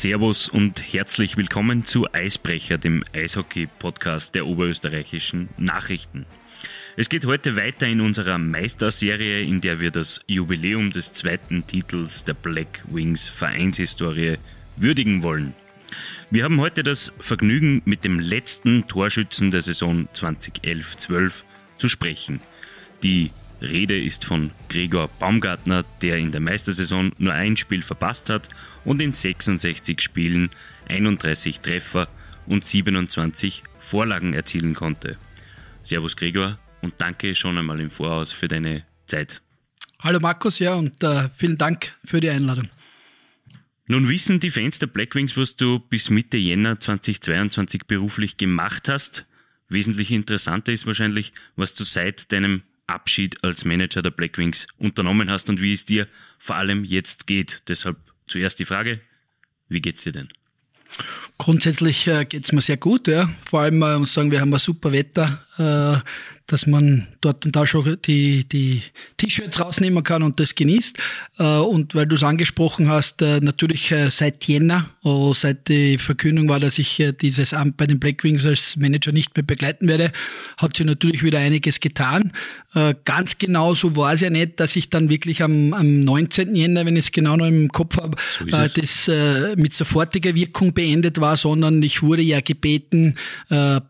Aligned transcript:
Servus 0.00 0.48
und 0.48 0.94
herzlich 0.94 1.36
willkommen 1.36 1.84
zu 1.84 2.10
Eisbrecher, 2.14 2.78
dem 2.78 3.04
Eishockey-Podcast 3.12 4.34
der 4.34 4.46
oberösterreichischen 4.46 5.50
Nachrichten. 5.58 6.24
Es 6.96 7.10
geht 7.10 7.26
heute 7.26 7.54
weiter 7.54 7.86
in 7.86 8.00
unserer 8.00 8.38
Meisterserie, 8.38 9.42
in 9.42 9.60
der 9.60 9.78
wir 9.78 9.90
das 9.90 10.22
Jubiläum 10.26 10.90
des 10.90 11.12
zweiten 11.12 11.66
Titels 11.66 12.24
der 12.24 12.32
Black 12.32 12.82
Wings 12.90 13.28
Vereinshistorie 13.28 14.38
würdigen 14.78 15.22
wollen. 15.22 15.52
Wir 16.30 16.44
haben 16.44 16.62
heute 16.62 16.82
das 16.82 17.12
Vergnügen, 17.20 17.82
mit 17.84 18.02
dem 18.02 18.20
letzten 18.20 18.88
Torschützen 18.88 19.50
der 19.50 19.60
Saison 19.60 20.08
2011-12 20.14 21.32
zu 21.76 21.90
sprechen. 21.90 22.40
Die 23.02 23.32
Rede 23.60 24.00
ist 24.00 24.24
von 24.24 24.50
Gregor 24.68 25.08
Baumgartner, 25.08 25.84
der 26.00 26.16
in 26.16 26.32
der 26.32 26.40
Meistersaison 26.40 27.12
nur 27.18 27.32
ein 27.32 27.56
Spiel 27.56 27.82
verpasst 27.82 28.30
hat 28.30 28.48
und 28.84 29.02
in 29.02 29.12
66 29.12 30.00
Spielen 30.00 30.50
31 30.88 31.60
Treffer 31.60 32.08
und 32.46 32.64
27 32.64 33.62
Vorlagen 33.78 34.34
erzielen 34.34 34.74
konnte. 34.74 35.16
Servus 35.82 36.16
Gregor 36.16 36.58
und 36.80 36.94
danke 36.98 37.34
schon 37.34 37.58
einmal 37.58 37.80
im 37.80 37.90
Voraus 37.90 38.32
für 38.32 38.48
deine 38.48 38.84
Zeit. 39.06 39.42
Hallo 40.00 40.20
Markus, 40.20 40.58
ja, 40.58 40.74
und 40.74 41.02
äh, 41.02 41.28
vielen 41.36 41.58
Dank 41.58 41.94
für 42.04 42.20
die 42.20 42.30
Einladung. 42.30 42.70
Nun 43.86 44.08
wissen 44.08 44.40
die 44.40 44.50
Fans 44.50 44.78
der 44.78 44.86
Blackwings, 44.86 45.36
was 45.36 45.56
du 45.56 45.80
bis 45.80 46.10
Mitte 46.10 46.36
Jänner 46.36 46.78
2022 46.78 47.86
beruflich 47.86 48.36
gemacht 48.36 48.88
hast. 48.88 49.26
Wesentlich 49.68 50.10
interessanter 50.12 50.72
ist 50.72 50.86
wahrscheinlich, 50.86 51.32
was 51.56 51.74
du 51.74 51.84
seit 51.84 52.32
deinem 52.32 52.62
Abschied 52.90 53.42
als 53.42 53.64
Manager 53.64 54.02
der 54.02 54.10
Blackwings 54.10 54.66
unternommen 54.78 55.30
hast 55.30 55.48
und 55.48 55.60
wie 55.60 55.72
es 55.72 55.84
dir 55.84 56.06
vor 56.38 56.56
allem 56.56 56.84
jetzt 56.84 57.26
geht. 57.26 57.62
Deshalb 57.68 57.96
zuerst 58.26 58.58
die 58.58 58.64
Frage, 58.64 59.00
wie 59.68 59.80
geht's 59.80 60.02
dir 60.02 60.12
denn? 60.12 60.28
Grundsätzlich 61.38 62.06
äh, 62.06 62.24
geht's 62.24 62.52
mir 62.52 62.60
sehr 62.60 62.76
gut, 62.76 63.08
ja. 63.08 63.30
Vor 63.48 63.60
allem, 63.60 63.82
äh, 63.82 63.98
muss 63.98 64.12
sagen, 64.12 64.30
wir 64.30 64.40
haben 64.40 64.52
ein 64.52 64.58
super 64.58 64.92
Wetter. 64.92 65.44
Äh, 65.56 66.06
dass 66.50 66.66
man 66.66 67.06
dort 67.20 67.46
und 67.46 67.54
da 67.54 67.64
schon 67.64 67.96
die, 68.04 68.44
die 68.44 68.82
T-Shirts 69.18 69.60
rausnehmen 69.60 70.02
kann 70.02 70.24
und 70.24 70.40
das 70.40 70.56
genießt. 70.56 70.98
Äh, 71.38 71.44
und 71.44 71.94
weil 71.94 72.06
du 72.06 72.16
es 72.16 72.24
angesprochen 72.24 72.88
hast, 72.88 73.22
äh, 73.22 73.38
natürlich 73.40 73.92
äh, 73.92 74.10
seit 74.10 74.44
Jänner, 74.44 74.90
oh, 75.04 75.32
seit 75.32 75.68
die 75.68 75.96
Verkündung 75.96 76.48
war, 76.48 76.58
dass 76.58 76.78
ich 76.78 77.02
dieses 77.20 77.54
Amt 77.54 77.76
bei 77.76 77.86
den 77.86 78.00
Blackwings 78.00 78.44
als 78.44 78.76
Manager 78.76 79.12
nicht 79.12 79.36
mehr 79.36 79.44
begleiten 79.44 79.86
werde, 79.86 80.10
hat 80.56 80.76
sich 80.76 80.86
natürlich 80.86 81.22
wieder 81.22 81.38
einiges 81.38 81.80
getan. 81.80 82.32
Ganz 83.04 83.38
genau 83.38 83.74
so 83.74 83.96
war 83.96 84.12
es 84.12 84.20
ja 84.20 84.30
nicht, 84.30 84.60
dass 84.60 84.76
ich 84.76 84.90
dann 84.90 85.08
wirklich 85.08 85.42
am, 85.42 85.74
am 85.74 86.00
19. 86.00 86.54
Jänner, 86.54 86.86
wenn 86.86 86.96
ich 86.96 87.06
es 87.06 87.12
genau 87.12 87.36
noch 87.36 87.46
im 87.46 87.68
Kopf 87.68 87.96
habe, 87.96 88.16
so 88.38 88.44
das 88.46 89.10
mit 89.56 89.74
sofortiger 89.74 90.34
Wirkung 90.36 90.72
beendet 90.72 91.20
war, 91.20 91.36
sondern 91.36 91.82
ich 91.82 92.02
wurde 92.02 92.22
ja 92.22 92.40
gebeten, 92.40 93.16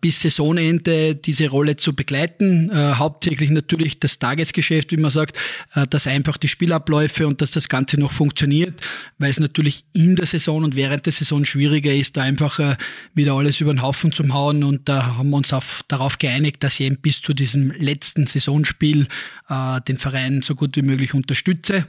bis 0.01 0.23
Saisonende 0.23 1.15
diese 1.15 1.49
Rolle 1.49 1.77
zu 1.77 1.95
begleiten 1.95 2.50
äh, 2.71 2.95
hauptsächlich 2.95 3.51
natürlich 3.51 4.01
das 4.01 4.19
Tagesgeschäft, 4.19 4.93
wie 4.93 4.97
man 4.97 5.11
sagt, 5.11 5.39
äh, 5.75 5.87
dass 5.87 6.07
einfach 6.07 6.37
die 6.37 6.49
Spielabläufe 6.49 7.27
und 7.27 7.41
dass 7.41 7.51
das 7.51 7.69
Ganze 7.69 7.99
noch 7.99 8.13
funktioniert, 8.13 8.81
weil 9.19 9.31
es 9.31 9.41
natürlich 9.41 9.85
in 9.93 10.17
der 10.17 10.27
Saison 10.27 10.65
und 10.65 10.77
während 10.77 11.07
der 11.07 11.13
Saison 11.13 11.45
schwieriger 11.45 11.93
ist, 11.93 12.17
da 12.17 12.23
einfach 12.23 12.59
äh, 12.59 12.77
wieder 13.15 13.35
alles 13.35 13.61
über 13.61 13.73
den 13.73 13.83
Haufen 13.83 14.13
zu 14.13 14.29
hauen 14.33 14.65
und 14.65 14.89
da 14.89 15.17
haben 15.17 15.31
wir 15.31 15.37
uns 15.37 15.53
auf, 15.53 15.83
darauf 15.89 16.19
geeinigt, 16.19 16.63
dass 16.65 16.75
ich 16.75 16.87
eben 16.87 16.97
bis 16.97 17.23
zu 17.23 17.35
diesem 17.35 17.71
letzten 17.73 18.27
Saisonspiel 18.27 19.07
äh, 19.49 19.81
den 19.83 19.99
Verein 19.99 20.43
so 20.43 20.55
gut 20.55 20.77
wie 20.77 20.83
möglich 20.83 21.15
unterstütze 21.15 21.87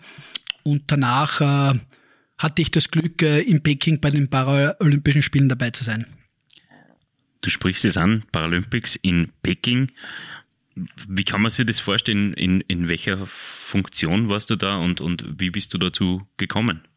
und 0.63 0.83
danach 0.87 1.41
äh, 1.41 1.79
hatte 2.37 2.61
ich 2.61 2.71
das 2.71 2.89
Glück, 2.89 3.21
äh, 3.21 3.39
in 3.41 3.61
Peking 3.61 3.99
bei 3.99 4.09
den 4.09 4.29
Paralympischen 4.29 5.21
Spielen 5.21 5.49
dabei 5.49 5.71
zu 5.71 5.83
sein. 5.83 6.05
Du 7.41 7.49
sprichst 7.49 7.85
es 7.85 7.97
an, 7.97 8.23
Paralympics 8.31 8.95
in 8.97 9.29
Peking. 9.41 9.91
Wie 10.75 11.23
kann 11.23 11.41
man 11.41 11.51
sich 11.51 11.65
das 11.65 11.79
vorstellen? 11.79 12.33
In, 12.33 12.61
in 12.61 12.87
welcher 12.87 13.25
Funktion 13.27 14.29
warst 14.29 14.49
du 14.49 14.55
da 14.55 14.77
und, 14.77 15.01
und 15.01 15.25
wie 15.39 15.49
bist 15.49 15.73
du 15.73 15.77
dazu 15.77 16.27
gekommen? 16.37 16.87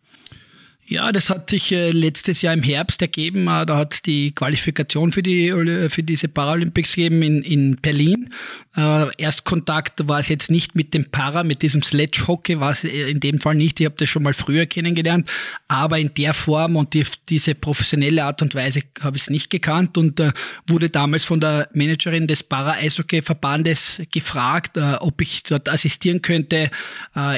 Ja, 0.86 1.12
das 1.12 1.30
hat 1.30 1.48
sich 1.48 1.72
äh, 1.72 1.92
letztes 1.92 2.42
Jahr 2.42 2.52
im 2.52 2.62
Herbst 2.62 3.00
ergeben. 3.00 3.48
Äh, 3.48 3.64
da 3.64 3.78
hat 3.78 3.94
es 3.94 4.02
die 4.02 4.32
Qualifikation 4.32 5.12
für, 5.12 5.22
die, 5.22 5.50
für 5.88 6.02
diese 6.02 6.28
Paralympics 6.28 6.96
gegeben 6.96 7.22
in, 7.22 7.42
in 7.42 7.76
Berlin. 7.76 8.34
Äh, 8.76 9.06
Erstkontakt 9.16 10.06
war 10.06 10.18
es 10.18 10.28
jetzt 10.28 10.50
nicht 10.50 10.74
mit 10.74 10.92
dem 10.92 11.06
Para, 11.06 11.42
mit 11.42 11.62
diesem 11.62 11.82
Sledge-Hockey, 11.82 12.60
war 12.60 12.72
es 12.72 12.84
in 12.84 13.18
dem 13.20 13.40
Fall 13.40 13.54
nicht. 13.54 13.80
Ich 13.80 13.86
habe 13.86 13.96
das 13.96 14.10
schon 14.10 14.24
mal 14.24 14.34
früher 14.34 14.66
kennengelernt, 14.66 15.30
aber 15.68 15.98
in 15.98 16.12
der 16.12 16.34
Form 16.34 16.76
und 16.76 16.92
die, 16.92 17.06
diese 17.30 17.54
professionelle 17.54 18.22
Art 18.22 18.42
und 18.42 18.54
Weise 18.54 18.80
habe 19.00 19.16
ich 19.16 19.22
es 19.22 19.30
nicht 19.30 19.48
gekannt 19.48 19.96
und 19.96 20.20
wurde 20.66 20.90
damals 20.90 21.24
von 21.24 21.40
der 21.40 21.68
Managerin 21.72 22.26
des 22.26 22.42
Para-Eishockey-Verbandes 22.42 24.02
gefragt, 24.12 24.76
ob 24.76 25.20
ich 25.20 25.44
dort 25.44 25.68
assistieren 25.68 26.20
könnte. 26.20 26.70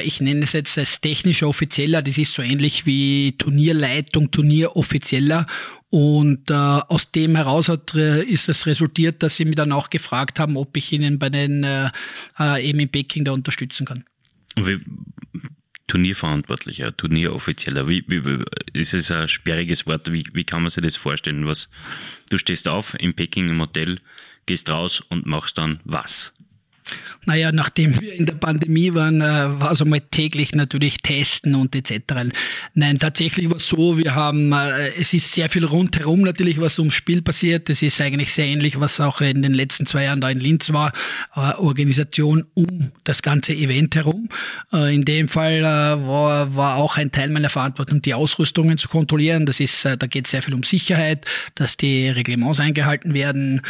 Ich 0.03 0.19
nenne 0.21 0.43
es 0.43 0.53
jetzt 0.53 0.77
als 0.77 1.01
technischer 1.01 1.47
Offizieller. 1.47 2.01
Das 2.01 2.17
ist 2.17 2.33
so 2.33 2.41
ähnlich 2.41 2.85
wie 2.85 3.36
Turnierleitung, 3.37 4.31
Turnieroffizieller. 4.31 5.47
Und 5.89 6.49
äh, 6.49 6.53
aus 6.53 7.11
dem 7.11 7.35
heraus 7.35 7.69
hat, 7.69 7.93
äh, 7.95 8.23
ist 8.23 8.49
es 8.49 8.65
resultiert, 8.65 9.23
dass 9.23 9.37
sie 9.37 9.45
mich 9.45 9.55
dann 9.55 9.71
auch 9.71 9.89
gefragt 9.89 10.39
haben, 10.39 10.57
ob 10.57 10.75
ich 10.75 10.91
ihnen 10.91 11.17
bei 11.17 11.29
den 11.29 11.63
äh, 11.63 11.89
äh 12.39 12.69
eben 12.69 12.79
in 12.79 12.89
Peking 12.89 13.23
da 13.23 13.31
unterstützen 13.31 13.85
kann. 13.85 14.03
Wie, 14.57 14.79
Turnierverantwortlicher, 15.87 16.95
Turnieroffizieller, 16.95 17.87
wie, 17.87 18.03
wie, 18.07 18.43
ist 18.73 18.93
es 18.93 19.09
ein 19.09 19.29
sperriges 19.29 19.85
Wort? 19.87 20.11
Wie, 20.11 20.25
wie 20.33 20.43
kann 20.43 20.61
man 20.61 20.69
sich 20.69 20.83
das 20.83 20.97
vorstellen? 20.97 21.47
Was, 21.47 21.69
du 22.29 22.37
stehst 22.37 22.67
auf 22.67 22.93
in 22.99 23.13
Peking 23.13 23.49
im 23.49 23.61
Hotel, 23.61 23.99
gehst 24.45 24.69
raus 24.69 25.01
und 25.09 25.25
machst 25.25 25.57
dann 25.57 25.79
was? 25.85 26.33
Naja, 27.27 27.51
nachdem 27.51 27.99
wir 27.99 28.13
in 28.13 28.25
der 28.25 28.35
Pandemie 28.35 28.93
waren, 28.93 29.19
äh, 29.19 29.59
war 29.59 29.73
es 29.73 29.81
einmal 29.81 29.99
täglich 29.99 30.55
natürlich 30.55 30.99
testen 30.99 31.55
und 31.55 31.75
etc. 31.75 32.31
Nein, 32.73 32.99
tatsächlich 32.99 33.49
war 33.49 33.57
es 33.57 33.67
so, 33.67 33.97
wir 33.97 34.15
haben, 34.15 34.53
äh, 34.53 34.93
es 34.97 35.13
ist 35.13 35.33
sehr 35.33 35.49
viel 35.49 35.65
rundherum 35.65 36.21
natürlich, 36.21 36.61
was 36.61 36.79
ums 36.79 36.93
Spiel 36.93 37.21
passiert. 37.21 37.69
Es 37.69 37.81
ist 37.81 37.99
eigentlich 37.99 38.31
sehr 38.31 38.45
ähnlich, 38.45 38.79
was 38.79 39.01
auch 39.01 39.19
in 39.19 39.41
den 39.41 39.53
letzten 39.53 39.85
zwei 39.85 40.05
Jahren 40.05 40.21
da 40.21 40.29
in 40.29 40.39
Linz 40.39 40.71
war, 40.71 40.93
äh, 41.35 41.51
Organisation 41.55 42.45
um 42.53 42.93
das 43.03 43.21
ganze 43.21 43.53
Event 43.53 43.95
herum. 43.95 44.29
In 44.71 45.03
dem 45.03 45.27
Fall 45.27 45.63
war, 45.63 46.55
war 46.55 46.75
auch 46.75 46.97
ein 46.97 47.11
Teil 47.11 47.29
meiner 47.29 47.49
Verantwortung, 47.49 48.01
die 48.01 48.13
Ausrüstungen 48.13 48.77
zu 48.77 48.87
kontrollieren. 48.87 49.45
Das 49.45 49.59
ist, 49.59 49.85
da 49.85 49.95
geht 49.95 50.25
es 50.25 50.31
sehr 50.31 50.41
viel 50.41 50.53
um 50.53 50.63
Sicherheit, 50.63 51.25
dass 51.55 51.77
die 51.77 52.09
Reglements 52.09 52.59
eingehalten 52.59 53.13
werden. 53.13 53.61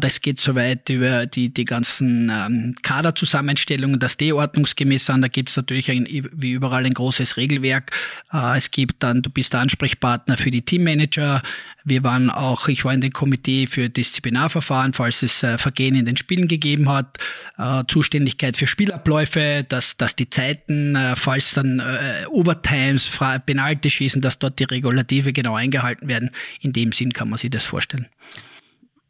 Das 0.00 0.20
geht 0.20 0.40
soweit 0.40 0.88
über 0.88 1.26
die, 1.26 1.50
die 1.50 1.64
ganzen 1.64 2.30
ähm, 2.58 2.74
Kaderzusammenstellungen, 2.82 3.98
dass 3.98 4.16
die 4.16 4.32
ordnungsgemäß 4.32 5.06
sind. 5.06 5.22
Da 5.22 5.28
gibt 5.28 5.50
es 5.50 5.56
natürlich 5.56 5.90
ein, 5.90 6.06
wie 6.08 6.52
überall 6.52 6.84
ein 6.84 6.94
großes 6.94 7.36
Regelwerk. 7.36 7.92
Äh, 8.32 8.56
es 8.56 8.70
gibt 8.70 9.02
dann, 9.02 9.22
du 9.22 9.30
bist 9.30 9.52
der 9.52 9.60
Ansprechpartner 9.60 10.36
für 10.36 10.50
die 10.50 10.62
Teammanager. 10.62 11.42
Wir 11.84 12.04
waren 12.04 12.30
auch, 12.30 12.68
ich 12.68 12.84
war 12.84 12.92
in 12.92 13.00
dem 13.00 13.12
Komitee 13.12 13.66
für 13.66 13.88
Disziplinarverfahren, 13.88 14.92
falls 14.92 15.22
es 15.22 15.42
äh, 15.42 15.58
Vergehen 15.58 15.94
in 15.94 16.06
den 16.06 16.16
Spielen 16.16 16.48
gegeben 16.48 16.88
hat. 16.88 17.18
Äh, 17.56 17.84
Zuständigkeit 17.88 18.56
für 18.56 18.66
Spielabläufe, 18.66 19.64
dass, 19.68 19.96
dass 19.96 20.16
die 20.16 20.30
Zeiten, 20.30 20.96
falls 21.16 21.54
dann 21.54 21.82
Overtimes, 22.30 23.10
Penalty 23.46 23.90
schießen, 23.90 24.20
dass 24.20 24.38
dort 24.38 24.58
die 24.58 24.64
Regulative 24.64 25.32
genau 25.32 25.54
eingehalten 25.54 26.08
werden. 26.08 26.30
In 26.60 26.72
dem 26.72 26.92
Sinn 26.92 27.12
kann 27.12 27.28
man 27.28 27.38
sich 27.38 27.50
das 27.50 27.64
vorstellen. 27.64 28.06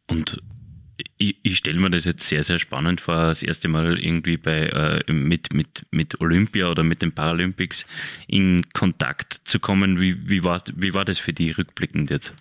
Und 0.07 0.41
ich, 1.19 1.37
ich 1.43 1.59
stelle 1.59 1.79
mir 1.79 1.91
das 1.91 2.05
jetzt 2.05 2.29
sehr, 2.29 2.43
sehr 2.43 2.59
spannend 2.59 3.01
vor, 3.01 3.15
das 3.15 3.43
erste 3.43 3.69
Mal 3.69 3.99
irgendwie 3.99 4.37
bei, 4.37 4.67
äh, 4.69 5.13
mit, 5.13 5.53
mit, 5.53 5.87
mit 5.91 6.21
Olympia 6.21 6.71
oder 6.71 6.83
mit 6.83 7.03
den 7.03 7.13
Paralympics 7.13 7.87
in 8.27 8.65
Kontakt 8.73 9.41
zu 9.45 9.61
kommen. 9.61 10.01
Wie, 10.01 10.29
wie, 10.29 10.43
war, 10.43 10.63
wie 10.75 10.95
war 10.95 11.05
das 11.05 11.19
für 11.19 11.33
die 11.33 11.51
rückblickend 11.51 12.11
jetzt? 12.11 12.35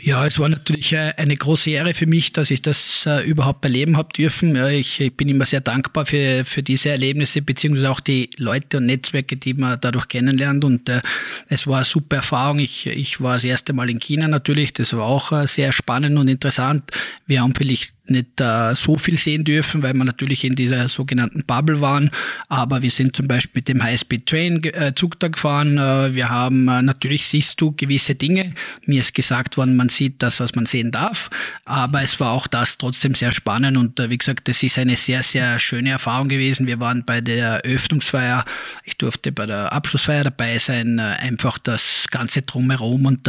Ja, 0.00 0.26
es 0.26 0.38
war 0.38 0.48
natürlich 0.48 0.92
äh, 0.92 1.12
eine 1.16 1.36
große 1.36 1.70
Ehre 1.70 1.94
für 1.94 2.06
mich, 2.06 2.32
dass 2.32 2.50
ich 2.50 2.60
das 2.62 3.06
äh, 3.06 3.22
überhaupt 3.24 3.64
erleben 3.64 3.96
habe 3.96 4.12
dürfen. 4.12 4.56
Ich, 4.66 5.12
bin 5.16 5.28
immer 5.28 5.44
sehr 5.44 5.60
dankbar 5.60 6.06
für, 6.06 6.44
für 6.44 6.62
diese 6.62 6.90
Erlebnisse, 6.90 7.40
beziehungsweise 7.40 7.90
auch 7.90 8.00
die 8.00 8.30
Leute 8.36 8.78
und 8.78 8.86
Netzwerke, 8.86 9.36
die 9.36 9.54
man 9.54 9.78
dadurch 9.80 10.08
kennenlernt. 10.08 10.64
Und 10.64 10.88
äh, 10.88 11.02
es 11.48 11.66
war 11.66 11.76
eine 11.76 11.84
super 11.84 12.16
Erfahrung. 12.16 12.58
Ich, 12.58 12.86
ich 12.86 13.20
war 13.20 13.34
das 13.34 13.44
erste 13.44 13.72
Mal 13.72 13.90
in 13.90 14.00
China 14.00 14.26
natürlich. 14.26 14.72
Das 14.72 14.92
war 14.92 15.04
auch 15.04 15.46
sehr 15.46 15.72
spannend 15.72 16.18
und 16.18 16.28
interessant. 16.28 16.90
Wir 17.26 17.42
haben 17.42 17.54
vielleicht 17.54 17.94
nicht 18.06 18.40
äh, 18.40 18.74
so 18.74 18.96
viel 18.96 19.16
sehen 19.16 19.44
dürfen, 19.44 19.82
weil 19.82 19.94
wir 19.94 20.04
natürlich 20.04 20.44
in 20.44 20.56
dieser 20.56 20.88
sogenannten 20.88 21.44
Bubble 21.44 21.80
waren. 21.80 22.10
Aber 22.48 22.82
wir 22.82 22.90
sind 22.90 23.14
zum 23.14 23.28
Beispiel 23.28 23.60
mit 23.60 23.68
dem 23.68 23.82
High-Speed 23.82 24.26
Train 24.26 24.64
äh, 24.64 24.92
da 25.18 25.28
gefahren. 25.28 25.78
Äh, 25.78 26.14
wir 26.14 26.28
haben 26.28 26.68
äh, 26.68 26.82
natürlich 26.82 27.24
siehst 27.26 27.60
du 27.60 27.72
gewisse 27.72 28.14
Dinge. 28.14 28.54
Mir 28.86 29.00
ist 29.00 29.14
gesagt 29.14 29.56
worden, 29.56 29.76
man 29.76 29.88
sieht 29.88 30.22
das, 30.22 30.40
was 30.40 30.54
man 30.54 30.66
sehen 30.66 30.90
darf. 30.90 31.30
Aber 31.64 32.02
es 32.02 32.18
war 32.18 32.32
auch 32.32 32.46
das 32.46 32.76
trotzdem 32.76 33.14
sehr 33.14 33.32
spannend 33.32 33.76
und 33.76 34.00
äh, 34.00 34.10
wie 34.10 34.18
gesagt, 34.18 34.48
das 34.48 34.62
ist 34.62 34.78
eine 34.78 34.96
sehr, 34.96 35.22
sehr 35.22 35.58
schöne 35.58 35.90
Erfahrung 35.90 36.28
gewesen. 36.28 36.66
Wir 36.66 36.80
waren 36.80 37.04
bei 37.04 37.20
der 37.20 37.64
Eröffnungsfeier, 37.64 38.44
ich 38.84 38.96
durfte 38.96 39.30
bei 39.30 39.46
der 39.46 39.72
Abschlussfeier 39.72 40.24
dabei 40.24 40.58
sein, 40.58 40.98
äh, 40.98 41.02
einfach 41.02 41.58
das 41.58 42.06
ganze 42.10 42.42
drumherum 42.42 43.06
und 43.06 43.22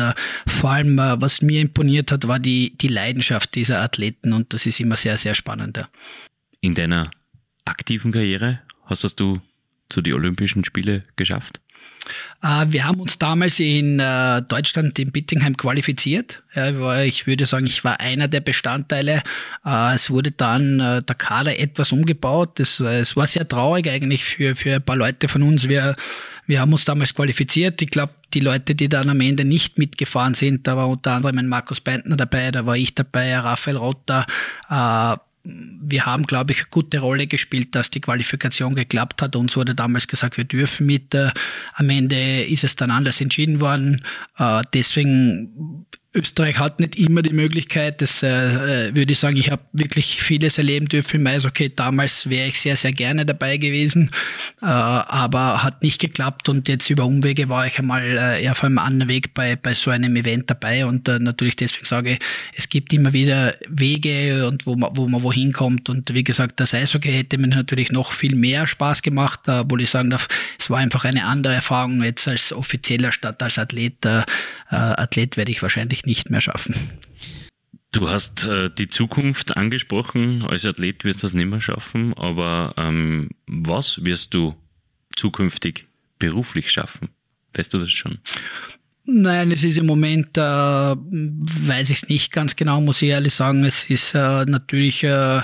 vor 0.48 0.72
allem, 0.72 0.98
was 0.98 1.42
mir 1.42 1.62
imponiert 1.62 2.12
hat, 2.12 2.28
war 2.28 2.40
die, 2.40 2.76
die 2.78 2.88
Leidenschaft 2.88 3.54
dieser 3.56 3.82
Athleten 3.82 4.34
und 4.34 4.54
das 4.54 4.63
ist 4.66 4.80
immer 4.80 4.96
sehr, 4.96 5.18
sehr 5.18 5.36
spannend. 5.36 5.78
Ja. 5.78 5.90
In 6.62 6.76
deiner 6.76 7.12
aktiven 7.66 8.12
Karriere 8.12 8.62
hast 8.86 9.20
du 9.20 9.42
zu 9.90 10.02
die 10.02 10.14
Olympischen 10.14 10.64
Spiele 10.64 11.04
geschafft? 11.16 11.62
Äh, 12.42 12.66
wir 12.70 12.86
haben 12.86 13.00
uns 13.00 13.18
damals 13.18 13.60
in 13.60 14.00
äh, 14.00 14.42
Deutschland 14.42 14.98
in 15.00 15.12
Bittingheim 15.12 15.58
qualifiziert. 15.58 16.44
Ich 17.06 17.26
würde 17.26 17.46
sagen, 17.46 17.66
ich 17.66 17.84
war 17.84 18.00
einer 18.00 18.28
der 18.28 18.42
Bestandteile. 18.42 19.24
Äh, 19.66 19.96
es 19.96 20.10
wurde 20.10 20.32
dann 20.32 20.78
der 20.78 21.16
Kader 21.18 21.58
etwas 21.58 21.92
umgebaut. 21.92 22.60
Es 22.60 22.80
war 22.80 23.28
sehr 23.28 23.48
traurig 23.48 23.90
eigentlich 23.90 24.24
für, 24.24 24.56
für 24.56 24.76
ein 24.76 24.84
paar 24.84 24.96
Leute 24.96 25.28
von 25.28 25.42
uns. 25.44 25.68
Wir, 25.68 25.96
wir 26.46 26.60
haben 26.60 26.74
uns 26.74 26.86
damals 26.86 27.16
qualifiziert. 27.16 27.82
Ich 27.82 27.90
glaube, 27.90 28.14
die 28.34 28.40
Leute, 28.40 28.76
die 28.76 28.90
dann 28.90 29.10
am 29.10 29.22
Ende 29.22 29.46
nicht 29.46 29.78
mitgefahren 29.78 30.34
sind, 30.34 30.68
da 30.68 30.78
war 30.78 30.90
unter 30.90 31.14
anderem 31.14 31.38
ein 31.40 31.48
Markus 31.48 31.80
Beintner 31.80 32.18
dabei, 32.18 32.52
da 32.52 32.66
war 32.66 32.76
ich 32.76 32.96
dabei, 32.96 33.38
Raphael 33.38 33.78
Rotter, 33.78 34.26
wir 35.44 36.06
haben, 36.06 36.26
glaube 36.26 36.54
ich, 36.54 36.60
eine 36.60 36.70
gute 36.70 37.00
Rolle 37.00 37.28
gespielt, 37.28 37.76
dass 37.76 37.90
die 37.90 38.00
Qualifikation 38.00 38.76
geklappt 38.76 39.22
hat. 39.22 39.36
Uns 39.36 39.58
wurde 39.58 39.76
damals 39.76 40.08
gesagt, 40.08 40.38
wir 40.38 40.46
dürfen 40.46 40.86
mit. 40.86 41.14
Äh, 41.14 41.32
am 41.74 41.90
Ende 41.90 42.44
ist 42.46 42.64
es 42.64 42.76
dann 42.76 42.92
anders 42.92 43.20
entschieden 43.20 43.60
worden. 43.60 44.06
Äh, 44.38 44.62
deswegen 44.74 45.86
Österreich 46.16 46.60
hat 46.60 46.80
nicht 46.80 46.96
immer 46.96 47.24
die 47.24 47.34
Möglichkeit, 47.34 48.02
das 48.02 48.22
äh, 48.22 48.28
äh 48.28 48.96
würde 48.96 49.14
ich 49.14 49.20
sagen, 49.20 49.36
ich 49.36 49.50
habe 49.50 49.64
wirklich 49.74 50.22
vieles 50.22 50.60
erleben 50.60 50.88
dürfen 50.88 51.22
im 51.22 51.28
Eishockey. 51.28 51.74
Damals 51.76 52.30
wäre 52.30 52.48
ich 52.48 52.60
sehr, 52.60 52.78
sehr 52.78 52.92
gerne 52.92 53.26
dabei 53.26 53.58
gewesen, 53.58 54.12
äh, 54.62 54.66
aber 54.66 55.64
hat 55.64 55.82
nicht 55.82 56.00
geklappt 56.00 56.50
und 56.50 56.68
jetzt 56.68 56.90
über 56.92 57.06
Umwege 57.06 57.50
war 57.50 57.66
ich 57.66 57.80
einmal 57.80 58.04
äh, 58.04 58.48
auf 58.50 58.64
einem 58.64 58.78
anderen 58.78 59.10
Weg 59.10 59.34
bei, 59.34 59.56
bei 59.56 59.74
so 59.74 59.90
einem 59.90 60.16
Event 60.16 60.52
dabei 60.52 60.86
und 60.86 61.08
äh, 61.08 61.18
natürlich 61.18 61.56
deswegen 61.56 61.86
sage 61.86 62.12
ich, 62.12 62.20
es 62.56 62.70
gibt 62.70 62.94
immer 62.94 63.14
wieder 63.14 63.56
Wege 63.68 64.48
und 64.48 64.68
wo 64.68 64.76
man, 64.76 64.96
wo 64.96 65.08
man 65.08 65.24
wohin 65.24 65.52
kommt 65.52 65.90
und 65.90 66.14
wie 66.14 66.24
gesagt, 66.24 66.60
das 66.60 66.76
Eishockey 66.76 67.12
hätte 67.12 67.40
mir 67.40 67.48
natürlich 67.48 67.92
noch 67.92 68.12
viel 68.12 68.36
mehr 68.36 68.68
Spaß 68.68 69.02
gemacht, 69.02 69.42
äh, 69.48 69.60
obwohl 69.60 69.82
ich 69.82 69.90
sagen 69.90 70.12
darf, 70.12 70.28
es 70.60 70.70
war 70.70 70.78
einfach 70.78 71.06
eine 71.06 71.26
andere 71.26 71.56
Erfahrung 71.56 72.04
jetzt 72.04 72.28
als 72.28 72.54
offizieller 72.54 73.12
statt 73.12 73.42
als 73.42 73.58
Athlet. 73.58 74.06
Äh, 74.06 74.24
Athlet 74.70 75.38
werde 75.38 75.52
ich 75.52 75.62
wahrscheinlich 75.62 76.03
nicht 76.06 76.30
mehr 76.30 76.42
schaffen. 76.42 76.76
Du 77.94 78.10
hast 78.10 78.46
äh, 78.46 78.72
die 78.76 78.88
Zukunft 78.88 79.56
angesprochen. 79.56 80.42
Als 80.42 80.66
Athlet 80.66 81.04
wirst 81.04 81.22
du 81.22 81.28
das 81.28 81.34
nicht 81.36 81.46
mehr 81.46 81.62
schaffen. 81.62 82.16
Aber 82.16 82.74
ähm, 82.76 83.30
was 83.46 84.04
wirst 84.04 84.34
du 84.34 84.56
zukünftig 85.16 85.86
beruflich 86.18 86.72
schaffen? 86.72 87.10
Weißt 87.54 87.72
du 87.72 87.78
das 87.78 87.92
schon? 87.92 88.18
Nein, 89.06 89.52
es 89.52 89.64
ist 89.64 89.78
im 89.78 89.86
Moment, 89.86 90.38
äh, 90.38 90.42
weiß 90.42 91.92
ich 91.92 91.98
es 91.98 92.10
nicht 92.10 92.32
ganz 92.32 92.56
genau, 92.56 92.82
muss 92.82 93.02
ich 93.04 93.10
ehrlich 93.10 93.36
sagen. 93.36 93.64
Es 93.64 93.88
ist 93.90 94.16
äh, 94.16 94.46
natürlich 94.46 95.04
äh, 95.04 95.42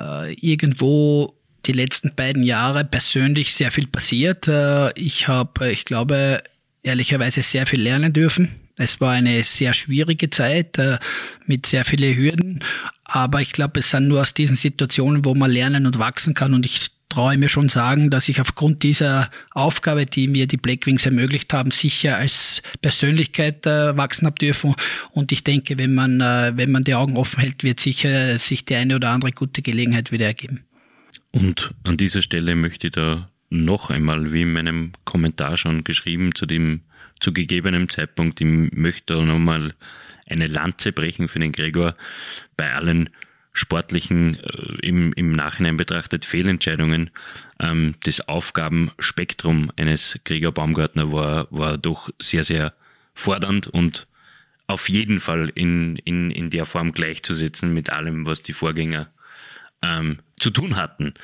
äh 0.00 0.32
irgendwo 0.40 1.34
die 1.66 1.72
letzten 1.72 2.14
beiden 2.16 2.42
Jahre 2.42 2.84
persönlich 2.84 3.54
sehr 3.54 3.70
viel 3.70 3.86
passiert. 3.86 4.48
Äh, 4.48 4.92
ich 4.98 5.28
habe, 5.28 5.70
ich 5.70 5.84
glaube, 5.84 6.42
ehrlicherweise 6.82 7.42
sehr 7.44 7.66
viel 7.66 7.82
lernen 7.82 8.12
dürfen 8.12 8.65
es 8.76 9.00
war 9.00 9.12
eine 9.12 9.42
sehr 9.44 9.72
schwierige 9.72 10.30
Zeit 10.30 10.78
äh, 10.78 10.98
mit 11.46 11.66
sehr 11.66 11.84
vielen 11.84 12.16
Hürden, 12.16 12.64
aber 13.04 13.40
ich 13.40 13.52
glaube, 13.52 13.80
es 13.80 13.90
sind 13.90 14.08
nur 14.08 14.20
aus 14.20 14.34
diesen 14.34 14.56
Situationen, 14.56 15.24
wo 15.24 15.34
man 15.34 15.50
lernen 15.50 15.86
und 15.86 15.98
wachsen 15.98 16.34
kann 16.34 16.54
und 16.54 16.66
ich 16.66 16.90
traue 17.08 17.38
mir 17.38 17.48
schon 17.48 17.68
sagen, 17.68 18.10
dass 18.10 18.28
ich 18.28 18.40
aufgrund 18.40 18.82
dieser 18.82 19.30
Aufgabe, 19.52 20.06
die 20.06 20.28
mir 20.28 20.46
die 20.46 20.56
Blackwings 20.56 21.06
ermöglicht 21.06 21.52
haben, 21.52 21.70
sicher 21.70 22.16
als 22.16 22.62
Persönlichkeit 22.82 23.66
äh, 23.66 23.96
wachsen 23.96 24.26
habe 24.26 24.36
dürfen. 24.36 24.74
Und 25.12 25.32
ich 25.32 25.44
denke, 25.44 25.78
wenn 25.78 25.94
man, 25.94 26.20
äh, 26.20 26.52
wenn 26.56 26.72
man 26.72 26.84
die 26.84 26.94
Augen 26.94 27.16
offen 27.16 27.40
hält, 27.40 27.62
wird 27.62 27.80
sicher 27.80 28.38
sich 28.38 28.64
die 28.64 28.74
eine 28.74 28.96
oder 28.96 29.10
andere 29.10 29.32
gute 29.32 29.62
Gelegenheit 29.62 30.12
wieder 30.12 30.26
ergeben. 30.26 30.64
Und 31.30 31.74
an 31.84 31.96
dieser 31.96 32.22
Stelle 32.22 32.56
möchte 32.56 32.88
ich 32.88 32.92
da 32.94 33.30
noch 33.50 33.90
einmal, 33.90 34.32
wie 34.32 34.42
in 34.42 34.52
meinem 34.52 34.92
Kommentar 35.04 35.56
schon 35.56 35.84
geschrieben, 35.84 36.34
zu 36.34 36.46
dem 36.46 36.82
zu 37.20 37.32
gegebenem 37.32 37.88
Zeitpunkt. 37.88 38.40
Ich 38.40 38.46
möchte 38.46 39.14
nochmal 39.24 39.74
eine 40.28 40.46
Lanze 40.46 40.92
brechen 40.92 41.28
für 41.28 41.38
den 41.38 41.52
Gregor 41.52 41.96
bei 42.56 42.74
allen 42.74 43.10
sportlichen, 43.52 44.38
äh, 44.38 44.86
im, 44.86 45.12
im 45.14 45.32
Nachhinein 45.32 45.76
betrachtet 45.76 46.24
Fehlentscheidungen. 46.24 47.10
Ähm, 47.58 47.94
das 48.04 48.28
Aufgabenspektrum 48.28 49.72
eines 49.76 50.18
Gregor 50.24 50.52
Baumgartner 50.52 51.10
war, 51.10 51.48
war 51.50 51.78
doch 51.78 52.10
sehr, 52.18 52.44
sehr 52.44 52.74
fordernd 53.14 53.66
und 53.66 54.06
auf 54.66 54.88
jeden 54.88 55.20
Fall 55.20 55.50
in, 55.54 55.96
in, 55.96 56.30
in 56.30 56.50
der 56.50 56.66
Form 56.66 56.92
gleichzusetzen 56.92 57.72
mit 57.72 57.90
allem, 57.90 58.26
was 58.26 58.42
die 58.42 58.52
Vorgänger 58.52 59.08
ähm, 59.80 60.18
zu 60.38 60.50
tun 60.50 60.76
hatten. 60.76 61.14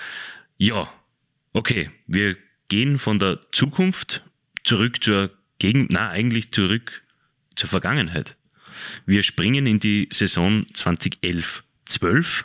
Ja, 0.57 0.91
okay, 1.53 1.91
wir 2.07 2.37
gehen 2.69 2.99
von 2.99 3.19
der 3.19 3.41
Zukunft 3.53 4.23
zurück 4.65 5.03
zur 5.05 5.31
gegen, 5.63 5.87
na, 5.91 6.11
eigentlich 6.11 6.51
zurück 6.51 7.05
zur 7.55 7.69
Vergangenheit. 7.69 8.37
Wir 9.07 9.23
springen 9.23 9.65
in 9.69 9.79
die 9.79 10.09
Saison 10.11 10.67
2011-12 10.75 12.43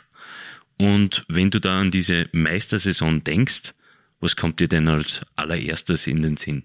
und 0.76 1.24
wenn 1.26 1.50
du 1.50 1.60
da 1.60 1.80
an 1.80 1.90
diese 1.90 2.28
Meistersaison 2.30 3.24
denkst, 3.24 3.74
was 4.20 4.36
kommt 4.36 4.60
dir 4.60 4.68
denn 4.68 4.86
als 4.86 5.22
allererstes 5.34 6.06
in 6.06 6.22
den 6.22 6.36
Sinn? 6.36 6.62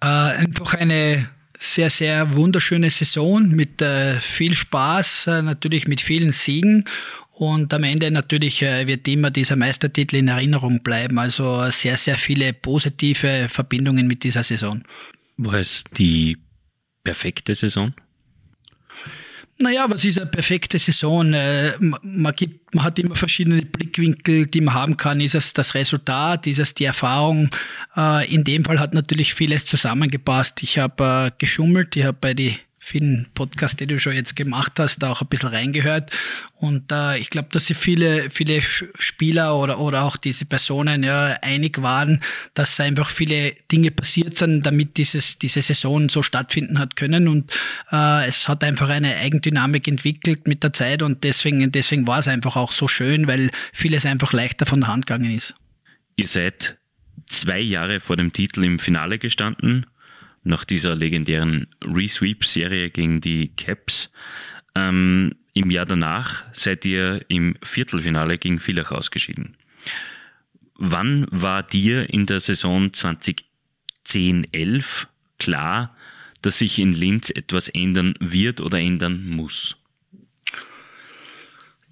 Äh, 0.00 0.06
einfach 0.06 0.74
eine 0.74 1.28
sehr, 1.58 1.90
sehr 1.90 2.36
wunderschöne 2.36 2.90
Saison 2.90 3.48
mit 3.48 3.82
äh, 3.82 4.20
viel 4.20 4.54
Spaß, 4.54 5.26
äh, 5.26 5.42
natürlich 5.42 5.88
mit 5.88 6.00
vielen 6.00 6.32
Siegen 6.32 6.84
und 7.40 7.72
am 7.72 7.84
Ende 7.84 8.10
natürlich 8.10 8.60
äh, 8.60 8.86
wird 8.86 9.08
immer 9.08 9.30
dieser 9.30 9.56
Meistertitel 9.56 10.16
in 10.16 10.28
Erinnerung 10.28 10.82
bleiben. 10.82 11.18
Also 11.18 11.70
sehr, 11.70 11.96
sehr 11.96 12.18
viele 12.18 12.52
positive 12.52 13.48
Verbindungen 13.48 14.06
mit 14.06 14.24
dieser 14.24 14.42
Saison. 14.42 14.84
War 15.38 15.54
es 15.54 15.84
die 15.96 16.36
perfekte 17.02 17.54
Saison? 17.54 17.94
Naja, 19.58 19.86
was 19.88 20.04
ist 20.04 20.20
eine 20.20 20.30
perfekte 20.30 20.78
Saison? 20.78 21.32
Äh, 21.32 21.72
man, 21.80 22.34
gibt, 22.34 22.74
man 22.74 22.84
hat 22.84 22.98
immer 22.98 23.16
verschiedene 23.16 23.62
Blickwinkel, 23.62 24.44
die 24.44 24.60
man 24.60 24.74
haben 24.74 24.98
kann. 24.98 25.22
Ist 25.22 25.34
es 25.34 25.54
das 25.54 25.74
Resultat? 25.74 26.46
Ist 26.46 26.58
es 26.58 26.74
die 26.74 26.84
Erfahrung? 26.84 27.48
Äh, 27.96 28.30
in 28.30 28.44
dem 28.44 28.66
Fall 28.66 28.80
hat 28.80 28.92
natürlich 28.92 29.32
vieles 29.32 29.64
zusammengepasst. 29.64 30.62
Ich 30.62 30.78
habe 30.78 31.32
geschummelt, 31.38 31.96
ich 31.96 32.04
habe 32.04 32.18
bei 32.20 32.34
die 32.34 32.58
vielen 32.90 33.28
Podcasts, 33.34 33.76
die 33.76 33.86
du 33.86 33.98
schon 33.98 34.14
jetzt 34.14 34.34
gemacht 34.34 34.72
hast, 34.78 35.04
auch 35.04 35.22
ein 35.22 35.28
bisschen 35.28 35.50
reingehört. 35.50 36.10
Und 36.56 36.90
äh, 36.90 37.18
ich 37.18 37.30
glaube, 37.30 37.48
dass 37.52 37.66
sich 37.66 37.76
viele, 37.76 38.30
viele 38.30 38.60
Spieler 38.60 39.56
oder, 39.56 39.78
oder 39.78 40.02
auch 40.02 40.16
diese 40.16 40.44
Personen 40.44 41.02
ja 41.02 41.38
einig 41.40 41.80
waren, 41.82 42.22
dass 42.54 42.80
einfach 42.80 43.08
viele 43.08 43.52
Dinge 43.70 43.92
passiert 43.92 44.36
sind, 44.36 44.66
damit 44.66 44.96
dieses, 44.96 45.38
diese 45.38 45.62
Saison 45.62 46.08
so 46.08 46.22
stattfinden 46.22 46.78
hat 46.78 46.96
können. 46.96 47.28
Und 47.28 47.52
äh, 47.92 48.26
es 48.26 48.48
hat 48.48 48.64
einfach 48.64 48.88
eine 48.88 49.16
Eigendynamik 49.16 49.86
entwickelt 49.86 50.48
mit 50.48 50.64
der 50.64 50.72
Zeit 50.72 51.02
und 51.02 51.22
deswegen, 51.22 51.70
deswegen 51.70 52.06
war 52.06 52.18
es 52.18 52.28
einfach 52.28 52.56
auch 52.56 52.72
so 52.72 52.88
schön, 52.88 53.26
weil 53.28 53.50
vieles 53.72 54.04
einfach 54.04 54.32
leichter 54.32 54.66
von 54.66 54.80
der 54.80 54.88
Hand 54.88 55.06
gegangen 55.06 55.36
ist. 55.36 55.54
Ihr 56.16 56.26
seid 56.26 56.76
zwei 57.26 57.60
Jahre 57.60 58.00
vor 58.00 58.16
dem 58.16 58.32
Titel 58.32 58.64
im 58.64 58.78
Finale 58.78 59.18
gestanden 59.18 59.86
nach 60.42 60.64
dieser 60.64 60.96
legendären 60.96 61.68
Resweep-Serie 61.84 62.90
gegen 62.90 63.20
die 63.20 63.48
Caps. 63.56 64.10
Ähm, 64.74 65.34
Im 65.52 65.70
Jahr 65.70 65.86
danach 65.86 66.44
seid 66.52 66.84
ihr 66.84 67.24
im 67.28 67.56
Viertelfinale 67.62 68.38
gegen 68.38 68.60
Villach 68.60 68.90
ausgeschieden. 68.92 69.56
Wann 70.76 71.26
war 71.30 71.62
dir 71.62 72.08
in 72.08 72.26
der 72.26 72.40
Saison 72.40 72.90
2010-11 74.06 75.06
klar, 75.38 75.94
dass 76.42 76.58
sich 76.58 76.78
in 76.78 76.92
Linz 76.92 77.30
etwas 77.30 77.68
ändern 77.68 78.14
wird 78.18 78.60
oder 78.62 78.78
ändern 78.78 79.26
muss? 79.26 79.76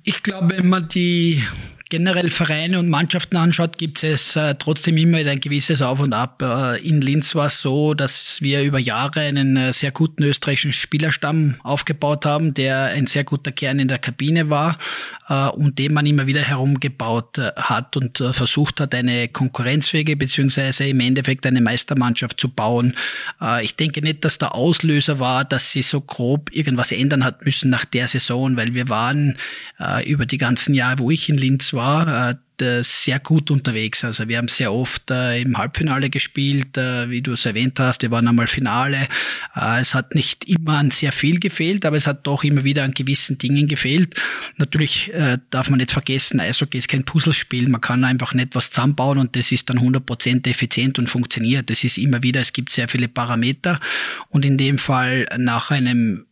Ich 0.05 0.23
glaube, 0.23 0.57
wenn 0.57 0.69
man 0.71 0.89
die, 0.89 1.45
generell 1.89 2.31
Vereine 2.31 2.79
und 2.79 2.89
Mannschaften 2.89 3.37
anschaut, 3.37 3.79
gibt 3.79 4.03
es 4.03 4.37
äh, 4.37 4.55
trotzdem 4.57 4.97
immer 4.97 5.19
ein 5.19 5.41
gewisses 5.41 5.83
Auf 5.83 6.01
und 6.01 6.13
Ab. 6.13 6.43
Äh, 6.43 6.87
in 6.87 7.01
Linz 7.01 7.35
war 7.35 7.47
es 7.47 7.61
so, 7.61 7.95
dass 7.95 8.41
wir 8.43 8.63
über 8.63 8.79
Jahre 8.79 9.21
einen 9.21 9.57
äh, 9.57 9.73
sehr 9.73 9.91
guten 9.91 10.23
österreichischen 10.23 10.73
Spielerstamm 10.73 11.57
aufgebaut 11.63 12.27
haben, 12.27 12.55
der 12.55 12.87
ein 12.87 13.07
sehr 13.07 13.25
guter 13.25 13.53
Kern 13.53 13.79
in 13.79 13.89
der 13.89 13.99
Kabine 13.99 14.51
war 14.51 14.77
äh, 15.29 15.49
und 15.49 15.79
den 15.79 15.93
man 15.93 16.07
immer 16.07 16.27
wieder 16.27 16.43
herumgebaut 16.43 17.39
äh, 17.39 17.53
hat 17.57 17.97
und 17.97 18.21
äh, 18.21 18.33
versucht 18.33 18.81
hat, 18.81 18.95
eine 18.95 19.29
konkurrenzfähige 19.29 20.17
beziehungsweise 20.17 20.87
im 20.87 21.01
Endeffekt 21.01 21.47
eine 21.47 21.61
Meistermannschaft 21.61 22.41
zu 22.41 22.49
bauen. 22.49 22.95
ich 23.63 23.77
denke 23.77 24.03
nicht, 24.03 24.25
dass 24.25 24.39
der 24.39 24.55
Auslöser 24.55 25.21
war, 25.21 25.45
dass 25.45 25.71
sie 25.71 25.83
so 25.83 26.01
grob 26.01 26.51
irgendwas 26.53 26.93
ändern 26.93 27.25
hat 27.25 27.45
müssen 27.45 27.71
nach 27.71 27.85
der 27.85 28.09
Saison, 28.09 28.57
weil 28.57 28.75
wir 28.75 28.89
waren 28.89 29.39
über 30.05 30.27
die 30.27 30.39
ganzen 30.39 30.75
Jahre, 30.75 30.99
wo 30.99 31.11
ich 31.11 31.29
in 31.29 31.39
Linz 31.39 31.73
war, 31.73 31.78
äh, 32.61 32.83
sehr 32.83 33.21
gut 33.21 33.51
unterwegs. 33.51 34.05
Also 34.05 34.29
wir 34.29 34.39
haben 34.39 34.49
sehr 34.49 34.73
oft 34.73 35.11
äh, 35.11 35.41
im 35.41 35.57
Halbfinale 35.57 36.11
gespielt, 36.11 36.77
äh, 36.77 37.09
wie 37.09 37.23
du 37.23 37.35
es 37.35 37.47
erwähnt 37.47 37.79
hast, 37.79 38.03
wir 38.03 38.11
waren 38.11 38.27
einmal 38.27 38.47
Finale. 38.49 39.09
Es 39.55 39.95
hat 39.95 40.15
nicht 40.15 40.45
immer 40.45 40.79
an 40.79 40.91
sehr 40.91 41.13
viel 41.13 41.41
gefehlt, 41.41 41.85
aber 41.85 41.97
es 41.97 42.07
hat 42.07 42.27
doch 42.27 42.45
immer 42.45 42.65
wieder 42.65 42.85
an 42.85 42.93
gewissen 42.93 43.39
Dingen 43.39 43.67
gefehlt. 43.67 44.15
Natürlich 44.57 45.13
darf 45.51 45.69
man 45.69 45.79
nicht 45.79 45.91
vergessen, 45.91 46.39
Eishockey 46.39 46.79
ist 46.79 46.89
kein 46.89 47.05
Puzzlespiel. 47.05 47.69
Man 47.69 47.81
kann 47.81 48.05
einfach 48.05 48.35
nicht 48.35 48.55
was 48.55 48.71
zusammenbauen 48.71 49.19
und 49.19 49.35
das 49.35 49.51
ist 49.51 49.69
dann 49.69 49.79
100% 49.79 50.49
effizient 50.49 50.99
und 50.99 51.09
funktioniert. 51.09 51.71
Das 51.71 51.83
ist 51.83 51.99
immer 51.99 52.23
wieder, 52.23 52.41
es 52.41 52.53
gibt 52.53 52.73
sehr 52.73 52.89
viele 52.89 53.09
Parameter 53.09 53.81
und 54.29 54.45
in 54.45 54.59
dem 54.59 54.79
Fall 54.79 55.27
nach 55.37 55.71
einem 55.71 56.28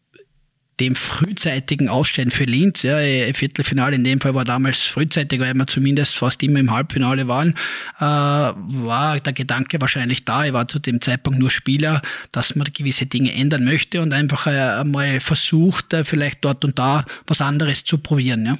dem 0.80 0.94
frühzeitigen 0.94 1.88
Ausscheiden 1.88 2.30
für 2.30 2.44
Linz, 2.44 2.82
ja, 2.82 2.98
Viertelfinale 3.32 3.96
in 3.96 4.04
dem 4.04 4.20
Fall 4.20 4.34
war 4.34 4.44
damals 4.44 4.82
frühzeitig, 4.82 5.40
weil 5.40 5.54
wir 5.54 5.66
zumindest 5.66 6.16
fast 6.16 6.42
immer 6.42 6.60
im 6.60 6.70
Halbfinale 6.70 7.28
waren, 7.28 7.54
äh, 7.98 8.02
war 8.02 9.20
der 9.20 9.32
Gedanke 9.32 9.80
wahrscheinlich 9.80 10.24
da, 10.24 10.44
ich 10.44 10.52
war 10.52 10.68
zu 10.68 10.78
dem 10.78 11.00
Zeitpunkt 11.00 11.38
nur 11.38 11.50
Spieler, 11.50 12.02
dass 12.30 12.54
man 12.56 12.68
gewisse 12.72 13.06
Dinge 13.06 13.32
ändern 13.32 13.64
möchte 13.64 14.02
und 14.02 14.12
einfach 14.12 14.46
äh, 14.46 14.84
mal 14.84 15.20
versucht, 15.20 15.94
äh, 15.94 16.04
vielleicht 16.04 16.44
dort 16.44 16.64
und 16.64 16.78
da 16.78 17.04
was 17.26 17.40
anderes 17.40 17.84
zu 17.84 17.98
probieren. 17.98 18.44
Ja. 18.44 18.58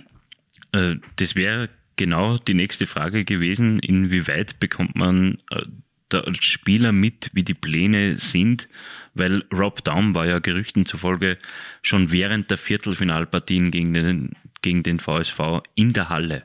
Äh, 0.81 0.97
das 1.17 1.35
wäre 1.35 1.69
genau 1.97 2.39
die 2.39 2.55
nächste 2.55 2.87
Frage 2.87 3.25
gewesen, 3.25 3.79
inwieweit 3.79 4.59
bekommt 4.59 4.97
man 4.97 5.39
äh, 6.13 6.23
der 6.23 6.35
Spieler 6.41 6.93
mit, 6.93 7.31
wie 7.33 7.43
die 7.43 7.55
Pläne 7.55 8.17
sind, 8.17 8.69
weil 9.15 9.45
Rob 9.53 9.83
Daum 9.85 10.15
war 10.15 10.27
ja 10.27 10.39
Gerüchten 10.39 10.87
zufolge 10.87 11.39
schon 11.83 12.13
während 12.13 12.51
der 12.51 12.59
Viertelfinalpartien 12.59 13.71
gegen 13.71 13.95
den, 13.95 14.33
gegen 14.63 14.83
den 14.83 15.01
VSV 15.01 15.63
in 15.75 15.93
der 15.93 16.09
Halle. 16.09 16.45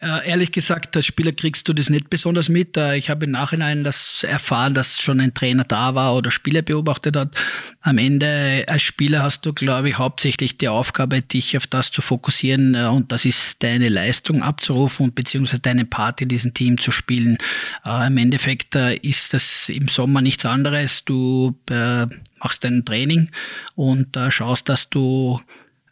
Äh, 0.00 0.28
ehrlich 0.28 0.52
gesagt, 0.52 0.96
als 0.96 1.06
Spieler 1.06 1.32
kriegst 1.32 1.68
du 1.68 1.72
das 1.72 1.90
nicht 1.90 2.10
besonders 2.10 2.48
mit. 2.48 2.76
Äh, 2.76 2.96
ich 2.96 3.10
habe 3.10 3.24
im 3.24 3.32
Nachhinein 3.32 3.82
das 3.84 4.24
erfahren, 4.24 4.74
dass 4.74 5.00
schon 5.00 5.20
ein 5.20 5.34
Trainer 5.34 5.64
da 5.64 5.94
war 5.94 6.14
oder 6.14 6.30
Spieler 6.30 6.62
beobachtet 6.62 7.16
hat. 7.16 7.36
Am 7.80 7.98
Ende 7.98 8.64
als 8.68 8.82
Spieler 8.82 9.22
hast 9.22 9.44
du, 9.46 9.52
glaube 9.52 9.88
ich, 9.88 9.98
hauptsächlich 9.98 10.58
die 10.58 10.68
Aufgabe, 10.68 11.22
dich 11.22 11.56
auf 11.56 11.66
das 11.66 11.90
zu 11.90 12.02
fokussieren 12.02 12.74
äh, 12.74 12.86
und 12.86 13.10
das 13.10 13.24
ist 13.24 13.62
deine 13.62 13.88
Leistung 13.88 14.42
abzurufen 14.42 15.06
und 15.06 15.14
beziehungsweise 15.14 15.60
deine 15.60 15.84
Part 15.84 16.20
in 16.20 16.28
diesem 16.28 16.54
Team 16.54 16.78
zu 16.78 16.92
spielen. 16.92 17.38
Äh, 17.84 18.06
Im 18.06 18.18
Endeffekt 18.18 18.76
äh, 18.76 18.94
ist 18.96 19.34
das 19.34 19.68
im 19.68 19.88
Sommer 19.88 20.20
nichts 20.20 20.46
anderes. 20.46 21.04
Du 21.04 21.56
äh, 21.68 22.06
machst 22.40 22.64
dein 22.64 22.84
Training 22.84 23.30
und 23.76 24.18
schaust, 24.30 24.68
dass 24.68 24.88
du 24.88 25.40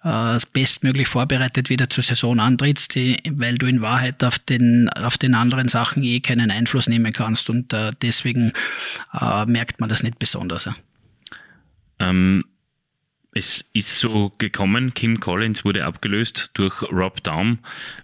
äh, 0.02 0.38
bestmöglich 0.52 1.08
vorbereitet 1.08 1.70
wieder 1.70 1.90
zur 1.90 2.04
Saison 2.04 2.40
antrittst, 2.40 2.96
weil 2.96 3.58
du 3.58 3.66
in 3.66 3.82
Wahrheit 3.82 4.24
auf 4.24 4.38
den, 4.38 4.88
auf 4.88 5.18
den 5.18 5.34
anderen 5.34 5.68
Sachen 5.68 6.02
eh 6.02 6.20
keinen 6.20 6.50
Einfluss 6.50 6.88
nehmen 6.88 7.12
kannst 7.12 7.50
und 7.50 7.72
äh, 7.72 7.92
deswegen 8.00 8.52
äh, 9.12 9.44
merkt 9.46 9.80
man 9.80 9.88
das 9.88 10.02
nicht 10.02 10.18
besonders. 10.18 10.68
Ähm, 11.98 12.44
es 13.32 13.64
ist 13.72 13.98
so 13.98 14.32
gekommen, 14.38 14.92
Kim 14.94 15.20
Collins 15.20 15.64
wurde 15.64 15.84
abgelöst 15.84 16.50
durch 16.54 16.82
Rob 16.82 17.22
Daum. 17.22 17.58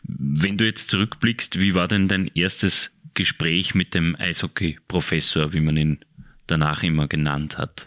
Wenn 0.05 0.57
du 0.57 0.65
jetzt 0.65 0.89
zurückblickst, 0.89 1.59
wie 1.59 1.75
war 1.75 1.89
denn 1.89 2.07
dein 2.07 2.31
erstes 2.35 2.93
Gespräch 3.15 3.75
mit 3.75 3.95
dem 3.95 4.15
Eishockey-Professor, 4.17 5.53
wie 5.53 5.61
man 5.61 5.77
ihn 5.77 5.99
danach 6.47 6.83
immer 6.85 7.09
genannt 7.09 7.59
hat? 7.59 7.87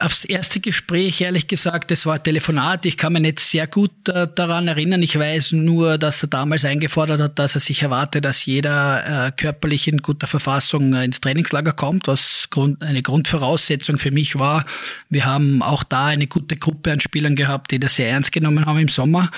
Aufs 0.00 0.24
erste 0.24 0.60
Gespräch, 0.60 1.20
ehrlich 1.20 1.46
gesagt, 1.46 1.90
das 1.90 2.06
war 2.06 2.14
ein 2.14 2.22
Telefonat. 2.22 2.86
Ich 2.86 2.96
kann 2.96 3.12
mich 3.12 3.22
nicht 3.22 3.40
sehr 3.40 3.66
gut 3.66 4.08
äh, 4.08 4.26
daran 4.34 4.66
erinnern. 4.66 5.02
Ich 5.02 5.18
weiß 5.18 5.52
nur, 5.52 5.98
dass 5.98 6.22
er 6.22 6.28
damals 6.28 6.64
eingefordert 6.64 7.20
hat, 7.20 7.38
dass 7.38 7.54
er 7.54 7.60
sich 7.60 7.82
erwartet, 7.82 8.24
dass 8.24 8.46
jeder 8.46 9.26
äh, 9.26 9.32
körperlich 9.32 9.88
in 9.88 9.98
guter 9.98 10.26
Verfassung 10.26 10.94
äh, 10.94 11.04
ins 11.04 11.20
Trainingslager 11.20 11.74
kommt, 11.74 12.08
was 12.08 12.48
Grund, 12.50 12.82
eine 12.82 13.02
Grundvoraussetzung 13.02 13.98
für 13.98 14.10
mich 14.10 14.38
war. 14.38 14.64
Wir 15.10 15.26
haben 15.26 15.62
auch 15.62 15.84
da 15.84 16.06
eine 16.06 16.26
gute 16.26 16.56
Gruppe 16.56 16.92
an 16.92 17.00
Spielern 17.00 17.36
gehabt, 17.36 17.70
die 17.70 17.78
das 17.78 17.96
sehr 17.96 18.08
ernst 18.08 18.32
genommen 18.32 18.64
haben 18.64 18.78
im 18.78 18.88
Sommer. 18.88 19.30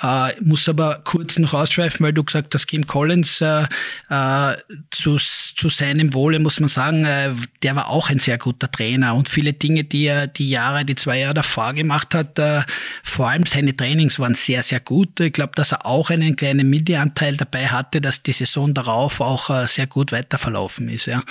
Äh, 0.00 0.40
muss 0.40 0.68
aber 0.68 1.00
kurz 1.02 1.38
noch 1.38 1.54
ausschweifen, 1.54 2.06
weil 2.06 2.12
du 2.12 2.22
gesagt 2.22 2.54
hast, 2.54 2.66
Kim 2.68 2.86
Collins 2.86 3.40
äh, 3.40 3.66
äh, 4.10 4.56
zu, 4.90 5.16
zu 5.16 5.68
seinem 5.68 6.14
Wohle 6.14 6.38
muss 6.38 6.60
man 6.60 6.68
sagen, 6.68 7.04
äh, 7.04 7.32
der 7.64 7.74
war 7.74 7.88
auch 7.88 8.08
ein 8.08 8.20
sehr 8.20 8.38
guter 8.38 8.70
Trainer 8.70 9.16
und 9.16 9.28
viele 9.28 9.54
Dinge, 9.54 9.82
die 9.82 10.06
er 10.06 10.28
die 10.28 10.50
Jahre, 10.50 10.84
die 10.84 10.94
zwei 10.94 11.18
Jahre 11.18 11.34
davor 11.34 11.72
gemacht 11.72 12.14
hat, 12.14 12.38
äh, 12.38 12.62
vor 13.02 13.28
allem 13.28 13.44
seine 13.44 13.74
Trainings 13.74 14.20
waren 14.20 14.36
sehr, 14.36 14.62
sehr 14.62 14.78
gut. 14.78 15.18
Ich 15.18 15.32
glaube, 15.32 15.52
dass 15.56 15.72
er 15.72 15.84
auch 15.84 16.10
einen 16.10 16.36
kleinen 16.36 16.70
Midi-Anteil 16.70 17.36
dabei 17.36 17.66
hatte, 17.66 18.00
dass 18.00 18.22
die 18.22 18.32
Saison 18.32 18.74
darauf 18.74 19.20
auch 19.20 19.66
sehr 19.66 19.86
gut 19.86 20.12
weiterverlaufen 20.12 20.88
ist. 20.88 21.06
Ja. 21.06 21.22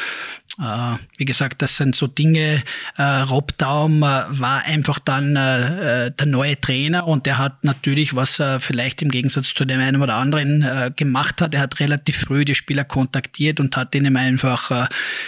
Äh, 0.59 0.97
wie 1.17 1.25
gesagt, 1.25 1.61
das 1.61 1.77
sind 1.77 1.95
so 1.95 2.07
Dinge. 2.07 2.63
Äh, 2.97 3.03
Rob 3.03 3.57
Daum 3.57 4.01
äh, 4.01 4.25
war 4.29 4.63
einfach 4.63 4.99
dann 4.99 5.35
äh, 5.35 6.11
der 6.11 6.25
neue 6.25 6.59
Trainer 6.59 7.07
und 7.07 7.25
der 7.25 7.37
hat 7.37 7.63
natürlich, 7.63 8.15
was 8.15 8.39
er 8.39 8.59
vielleicht 8.59 9.01
im 9.01 9.09
Gegensatz 9.09 9.53
zu 9.53 9.65
dem 9.65 9.79
einen 9.79 10.01
oder 10.01 10.15
anderen 10.15 10.63
äh, 10.63 10.91
gemacht 10.95 11.41
hat, 11.41 11.53
er 11.53 11.61
hat 11.61 11.79
relativ 11.79 12.17
früh 12.17 12.43
die 12.43 12.55
Spieler 12.55 12.83
kontaktiert 12.83 13.59
und 13.59 13.77
hat 13.77 13.93
ihnen 13.93 14.17
einfach 14.17 14.71
äh, 14.71 14.87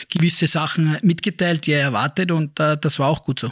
gewisse 0.09 0.47
Sachen 0.47 0.97
mitgeteilt, 1.03 1.65
die 1.67 1.73
er 1.73 1.81
erwartet 1.81 2.31
und 2.31 2.59
äh, 2.59 2.77
das 2.77 2.97
war 2.97 3.07
auch 3.07 3.23
gut 3.23 3.39
so. 3.39 3.51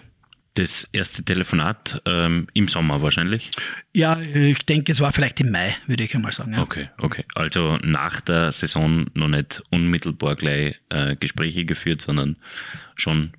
Das 0.58 0.88
erste 0.92 1.24
Telefonat 1.24 2.02
ähm, 2.06 2.48
im 2.56 2.68
Sommer 2.68 3.04
wahrscheinlich? 3.04 3.52
Ja, 3.94 4.20
ich 4.20 4.66
denke, 4.66 4.92
es 4.92 5.00
war 5.00 5.14
vielleicht 5.14 5.40
im 5.40 5.52
Mai, 5.52 5.76
würde 5.86 6.04
ich 6.04 6.16
einmal 6.16 6.32
sagen. 6.32 6.54
Ja. 6.54 6.64
Okay, 6.64 6.90
okay. 6.98 7.26
Also 7.36 7.78
nach 7.84 8.22
der 8.22 8.52
Saison 8.52 9.06
noch 9.14 9.28
nicht 9.28 9.62
unmittelbar 9.70 10.36
gleich 10.36 10.80
äh, 10.90 11.16
Gespräche 11.16 11.66
geführt, 11.66 12.02
sondern 12.02 12.38
schon 12.96 13.34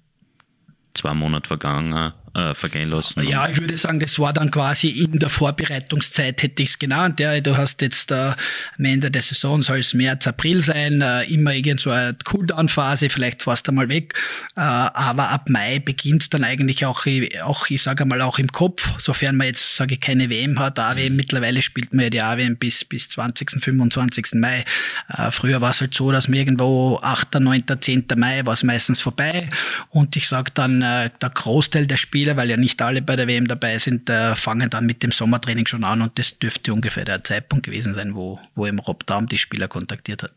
zwei 0.95 1.13
Monate 1.13 1.49
vergangen, 1.49 2.13
äh, 2.35 2.55
vergehen 2.55 2.91
lassen. 2.91 3.23
Ja, 3.23 3.49
ich 3.49 3.61
würde 3.61 3.77
sagen, 3.77 4.01
das 4.01 4.19
war 4.19 4.33
dann 4.33 4.51
quasi 4.51 4.89
in 4.89 5.19
der 5.19 5.29
Vorbereitungszeit, 5.29 6.43
hätte 6.43 6.63
ich 6.63 6.71
es 6.71 6.79
genannt. 6.79 7.21
Ja, 7.21 7.41
du 7.41 7.57
hast 7.57 7.83
jetzt 7.83 8.11
äh, 8.11 8.33
am 8.79 8.85
Ende 8.85 9.11
der 9.11 9.23
Saison 9.23 9.63
soll 9.63 9.81
es 9.81 9.95
März, 9.95 10.27
April 10.27 10.63
sein, 10.63 11.01
äh, 11.01 11.25
immer 11.25 11.53
irgend 11.53 11.81
so 11.81 11.91
eine 11.91 12.17
Cooldown-Phase, 12.25 13.11
vielleicht 13.11 13.43
fährst 13.43 13.69
du 13.69 13.73
mal 13.73 13.89
weg. 13.89 14.15
Äh, 14.57 14.61
aber 14.61 15.31
ab 15.31 15.49
Mai 15.49 15.79
beginnt 15.79 16.33
dann 16.35 16.45
eigentlich 16.45 16.85
auch, 16.87 17.07
auch 17.43 17.69
ich 17.69 17.83
sage 17.83 18.05
mal, 18.05 18.21
auch 18.23 18.39
im 18.39 18.49
Kopf, 18.49 18.93
sofern 18.99 19.37
man 19.37 19.49
jetzt, 19.49 19.77
sage 19.77 19.95
ich, 19.95 20.01
keine 20.01 20.31
WM 20.31 20.59
hat. 20.59 20.79
AWM, 20.79 21.11
mhm. 21.11 21.17
mittlerweile 21.17 21.63
spielt 21.63 21.93
man 21.95 22.05
ja 22.05 22.11
die 22.11 22.23
AWM 22.23 22.57
bis, 22.57 22.85
bis 22.85 23.09
20., 23.09 23.63
25. 23.63 24.35
Mai. 24.35 24.65
Äh, 25.09 25.31
früher 25.31 25.61
war 25.61 25.71
es 25.71 25.81
halt 25.81 25.95
so, 25.95 26.11
dass 26.13 26.29
man 26.29 26.39
irgendwo 26.39 26.99
8., 27.03 27.41
9., 27.41 27.65
10. 27.81 28.07
Mai 28.17 28.45
war 28.45 28.55
es 28.55 28.63
meistens 28.63 29.01
vorbei. 29.01 29.49
Und 29.91 30.17
ich 30.17 30.29
sage 30.29 30.51
dann, 30.55 30.83
äh, 30.83 31.11
der 31.21 31.31
Großteil 31.31 31.87
der 31.87 31.97
Spiele 31.97 32.28
Spieler, 32.29 32.37
weil 32.37 32.51
ja 32.51 32.57
nicht 32.59 32.83
alle 32.83 33.01
bei 33.01 33.17
der 33.17 33.27
WM 33.27 33.49
dabei 33.49 33.79
sind, 33.79 34.11
äh, 34.11 34.37
fangen 34.37 34.69
dann 34.69 34.85
mit 34.85 35.03
dem 35.03 35.13
Sommertraining 35.13 35.67
schon 35.67 35.85
an 35.85 36.03
und 36.03 36.19
das 36.19 36.39
dürfte 36.39 36.75
ungefähr 36.75 37.05
der 37.07 37.25
Zeitpunkt 37.25 37.65
gewesen 37.65 37.95
sein, 37.95 38.15
wo, 38.15 38.39
wo 38.55 38.67
eben 38.67 38.79
Rob 38.79 39.07
Daum 39.07 39.27
die 39.29 39.39
Spieler 39.39 39.69
kontaktiert 39.69 40.23
hat. 40.23 40.33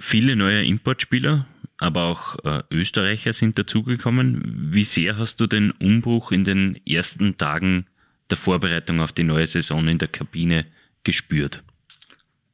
Viele 0.00 0.34
neue 0.34 0.64
Importspieler, 0.64 1.46
aber 1.78 2.04
auch 2.04 2.36
äh, 2.44 2.62
Österreicher 2.70 3.32
sind 3.32 3.58
dazugekommen. 3.58 4.72
Wie 4.72 4.84
sehr 4.84 5.18
hast 5.18 5.40
du 5.40 5.46
den 5.46 5.70
Umbruch 5.72 6.32
in 6.32 6.42
den 6.42 6.80
ersten 6.84 7.36
Tagen 7.36 7.86
der 8.30 8.38
Vorbereitung 8.38 9.00
auf 9.00 9.12
die 9.12 9.24
neue 9.24 9.46
Saison 9.46 9.86
in 9.86 9.98
der 9.98 10.08
Kabine 10.08 10.66
gespürt? 11.04 11.62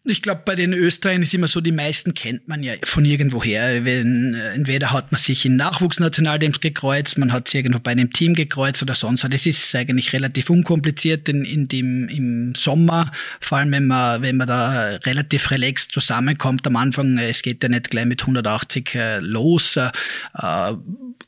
Ich 0.07 0.21
glaube, 0.21 0.43
bei 0.45 0.55
den 0.55 0.75
Österreichern 0.75 1.23
ist 1.23 1.33
immer 1.33 1.49
so, 1.49 1.63
die 1.63 1.73
meisten 1.73 2.13
kennt 2.13 2.47
man 2.47 2.63
ja 2.63 2.75
von 2.83 3.07
irgendwoher. 3.07 3.87
Wenn, 3.87 4.35
äh, 4.35 4.53
entweder 4.53 4.93
hat 4.93 5.13
man 5.13 5.19
sich 5.19 5.47
in 5.47 5.57
Nachwuchsnationalteams 5.57 6.61
gekreuzt, 6.61 7.17
man 7.17 7.33
hat 7.33 7.49
sich 7.49 7.61
irgendwo 7.61 7.79
bei 7.79 7.93
einem 7.93 8.11
Team 8.11 8.35
gekreuzt 8.35 8.83
oder 8.83 8.95
sonst. 8.95 9.25
Das 9.25 9.47
ist 9.47 9.75
eigentlich 9.75 10.13
relativ 10.13 10.51
unkompliziert 10.51 11.31
in, 11.31 11.47
in 11.47 11.69
dem, 11.69 12.09
im 12.09 12.55
Sommer, 12.55 13.13
vor 13.41 13.57
allem 13.57 13.73
wenn 13.73 13.87
man, 13.87 14.21
wenn 14.21 14.37
man 14.37 14.47
da 14.47 14.97
relativ 15.07 15.51
relaxed 15.51 15.93
zusammenkommt 15.93 16.67
am 16.67 16.77
Anfang. 16.77 17.17
Es 17.17 17.41
geht 17.41 17.63
ja 17.63 17.71
nicht 17.71 17.89
gleich 17.89 18.05
mit 18.05 18.21
180 18.21 18.95
äh, 18.97 19.19
los. 19.21 19.77
Äh, 19.77 19.91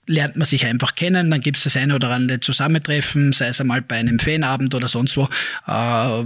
lernt 0.06 0.36
man 0.36 0.46
sich 0.46 0.66
einfach 0.66 0.94
kennen, 0.94 1.30
dann 1.30 1.40
gibt 1.40 1.56
es 1.56 1.64
das 1.64 1.78
eine 1.78 1.94
oder 1.94 2.10
andere 2.10 2.40
Zusammentreffen, 2.40 3.32
sei 3.32 3.48
es 3.48 3.60
einmal 3.60 3.80
bei 3.80 3.96
einem 3.96 4.18
Fanabend 4.18 4.74
oder 4.74 4.88
sonst 4.88 5.16
wo. 5.16 5.30
Äh, 5.66 6.24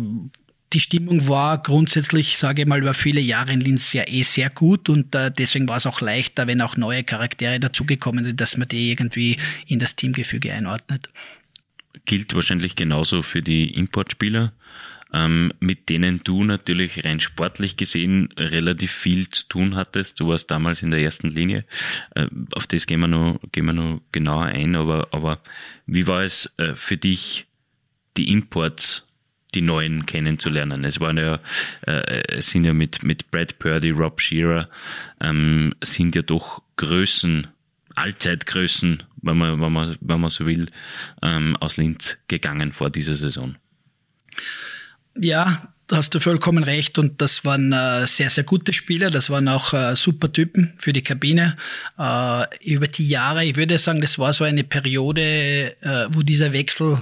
die 0.72 0.80
Stimmung 0.80 1.26
war 1.28 1.62
grundsätzlich, 1.62 2.38
sage 2.38 2.62
ich 2.62 2.68
mal, 2.68 2.80
über 2.80 2.94
viele 2.94 3.20
Jahre 3.20 3.52
in 3.52 3.60
Linz 3.60 3.92
ja 3.92 4.04
eh 4.06 4.22
sehr 4.22 4.50
gut 4.50 4.88
und 4.88 5.14
äh, 5.14 5.30
deswegen 5.30 5.68
war 5.68 5.78
es 5.78 5.86
auch 5.86 6.00
leichter, 6.00 6.46
wenn 6.46 6.60
auch 6.60 6.76
neue 6.76 7.02
Charaktere 7.02 7.58
dazugekommen 7.58 8.24
sind, 8.24 8.40
dass 8.40 8.56
man 8.56 8.68
die 8.68 8.90
irgendwie 8.90 9.36
in 9.66 9.80
das 9.80 9.96
Teamgefüge 9.96 10.52
einordnet. 10.52 11.08
Gilt 12.04 12.34
wahrscheinlich 12.34 12.76
genauso 12.76 13.22
für 13.22 13.42
die 13.42 13.74
Importspieler, 13.74 14.52
ähm, 15.12 15.52
mit 15.58 15.88
denen 15.88 16.20
du 16.22 16.44
natürlich 16.44 17.04
rein 17.04 17.18
sportlich 17.18 17.76
gesehen 17.76 18.32
relativ 18.36 18.92
viel 18.92 19.28
zu 19.28 19.48
tun 19.48 19.74
hattest. 19.74 20.20
Du 20.20 20.28
warst 20.28 20.52
damals 20.52 20.82
in 20.82 20.92
der 20.92 21.00
ersten 21.00 21.30
Linie. 21.30 21.64
Äh, 22.14 22.28
auf 22.52 22.68
das 22.68 22.86
gehen 22.86 23.00
wir 23.00 23.08
noch, 23.08 23.40
gehen 23.50 23.66
wir 23.66 23.72
noch 23.72 24.00
genauer 24.12 24.44
ein, 24.44 24.76
aber, 24.76 25.08
aber 25.10 25.40
wie 25.86 26.06
war 26.06 26.22
es 26.22 26.52
äh, 26.58 26.76
für 26.76 26.96
dich, 26.96 27.46
die 28.16 28.30
Imports 28.30 29.09
die 29.54 29.62
Neuen 29.62 30.06
kennenzulernen. 30.06 30.84
Es 30.84 31.00
waren 31.00 31.18
ja, 31.18 31.40
äh, 31.86 32.22
es 32.28 32.50
sind 32.50 32.64
ja 32.64 32.72
mit, 32.72 33.02
mit 33.02 33.30
Brad 33.30 33.58
Purdy, 33.58 33.90
Rob 33.90 34.20
Shearer, 34.20 34.68
ähm, 35.20 35.74
sind 35.82 36.14
ja 36.14 36.22
doch 36.22 36.62
Größen, 36.76 37.48
Allzeitgrößen, 37.94 39.02
wenn 39.22 39.36
man, 39.36 39.60
wenn 39.60 39.72
man, 39.72 39.96
wenn 40.00 40.20
man 40.20 40.30
so 40.30 40.46
will, 40.46 40.68
ähm, 41.22 41.56
aus 41.56 41.76
Linz 41.76 42.16
gegangen 42.28 42.72
vor 42.72 42.90
dieser 42.90 43.16
Saison. 43.16 43.56
Ja, 45.18 45.68
da 45.90 45.96
hast 45.96 46.14
du 46.14 46.20
vollkommen 46.20 46.62
recht 46.62 46.98
und 46.98 47.20
das 47.20 47.44
waren 47.44 47.72
äh, 47.72 48.06
sehr, 48.06 48.30
sehr 48.30 48.44
gute 48.44 48.72
Spieler, 48.72 49.10
das 49.10 49.28
waren 49.28 49.48
auch 49.48 49.72
äh, 49.72 49.96
super 49.96 50.32
Typen 50.32 50.72
für 50.78 50.92
die 50.92 51.02
Kabine. 51.02 51.56
Äh, 51.98 52.44
über 52.64 52.86
die 52.86 53.08
Jahre, 53.08 53.44
ich 53.44 53.56
würde 53.56 53.76
sagen, 53.76 54.00
das 54.00 54.16
war 54.16 54.32
so 54.32 54.44
eine 54.44 54.62
Periode, 54.62 55.74
äh, 55.80 56.06
wo 56.12 56.22
dieser 56.22 56.52
Wechsel 56.52 56.98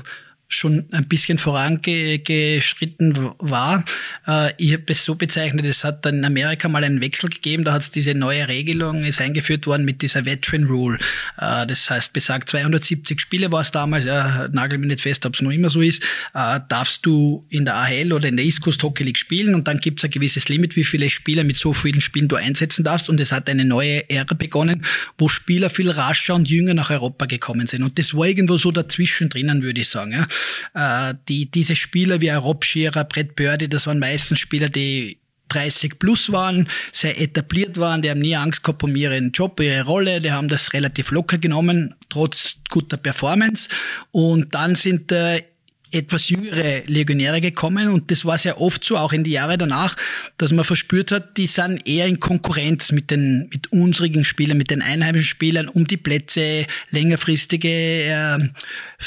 schon 0.49 0.87
ein 0.93 1.07
bisschen 1.07 1.37
vorangeschritten 1.37 3.33
war. 3.39 3.85
Äh, 4.27 4.53
ich 4.57 4.73
habe 4.73 4.85
es 4.87 5.05
so 5.05 5.15
bezeichnet, 5.15 5.67
es 5.67 5.85
hat 5.85 6.07
dann 6.07 6.17
in 6.17 6.25
Amerika 6.25 6.69
mal 6.69 6.85
einen 6.85 7.03
Wechsel 7.03 7.29
gegeben, 7.29 7.65
da 7.65 7.75
hat 7.75 7.83
es 7.83 7.91
diese 7.91 8.15
neue 8.15 8.49
Regelung, 8.49 9.05
ist 9.05 9.21
eingeführt 9.21 9.67
worden 9.67 9.85
mit 9.85 10.01
dieser 10.01 10.25
Veteran 10.25 10.65
Rule. 10.65 10.99
Äh, 11.37 11.67
das 11.67 11.91
heißt, 11.91 12.15
besagt 12.15 12.49
270 12.49 13.21
Spiele 13.21 13.53
war 13.53 13.61
es 13.61 13.73
damals, 13.73 14.07
ja, 14.07 14.49
nagel 14.51 14.79
mich 14.79 14.89
nicht 14.89 15.03
fest, 15.03 15.27
ob 15.27 15.35
es 15.35 15.43
noch 15.43 15.51
immer 15.51 15.69
so 15.69 15.83
ist, 15.83 16.03
äh, 16.35 16.61
darfst 16.67 17.05
du 17.05 17.45
in 17.51 17.67
der 17.67 17.77
AHL 17.77 18.15
oder 18.15 18.29
in 18.29 18.39
der 18.39 18.47
East 18.47 18.63
Coast 18.63 18.83
Hockey 18.83 19.05
League 19.05 19.19
spielen 19.19 19.55
und 19.55 19.69
dann 19.69 19.81
gibt 19.81 20.01
es 20.01 20.05
ein 20.05 20.11
gewisses 20.11 20.49
Limit, 20.49 20.77
wie 20.77 20.85
viele 20.85 21.11
Spieler 21.11 21.45
mit 21.45 21.59
so 21.59 21.75
vielen 21.75 22.01
Spielen 22.01 22.27
du 22.29 22.37
einsetzen 22.37 22.85
darfst 22.85 23.11
und 23.11 23.21
es 23.21 23.33
hat 23.33 23.51
eine 23.51 23.67
neue 23.67 24.09
Ära 24.09 24.35
begonnen, 24.35 24.87
wo 25.19 25.29
Spieler 25.29 25.69
viel 25.69 25.91
rascher 25.91 26.35
und 26.35 26.49
jünger 26.49 26.73
nach 26.73 26.89
Europa 26.89 27.27
gekommen 27.27 27.67
sind 27.67 27.83
und 27.83 27.99
das 27.99 28.15
war 28.15 28.27
irgendwo 28.27 28.57
so 28.57 28.71
dazwischen 28.71 29.29
drinnen, 29.29 29.63
würde 29.63 29.83
ich 29.83 29.91
sagen. 29.91 30.13
Ja. 30.13 30.27
Äh, 30.75 31.15
die, 31.29 31.51
diese 31.51 31.77
Spieler 31.77 32.21
wie 32.21 32.31
Rob 32.31 32.65
Scherer, 32.65 33.05
Brett 33.05 33.37
Birdie, 33.37 33.69
das 33.69 33.87
waren 33.87 33.99
meistens 33.99 34.39
Spieler, 34.39 34.69
die 34.69 35.19
30 35.49 35.99
plus 35.99 36.31
waren, 36.31 36.69
sehr 36.93 37.21
etabliert 37.21 37.79
waren, 37.79 38.03
die 38.03 38.11
haben 38.11 38.21
nie 38.21 38.37
Angst 38.37 38.63
gehabt 38.63 38.83
um 38.83 38.95
ihren 38.95 39.33
Job, 39.33 39.61
ihre 39.61 39.85
Rolle, 39.85 40.21
die 40.21 40.33
haben 40.33 40.49
das 40.49 40.73
relativ 40.73 41.11
locker 41.11 41.39
genommen, 41.39 41.95
trotz 42.09 42.57
guter 42.71 42.97
Performance. 42.97 43.69
Und 44.11 44.55
dann 44.55 44.75
sind 44.75 45.11
äh, 45.13 45.43
etwas 45.91 46.29
jüngere 46.29 46.83
Legionäre 46.87 47.41
gekommen 47.41 47.89
und 47.89 48.11
das 48.11 48.25
war 48.25 48.39
sehr 48.39 48.61
oft 48.61 48.85
so, 48.85 48.97
auch 48.97 49.13
in 49.13 49.25
die 49.25 49.33
Jahre 49.33 49.59
danach, 49.59 49.97
dass 50.37 50.53
man 50.53 50.65
verspürt 50.65 51.13
hat, 51.13 51.37
die 51.37 51.47
sind 51.47 51.87
eher 51.87 52.07
in 52.07 52.21
Konkurrenz 52.21 52.93
mit 52.93 53.11
den 53.11 53.49
mit 53.51 53.73
unsrigen 53.73 54.25
Spielern, 54.25 54.59
mit 54.59 54.71
den 54.71 54.83
einheimischen 54.83 55.27
Spielern 55.27 55.69
um 55.69 55.87
die 55.87 55.97
Plätze, 55.97 56.67
längerfristige 56.91 57.69
äh, 57.69 58.39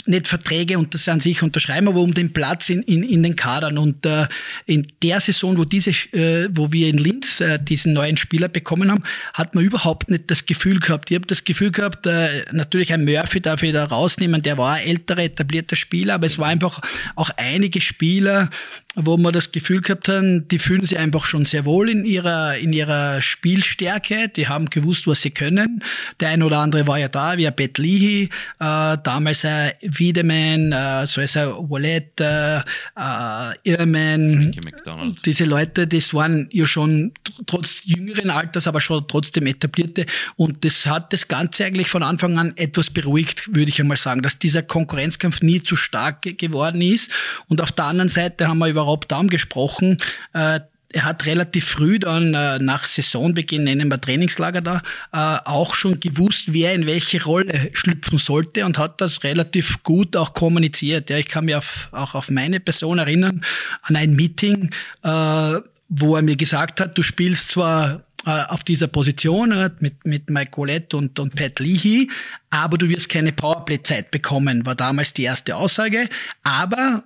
nicht 0.06 0.28
Verträge 0.28 0.78
und 0.78 0.94
das 0.94 1.10
an 1.10 1.20
sich 1.20 1.44
unterschreiben, 1.44 1.90
aber 1.90 2.00
um 2.00 2.14
den 2.14 2.32
Platz 2.32 2.70
in, 2.70 2.82
in, 2.84 3.04
in 3.04 3.24
den 3.24 3.36
Kadern 3.36 3.78
und 3.78 4.06
äh, 4.06 4.28
in 4.66 4.88
der 5.04 5.20
Saison, 5.20 5.58
wo 5.58 5.66
diese, 5.66 5.92
äh, 6.14 6.48
wo 6.52 6.72
wir 6.72 6.88
in 6.88 6.98
Linz 6.98 7.42
äh, 7.42 7.60
diesen 7.60 7.92
neuen 7.94 8.16
Spieler 8.16 8.48
bekommen 8.48 8.90
haben, 8.90 9.04
hat 9.34 9.54
man 9.54 9.64
überhaupt 9.64 10.10
nicht 10.10 10.32
das 10.32 10.46
Gefühl 10.46 10.80
gehabt. 10.80 11.12
Ich 11.12 11.16
habe 11.16 11.28
das 11.28 11.44
Gefühl 11.44 11.72
gehabt, 11.72 12.06
äh, 12.06 12.46
natürlich 12.54 12.94
ein 12.94 13.04
Murphy 13.04 13.42
darf 13.42 13.64
ich 13.64 13.74
da 13.74 13.84
rausnehmen, 13.84 14.42
der 14.42 14.58
war 14.58 14.76
ein 14.76 14.88
älterer, 14.88 15.24
etablierter 15.24 15.76
Spieler, 15.76 16.14
aber 16.16 16.28
es 16.28 16.38
war 16.38 16.48
einfach 16.48 16.71
auch, 16.72 16.82
auch 17.16 17.30
einige 17.38 17.82
Spieler, 17.82 18.50
wo 18.96 19.16
man 19.16 19.32
das 19.32 19.54
Gefühl 19.54 19.82
gehabt 19.82 20.10
haben, 20.10 20.50
die 20.50 20.60
fühlen 20.60 20.86
sich 20.86 20.98
einfach 20.98 21.26
schon 21.26 21.46
sehr 21.46 21.64
wohl 21.64 21.90
in 21.90 22.04
ihrer, 22.04 22.58
in 22.58 22.74
ihrer 22.74 23.22
Spielstärke. 23.22 24.28
Die 24.28 24.50
haben 24.50 24.70
gewusst, 24.70 25.08
was 25.08 25.22
sie 25.22 25.32
können. 25.32 25.82
Der 26.20 26.30
ein 26.30 26.44
oder 26.44 26.60
andere 26.60 26.88
war 26.88 27.00
ja 27.00 27.08
da, 27.08 27.38
wie 27.38 27.48
ein 27.48 27.56
Bet 27.56 27.78
Leahy, 27.78 28.24
äh, 28.24 28.30
damals 28.60 29.46
ein 29.46 29.72
Wiedemann, 29.82 30.74
äh, 30.74 31.08
so 31.08 31.22
ist 31.22 31.38
ein 31.38 31.50
Wallet, 31.70 32.20
äh, 32.20 32.58
äh 32.58 32.62
Irman. 33.64 34.52
Diese 35.26 35.46
Leute, 35.46 35.88
das 35.88 36.14
waren 36.14 36.50
ja 36.52 36.68
schon 36.68 37.14
trotz 37.46 37.84
jüngeren 37.86 38.30
Alters, 38.30 38.68
aber 38.68 38.82
schon 38.82 39.08
trotzdem 39.08 39.48
etablierte. 39.48 40.06
Und 40.36 40.66
das 40.66 40.86
hat 40.86 41.14
das 41.14 41.30
Ganze 41.30 41.64
eigentlich 41.64 41.88
von 41.88 42.04
Anfang 42.04 42.38
an 42.38 42.58
etwas 42.58 42.90
beruhigt, 42.90 43.56
würde 43.56 43.70
ich 43.70 43.80
einmal 43.80 43.98
sagen, 43.98 44.22
dass 44.22 44.38
dieser 44.38 44.64
Konkurrenzkampf 44.64 45.42
nie 45.42 45.64
zu 45.64 45.78
stark 45.78 46.24
geworden 46.38 46.82
ist. 46.82 47.10
Und 47.48 47.62
auf 47.62 47.72
der 47.72 47.86
anderen 47.86 48.10
Seite 48.10 48.50
haben 48.50 48.58
wir 48.58 48.68
über 48.68 48.81
über 48.82 48.90
Rob 48.90 49.08
Daum 49.08 49.28
gesprochen. 49.28 49.98
Äh, 50.34 50.62
er 50.94 51.06
hat 51.06 51.26
relativ 51.26 51.66
früh 51.66 52.00
dann 52.00 52.34
äh, 52.34 52.60
nach 52.60 52.86
Saisonbeginn, 52.86 53.64
nennen 53.64 53.90
wir 53.90 54.02
Trainingslager 54.02 54.60
da, 54.60 54.82
äh, 55.14 55.40
auch 55.46 55.74
schon 55.74 56.02
gewusst, 56.02 56.52
wer 56.54 56.74
in 56.74 56.86
welche 56.86 57.24
Rolle 57.24 57.70
schlüpfen 57.72 58.18
sollte 58.18 58.66
und 58.66 58.78
hat 58.78 59.00
das 59.00 59.24
relativ 59.24 59.84
gut 59.84 60.18
auch 60.18 60.34
kommuniziert. 60.34 61.10
Ja, 61.10 61.18
ich 61.18 61.30
kann 61.30 61.46
mich 61.46 61.56
auf, 61.56 61.88
auch 61.94 62.14
auf 62.14 62.30
meine 62.30 62.60
Person 62.60 62.98
erinnern, 62.98 63.46
an 63.84 63.96
ein 63.96 64.16
Meeting, 64.18 64.72
äh, 65.04 65.60
wo 65.88 66.16
er 66.16 66.22
mir 66.22 66.36
gesagt 66.36 66.82
hat, 66.82 66.98
du 66.98 67.04
spielst 67.04 67.52
zwar 67.52 68.04
äh, 68.26 68.44
auf 68.50 68.66
dieser 68.66 68.88
Position 68.88 69.54
äh, 69.54 69.70
mit, 69.80 70.06
mit 70.06 70.30
Mike 70.30 70.52
Colette 70.52 70.98
und, 70.98 71.18
und 71.20 71.36
Pat 71.36 71.60
Leahy, 71.60 72.10
aber 72.50 72.78
du 72.78 72.90
wirst 72.90 73.08
keine 73.08 73.32
Powerplay-Zeit 73.32 74.12
bekommen, 74.12 74.66
war 74.66 74.76
damals 74.76 75.14
die 75.14 75.24
erste 75.24 75.56
Aussage. 75.56 76.10
Aber 76.44 77.04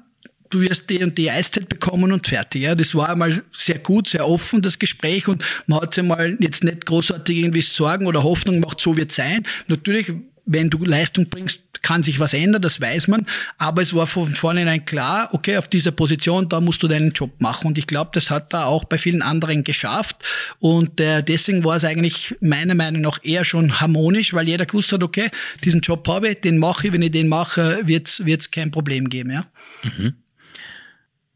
du 0.55 0.61
wirst 0.61 0.89
die 0.89 1.03
und 1.03 1.17
die 1.17 1.29
Eiszeit 1.29 1.67
bekommen 1.67 2.11
und 2.11 2.27
fertig. 2.27 2.63
Ja, 2.63 2.75
das 2.75 2.95
war 2.95 3.09
einmal 3.09 3.43
sehr 3.53 3.79
gut, 3.79 4.07
sehr 4.07 4.27
offen, 4.27 4.61
das 4.61 4.79
Gespräch 4.79 5.27
und 5.27 5.43
man 5.67 5.81
hat 5.81 5.93
sich 5.93 6.03
mal 6.03 6.37
jetzt 6.39 6.63
nicht 6.63 6.85
großartig 6.85 7.37
irgendwie 7.37 7.61
Sorgen 7.61 8.07
oder 8.07 8.23
Hoffnung 8.23 8.61
gemacht, 8.61 8.79
so 8.79 8.95
wird 8.95 9.11
sein. 9.11 9.45
Natürlich, 9.67 10.11
wenn 10.45 10.69
du 10.69 10.83
Leistung 10.85 11.27
bringst, 11.29 11.59
kann 11.81 12.01
sich 12.01 12.19
was 12.19 12.33
ändern, 12.33 12.61
das 12.63 12.81
weiß 12.81 13.09
man. 13.09 13.27
Aber 13.57 13.81
es 13.81 13.93
war 13.93 14.07
von 14.07 14.33
vornherein 14.33 14.85
klar, 14.85 15.29
okay, 15.33 15.57
auf 15.57 15.67
dieser 15.67 15.91
Position, 15.91 16.49
da 16.49 16.59
musst 16.59 16.81
du 16.81 16.87
deinen 16.87 17.11
Job 17.11 17.39
machen. 17.39 17.67
Und 17.67 17.77
ich 17.77 17.85
glaube, 17.85 18.09
das 18.13 18.31
hat 18.31 18.53
er 18.53 18.65
auch 18.65 18.85
bei 18.85 18.97
vielen 18.97 19.21
anderen 19.21 19.63
geschafft. 19.63 20.15
Und 20.59 20.99
äh, 20.99 21.21
deswegen 21.21 21.63
war 21.63 21.75
es 21.75 21.85
eigentlich 21.85 22.35
meiner 22.41 22.73
Meinung 22.73 23.01
nach 23.01 23.19
eher 23.21 23.45
schon 23.45 23.79
harmonisch, 23.81 24.33
weil 24.33 24.47
jeder 24.47 24.65
gewusst 24.65 24.93
hat, 24.93 25.03
okay, 25.03 25.29
diesen 25.63 25.81
Job 25.81 26.07
habe 26.07 26.29
ich, 26.29 26.41
den 26.41 26.57
mache 26.57 26.87
ich, 26.87 26.93
wenn 26.93 27.03
ich 27.03 27.11
den 27.11 27.27
mache, 27.27 27.81
wird 27.85 28.19
es 28.25 28.49
kein 28.49 28.71
Problem 28.71 29.09
geben. 29.09 29.31
Ja. 29.31 29.45
Mhm 29.83 30.15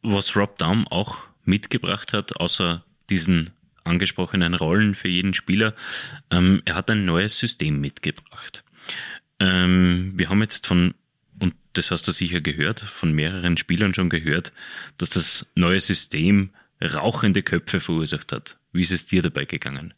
was 0.02 0.36
Rob 0.36 0.58
Daum 0.58 0.88
auch 0.88 1.18
mitgebracht 1.46 2.14
hat, 2.14 2.38
außer 2.38 2.84
diesen 3.10 3.52
angesprochenen 3.84 4.54
Rollen 4.54 4.96
für 4.96 5.08
jeden 5.08 5.34
Spieler, 5.34 5.74
ähm, 6.30 6.62
er 6.66 6.76
hat 6.76 6.90
ein 6.90 7.06
neues 7.06 7.40
System 7.40 7.80
mitgebracht. 7.82 8.64
Ähm, 9.40 10.14
wir 10.16 10.30
haben 10.30 10.42
jetzt 10.42 10.68
von, 10.68 10.94
und 11.40 11.56
das 11.74 11.92
hast 11.92 12.08
du 12.08 12.12
sicher 12.12 12.42
gehört, 12.42 12.80
von 12.80 13.14
mehreren 13.14 13.58
Spielern 13.58 13.94
schon 13.94 14.10
gehört, 14.10 14.54
dass 14.98 15.10
das 15.10 15.48
neue 15.56 15.80
System 15.80 16.52
rauchende 16.82 17.44
Köpfe 17.44 17.80
verursacht 17.80 18.32
hat. 18.32 18.58
Wie 18.72 18.82
ist 18.82 18.92
es 18.92 19.06
dir 19.06 19.22
dabei 19.22 19.46
gegangen? 19.46 19.94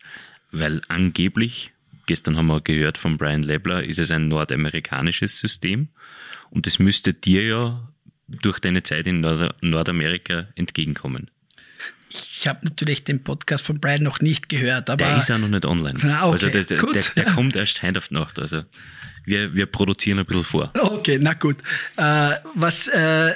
Weil 0.52 0.82
angeblich, 0.88 1.72
gestern 2.08 2.38
haben 2.38 2.48
wir 2.48 2.62
gehört 2.62 2.98
von 2.98 3.18
Brian 3.18 3.44
Lebler, 3.44 3.84
ist 3.84 4.00
es 4.00 4.12
ein 4.12 4.28
nordamerikanisches 4.28 5.40
System 5.40 5.90
und 6.50 6.68
es 6.68 6.80
müsste 6.80 7.14
dir 7.14 7.46
ja 7.46 7.91
durch 8.42 8.60
deine 8.60 8.84
Zeit 8.84 9.08
in 9.08 9.22
Nord 9.22 9.56
Nordamerika 9.62 10.48
entgegenkommen? 10.56 11.30
Ich 12.10 12.48
habe 12.48 12.60
natürlich 12.66 13.04
den 13.04 13.24
Podcast 13.24 13.66
von 13.66 13.80
Brian 13.80 14.04
noch 14.04 14.20
nicht 14.20 14.50
gehört, 14.50 14.90
aber. 14.90 15.06
Der 15.06 15.18
ist 15.18 15.32
auch 15.32 15.38
noch 15.38 15.48
nicht 15.48 15.66
online. 15.66 15.98
Ah, 16.04 16.28
okay, 16.28 16.46
also 16.46 16.50
der, 16.50 16.78
gut, 16.78 16.96
der, 16.96 17.04
der 17.16 17.26
kommt 17.34 17.56
erst 17.56 17.82
heute 17.84 18.00
auf 18.00 18.12
Nacht. 18.12 18.38
Also 18.40 18.64
wir, 19.26 19.54
wir 19.56 19.66
produzieren 19.66 20.20
ein 20.20 20.26
bisschen 20.26 20.44
vor. 20.44 20.72
Okay, 20.78 21.18
na 21.22 21.34
gut. 21.34 21.58
Äh, 21.96 22.32
was 22.56 22.88
äh, 22.88 23.36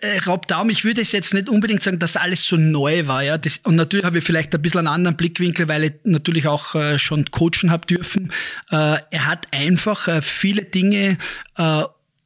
äh, 0.00 0.18
Rob 0.26 0.46
Daum, 0.48 0.70
ich 0.70 0.84
würde 0.84 1.00
es 1.00 1.12
jetzt 1.12 1.34
nicht 1.34 1.48
unbedingt 1.48 1.82
sagen, 1.82 1.98
dass 1.98 2.16
alles 2.16 2.46
so 2.46 2.56
neu 2.56 3.06
war, 3.06 3.22
ja. 3.22 3.38
Das, 3.38 3.58
und 3.58 3.76
natürlich 3.76 4.04
habe 4.04 4.18
ich 4.18 4.24
vielleicht 4.24 4.54
ein 4.54 4.62
bisschen 4.62 4.80
einen 4.80 4.88
anderen 4.88 5.16
Blickwinkel, 5.16 5.68
weil 5.68 5.84
ich 5.84 5.92
natürlich 6.04 6.46
auch 6.46 6.74
äh, 6.74 6.98
schon 6.98 7.30
coachen 7.30 7.70
habe 7.70 7.86
dürfen. 7.86 8.32
Äh, 8.70 8.98
er 9.10 9.26
hat 9.26 9.48
einfach 9.52 10.08
äh, 10.08 10.22
viele 10.22 10.64
Dinge 10.64 11.18
äh, 11.56 11.82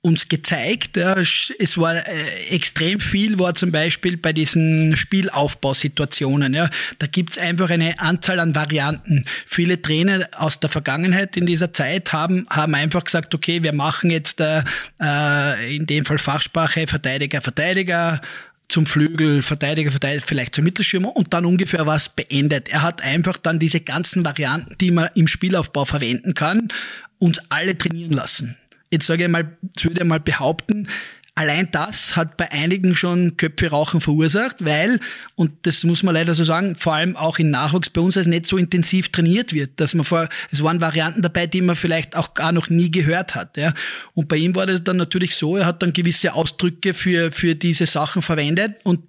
uns 0.07 0.29
gezeigt. 0.29 0.97
Ja, 0.97 1.17
es 1.17 1.79
war 1.79 1.97
äh, 1.97 2.27
extrem 2.51 3.01
viel, 3.01 3.41
war 3.41 3.55
zum 3.55 3.73
Beispiel 3.73 4.17
bei 4.17 4.33
diesen 4.33 4.95
Spielaufbausituationen. 4.95 6.55
Ja, 6.55 6.71
da 7.01 7.09
gibt's 7.09 7.39
einfach 7.39 7.71
eine 7.71 7.99
Anzahl 7.99 8.39
an 8.39 8.55
Varianten. 8.55 9.25
Viele 9.47 9.83
Trainer 9.83 10.29
aus 10.37 10.61
der 10.61 10.71
Vergangenheit 10.71 11.37
in 11.37 11.45
dieser 11.45 11.73
Zeit 11.73 12.13
haben, 12.13 12.47
haben 12.49 12.77
einfach 12.77 13.03
gesagt, 13.03 13.35
okay, 13.35 13.65
wir 13.65 13.73
machen 13.73 14.11
jetzt 14.11 14.41
äh, 14.41 14.63
äh 15.03 15.77
in 15.77 15.87
dem 15.87 16.05
Fall 16.05 16.19
Fachsprache 16.19 16.87
Verteidiger, 16.87 17.41
Verteidiger, 17.41 18.21
zum 18.69 18.87
Flügel, 18.87 19.43
Verteidiger, 19.43 19.91
Verteidiger, 19.91 20.25
vielleicht 20.25 20.55
zum 20.55 20.65
Mittelschirmer 20.65 21.17
und 21.17 21.35
dann 21.35 21.45
ungefähr 21.45 21.87
was 21.87 22.11
beendet. 22.11 22.69
Er 22.69 22.83
hat 22.83 23.03
einfach 23.03 23.39
dann 23.39 23.59
diese 23.59 23.81
ganzen 23.81 24.25
Varianten, 24.25 24.77
die 24.81 24.93
man 24.93 25.09
im 25.17 25.27
Spielaufbau 25.27 25.85
verwenden 25.85 26.35
kann, 26.35 26.69
uns 27.19 27.41
alle 27.49 27.77
trainieren 27.77 28.13
lassen 28.13 28.57
jetzt 28.91 29.07
sage 29.07 29.25
ich 29.25 29.31
mal, 29.31 29.57
würde 29.83 30.01
ich 30.01 30.07
mal 30.07 30.21
behaupten, 30.21 30.89
Allein 31.39 31.69
das 31.71 32.17
hat 32.17 32.39
bei 32.39 32.51
einigen 32.51 32.95
schon 32.95 33.37
Köpfe 33.37 33.69
rauchen 33.69 34.01
verursacht, 34.01 34.65
weil, 34.65 35.01
und 35.35 35.53
das 35.67 35.85
muss 35.85 36.03
man 36.03 36.15
leider 36.15 36.33
so 36.33 36.45
sagen, 36.45 36.77
vor 36.77 36.95
allem 36.95 37.15
auch 37.15 37.39
in 37.39 37.51
Nachwuchs 37.51 37.91
bei 37.91 38.01
uns 38.01 38.17
als 38.17 38.27
nicht 38.27 38.47
so 38.47 38.57
intensiv 38.57 39.11
trainiert 39.11 39.53
wird, 39.53 39.79
dass 39.79 39.93
man 39.93 40.07
vor, 40.07 40.31
es 40.51 40.63
waren 40.63 40.81
Varianten 40.81 41.21
dabei, 41.21 41.47
die 41.47 41.61
man 41.61 41.77
vielleicht 41.77 42.17
auch 42.17 42.33
gar 42.33 42.53
noch 42.53 42.71
nie 42.71 42.91
gehört 42.91 43.35
hat, 43.35 43.59
ja. 43.59 43.75
Und 44.15 44.29
bei 44.29 44.37
ihm 44.37 44.57
war 44.57 44.65
das 44.65 44.83
dann 44.83 44.97
natürlich 44.97 45.35
so, 45.35 45.59
er 45.59 45.67
hat 45.67 45.83
dann 45.83 45.93
gewisse 45.93 46.33
Ausdrücke 46.33 46.95
für, 46.95 47.31
für 47.31 47.55
diese 47.55 47.85
Sachen 47.85 48.23
verwendet 48.23 48.77
und 48.83 49.01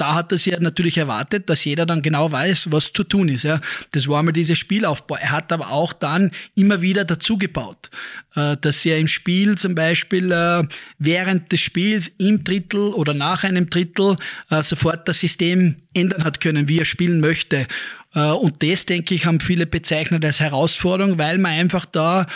da 0.00 0.14
hat 0.14 0.32
er 0.32 0.38
sich 0.38 0.52
ja 0.52 0.60
natürlich 0.60 0.96
erwartet, 0.96 1.50
dass 1.50 1.64
jeder 1.64 1.84
dann 1.84 2.00
genau 2.00 2.32
weiß, 2.32 2.68
was 2.72 2.92
zu 2.92 3.04
tun 3.04 3.28
ist. 3.28 3.42
Ja. 3.42 3.60
Das 3.92 4.08
war 4.08 4.20
einmal 4.20 4.32
dieser 4.32 4.54
Spielaufbau. 4.54 5.16
Er 5.16 5.30
hat 5.30 5.52
aber 5.52 5.70
auch 5.70 5.92
dann 5.92 6.30
immer 6.54 6.80
wieder 6.80 7.04
dazugebaut, 7.04 7.90
äh, 8.34 8.56
dass 8.60 8.84
er 8.86 8.98
im 8.98 9.08
Spiel 9.08 9.58
zum 9.58 9.74
Beispiel 9.74 10.32
äh, 10.32 10.64
während 10.98 11.52
des 11.52 11.60
Spiels 11.60 12.10
im 12.16 12.44
Drittel 12.44 12.94
oder 12.94 13.12
nach 13.12 13.44
einem 13.44 13.68
Drittel 13.68 14.16
äh, 14.48 14.62
sofort 14.62 15.06
das 15.06 15.20
System 15.20 15.76
ändern 15.92 16.24
hat 16.24 16.40
können, 16.40 16.68
wie 16.68 16.78
er 16.78 16.84
spielen 16.84 17.20
möchte. 17.20 17.66
Und 18.12 18.64
das, 18.64 18.86
denke 18.86 19.14
ich, 19.14 19.26
haben 19.26 19.38
viele 19.38 19.66
bezeichnet 19.66 20.24
als 20.24 20.40
Herausforderung, 20.40 21.18
weil 21.18 21.38
man 21.38 21.52
einfach 21.52 21.86
da 21.86 22.26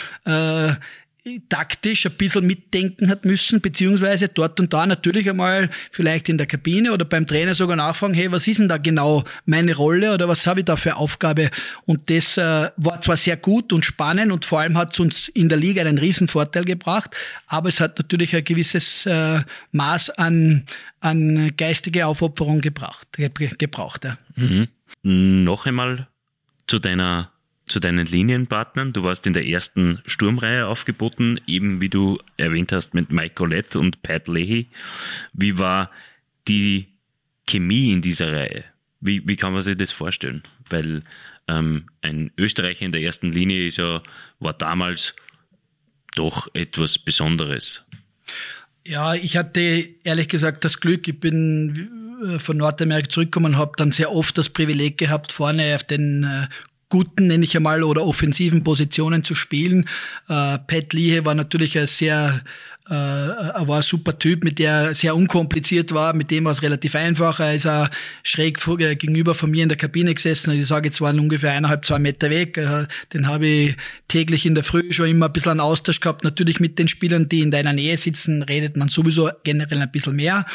taktisch 1.49 2.05
ein 2.05 2.13
bisschen 2.13 2.47
mitdenken 2.47 3.09
hat 3.09 3.25
müssen, 3.25 3.61
beziehungsweise 3.61 4.29
dort 4.29 4.61
und 4.61 4.73
da 4.75 4.87
natürlich 4.87 5.29
einmal 5.29 5.71
vielleicht 5.91 6.29
in 6.29 6.37
der 6.37 6.47
Kabine 6.47 6.93
oder 6.93 7.07
beim 7.07 7.27
Trainer 7.27 7.55
sogar 7.55 7.77
nachfragen, 7.77 8.13
hey, 8.13 8.31
was 8.31 8.47
ist 8.47 8.61
denn 8.61 8.69
da 8.69 8.77
genau 8.77 9.25
meine 9.47 9.75
Rolle 9.75 10.13
oder 10.13 10.29
was 10.29 10.47
habe 10.47 10.61
ich 10.61 10.67
da 10.67 10.77
für 10.77 10.97
Aufgabe? 10.97 11.51
Und 11.87 12.11
das 12.11 12.37
äh, 12.37 12.71
war 12.77 13.01
zwar 13.01 13.17
sehr 13.17 13.39
gut 13.39 13.73
und 13.73 13.87
spannend 13.87 14.33
und 14.33 14.45
vor 14.45 14.61
allem 14.61 14.77
hat 14.77 14.93
es 14.93 15.01
uns 15.01 15.29
in 15.29 15.49
der 15.49 15.57
Liga 15.57 15.81
einen 15.81 15.99
riesen 15.99 16.29
Vorteil 16.29 16.67
gebracht, 16.67 17.17
aber 17.47 17.71
es 17.71 17.81
hat 17.81 17.99
natürlich 17.99 18.37
ein 18.37 18.45
gewisses 18.45 19.07
äh, 19.07 19.41
Maß 19.73 20.11
an, 20.11 20.65
an 21.01 21.53
geistige 21.57 22.07
Aufopferung 22.07 22.61
gebracht. 22.61 23.09
gebraucht 23.13 24.05
ja. 24.05 24.19
mhm. 24.37 24.69
Noch 25.03 25.67
einmal 25.67 26.07
zu 26.67 26.79
deiner 26.79 27.34
zu 27.67 27.81
deinen 27.81 28.07
Linienpartnern. 28.07 28.93
Du 28.93 29.03
warst 29.03 29.27
in 29.27 29.33
der 29.33 29.47
ersten 29.47 30.03
Sturmreihe 30.07 30.67
aufgeboten, 30.67 31.41
eben 31.47 31.81
wie 31.81 31.89
du 31.89 32.19
erwähnt 32.37 32.73
hast 32.73 32.95
mit 32.95 33.11
Mike 33.11 33.35
Colette 33.35 33.79
und 33.79 34.03
Pat 34.03 34.29
Leahy. 34.29 34.69
Wie 35.33 35.59
war 35.59 35.91
die 36.47 36.89
Chemie 37.47 37.93
in 37.93 38.03
dieser 38.03 38.33
Reihe? 38.33 38.65
Wie, 39.01 39.27
wie 39.27 39.37
kann 39.37 39.53
man 39.53 39.63
sich 39.63 39.77
das 39.77 39.93
vorstellen? 39.93 40.43
Weil 40.69 41.03
ähm, 41.49 41.87
ein 42.03 42.31
Österreicher 42.39 42.85
in 42.85 42.93
der 42.93 43.03
ersten 43.03 43.33
Linie 43.33 43.67
ist 43.67 43.77
ja, 43.77 44.03
war 44.41 44.55
damals 44.55 45.15
doch 46.15 46.49
etwas 46.55 46.99
Besonderes. 46.99 47.87
Ja, 48.85 49.15
ich 49.15 49.37
hatte 49.37 49.89
ehrlich 50.05 50.29
gesagt 50.29 50.65
das 50.65 50.81
Glück, 50.81 51.09
ich 51.09 51.19
bin 51.19 51.89
äh, 52.25 52.39
von 52.39 52.57
Nordamerika 52.57 53.09
zurückgekommen 53.09 53.55
und 53.55 53.59
habe 53.59 53.73
dann 53.77 53.93
sehr 53.93 54.13
oft 54.13 54.37
das 54.37 54.51
Privileg 54.51 54.99
gehabt, 54.99 55.33
vorne 55.33 55.75
auf 55.75 55.85
den 55.85 56.25
äh, 56.25 56.47
guten, 56.95 57.27
nenne 57.27 57.45
ich 57.45 57.57
einmal, 57.57 57.83
oder 57.83 58.07
offensiven 58.07 58.63
Positionen 58.63 59.25
zu 59.25 59.35
spielen. 59.35 59.89
Äh, 60.29 60.59
Pat 60.59 60.93
Lee 60.93 61.25
war 61.25 61.35
natürlich 61.35 61.77
ein 61.77 61.89
sehr 61.89 62.41
äh, 62.89 62.95
er 62.95 63.67
war 63.67 63.79
ein 63.79 63.83
super 63.83 64.17
Typ, 64.17 64.45
mit 64.45 64.61
der 64.61 64.95
sehr 64.95 65.17
unkompliziert 65.17 65.93
war, 65.93 66.13
mit 66.13 66.31
dem 66.31 66.45
war 66.45 66.53
es 66.53 66.63
relativ 66.63 66.95
einfach. 66.95 67.41
Er 67.41 67.55
ist 67.55 67.67
auch 67.67 67.89
schräg 68.23 68.59
äh, 68.79 68.95
gegenüber 68.95 69.35
von 69.35 69.51
mir 69.51 69.65
in 69.65 69.69
der 69.69 69.79
Kabine 69.79 70.15
gesessen. 70.15 70.53
Ich 70.53 70.67
sage 70.69 70.89
jetzt 70.89 71.01
waren 71.01 71.19
ungefähr 71.19 71.53
eineinhalb, 71.53 71.85
zwei 71.85 71.99
Meter 71.99 72.31
weg. 72.31 72.59
Äh, 72.59 72.87
den 73.13 73.27
habe 73.27 73.47
ich 73.47 73.77
täglich 74.07 74.47
in 74.47 74.55
der 74.55 74.63
Früh 74.63 74.93
schon 74.93 75.09
immer 75.09 75.27
ein 75.27 75.33
bisschen 75.33 75.53
einen 75.53 75.61
Austausch 75.61 75.99
gehabt. 75.99 76.23
Natürlich 76.23 76.61
mit 76.61 76.79
den 76.79 76.87
Spielern, 76.87 77.29
die 77.29 77.41
in 77.41 77.51
deiner 77.51 77.73
Nähe 77.73 77.99
sitzen, 77.99 78.43
redet 78.43 78.77
man 78.77 78.89
sowieso 78.89 79.31
generell 79.43 79.83
ein 79.83 79.91
bisschen 79.91 80.15
mehr. 80.15 80.47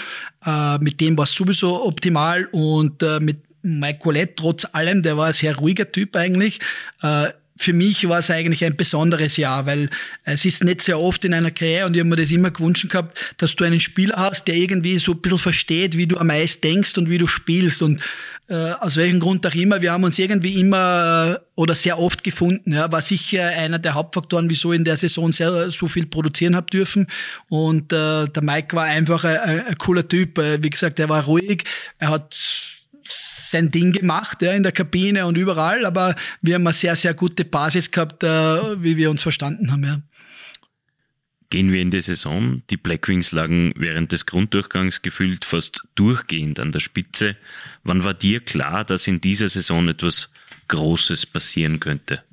Äh, 0.45 0.77
mit 0.77 1.01
dem 1.01 1.17
war 1.17 1.25
es 1.25 1.33
sowieso 1.33 1.85
optimal 1.85 2.45
und 2.51 3.03
äh, 3.03 3.19
mit 3.19 3.48
Mike 3.61 3.99
Colette, 3.99 4.33
trotz 4.35 4.65
allem, 4.71 5.01
der 5.01 5.17
war 5.17 5.27
ein 5.27 5.33
sehr 5.33 5.55
ruhiger 5.55 5.91
Typ 5.91 6.15
eigentlich. 6.15 6.59
Äh, 7.01 7.29
für 7.59 7.73
mich 7.73 8.07
war 8.07 8.19
es 8.19 8.31
eigentlich 8.31 8.63
ein 8.63 8.77
besonderes 8.77 9.35
Jahr, 9.35 9.65
weil 9.65 9.89
es 10.23 10.45
ist 10.45 10.63
nicht 10.63 10.81
sehr 10.81 10.97
oft 10.97 11.25
in 11.25 11.33
einer 11.33 11.51
Karriere 11.51 11.87
und 11.87 11.93
ich 11.93 11.99
habe 11.99 12.09
mir 12.09 12.15
das 12.15 12.31
immer 12.31 12.51
gewünscht 12.51 12.89
gehabt, 12.89 13.19
dass 13.37 13.53
du 13.57 13.65
einen 13.65 13.81
Spieler 13.81 14.15
hast, 14.15 14.47
der 14.47 14.55
irgendwie 14.55 14.97
so 14.97 15.11
ein 15.11 15.19
bisschen 15.19 15.39
versteht, 15.39 15.97
wie 15.97 16.07
du 16.07 16.17
am 16.17 16.27
meisten 16.27 16.61
denkst 16.61 16.97
und 16.97 17.09
wie 17.09 17.17
du 17.17 17.27
spielst 17.27 17.81
und 17.81 18.01
äh, 18.47 18.71
aus 18.71 18.95
welchem 18.95 19.19
Grund 19.19 19.45
auch 19.45 19.53
immer, 19.53 19.81
wir 19.81 19.91
haben 19.91 20.05
uns 20.05 20.17
irgendwie 20.17 20.59
immer 20.59 21.35
äh, 21.35 21.39
oder 21.55 21.75
sehr 21.75 21.99
oft 21.99 22.23
gefunden. 22.23 22.71
Ja, 22.71 22.89
war 22.91 23.01
sicher 23.01 23.45
einer 23.47 23.77
der 23.77 23.93
Hauptfaktoren, 23.93 24.49
wieso 24.49 24.71
in 24.71 24.85
der 24.85 24.95
Saison 24.95 25.33
sehr, 25.33 25.69
so 25.69 25.89
viel 25.89 26.05
produzieren 26.05 26.55
habe 26.55 26.67
dürfen. 26.67 27.07
Und 27.49 27.91
äh, 27.91 28.25
der 28.27 28.41
Mike 28.41 28.75
war 28.75 28.85
einfach 28.85 29.25
ein, 29.25 29.65
ein 29.65 29.77
cooler 29.77 30.07
Typ. 30.07 30.37
Wie 30.37 30.69
gesagt, 30.69 30.99
er 30.99 31.09
war 31.09 31.25
ruhig, 31.25 31.65
er 31.99 32.09
hat 32.09 32.78
sein 33.09 33.71
Ding 33.71 33.91
gemacht, 33.91 34.41
ja, 34.41 34.53
in 34.53 34.63
der 34.63 34.71
Kabine 34.71 35.25
und 35.25 35.37
überall, 35.37 35.85
aber 35.85 36.15
wir 36.41 36.55
haben 36.55 36.67
eine 36.67 36.73
sehr, 36.73 36.95
sehr 36.95 37.13
gute 37.13 37.45
Basis 37.45 37.91
gehabt, 37.91 38.23
äh, 38.23 38.83
wie 38.83 38.97
wir 38.97 39.09
uns 39.09 39.23
verstanden 39.23 39.71
haben, 39.71 39.83
ja. 39.83 40.01
Gehen 41.51 41.71
wir 41.71 41.81
in 41.81 41.89
die 41.89 42.01
Saison. 42.01 42.61
Die 42.69 42.77
Blackwings 42.77 43.31
lagen 43.31 43.73
während 43.75 44.11
des 44.11 44.27
Grunddurchgangs 44.27 45.01
gefühlt 45.01 45.45
fast 45.45 45.81
durchgehend 45.95 46.59
an 46.59 46.71
der 46.71 46.79
Spitze. 46.79 47.37
Wann 47.83 48.03
war 48.03 48.13
dir 48.13 48.39
klar, 48.39 48.85
dass 48.85 49.07
in 49.07 49.19
dieser 49.19 49.49
Saison 49.49 49.87
etwas 49.87 50.29
Großes 50.67 51.25
passieren 51.25 51.79
könnte? 51.79 52.23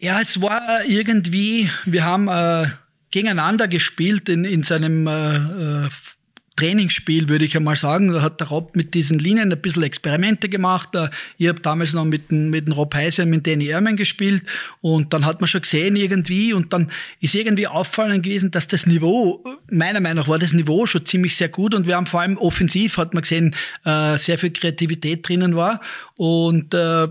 Ja, 0.00 0.20
es 0.20 0.42
war 0.42 0.84
irgendwie, 0.88 1.70
wir 1.84 2.02
haben 2.02 2.26
äh, 2.26 2.66
gegeneinander 3.12 3.68
gespielt 3.68 4.28
in, 4.28 4.44
in 4.44 4.64
seinem 4.64 5.06
äh, 5.06 5.84
äh 5.86 5.90
Trainingsspiel, 6.56 7.28
würde 7.28 7.44
ich 7.44 7.56
einmal 7.56 7.76
sagen. 7.76 8.12
Da 8.12 8.22
hat 8.22 8.40
der 8.40 8.48
Rob 8.48 8.76
mit 8.76 8.94
diesen 8.94 9.18
Linien 9.18 9.52
ein 9.52 9.60
bisschen 9.60 9.82
Experimente 9.82 10.48
gemacht. 10.48 10.90
Ich 11.38 11.48
habe 11.48 11.60
damals 11.60 11.94
noch 11.94 12.04
mit 12.04 12.30
dem, 12.30 12.50
mit 12.50 12.66
dem 12.66 12.72
Rob 12.72 12.94
Heiser, 12.94 13.26
mit 13.26 13.46
Danny 13.46 13.66
Ehrman 13.66 13.96
gespielt 13.96 14.44
und 14.80 15.12
dann 15.12 15.24
hat 15.24 15.40
man 15.40 15.48
schon 15.48 15.62
gesehen 15.62 15.96
irgendwie 15.96 16.52
und 16.52 16.72
dann 16.72 16.90
ist 17.20 17.34
irgendwie 17.34 17.66
auffallend 17.66 18.22
gewesen, 18.22 18.50
dass 18.50 18.68
das 18.68 18.86
Niveau, 18.86 19.44
meiner 19.70 20.00
Meinung 20.00 20.24
nach 20.24 20.28
war 20.28 20.38
das 20.38 20.52
Niveau 20.52 20.86
schon 20.86 21.06
ziemlich 21.06 21.36
sehr 21.36 21.48
gut 21.48 21.74
und 21.74 21.86
wir 21.86 21.96
haben 21.96 22.06
vor 22.06 22.20
allem 22.20 22.36
offensiv, 22.36 22.98
hat 22.98 23.14
man 23.14 23.22
gesehen, 23.22 23.54
äh, 23.84 24.18
sehr 24.18 24.38
viel 24.38 24.50
Kreativität 24.50 25.26
drinnen 25.26 25.56
war 25.56 25.80
und 26.16 26.74
äh, 26.74 27.08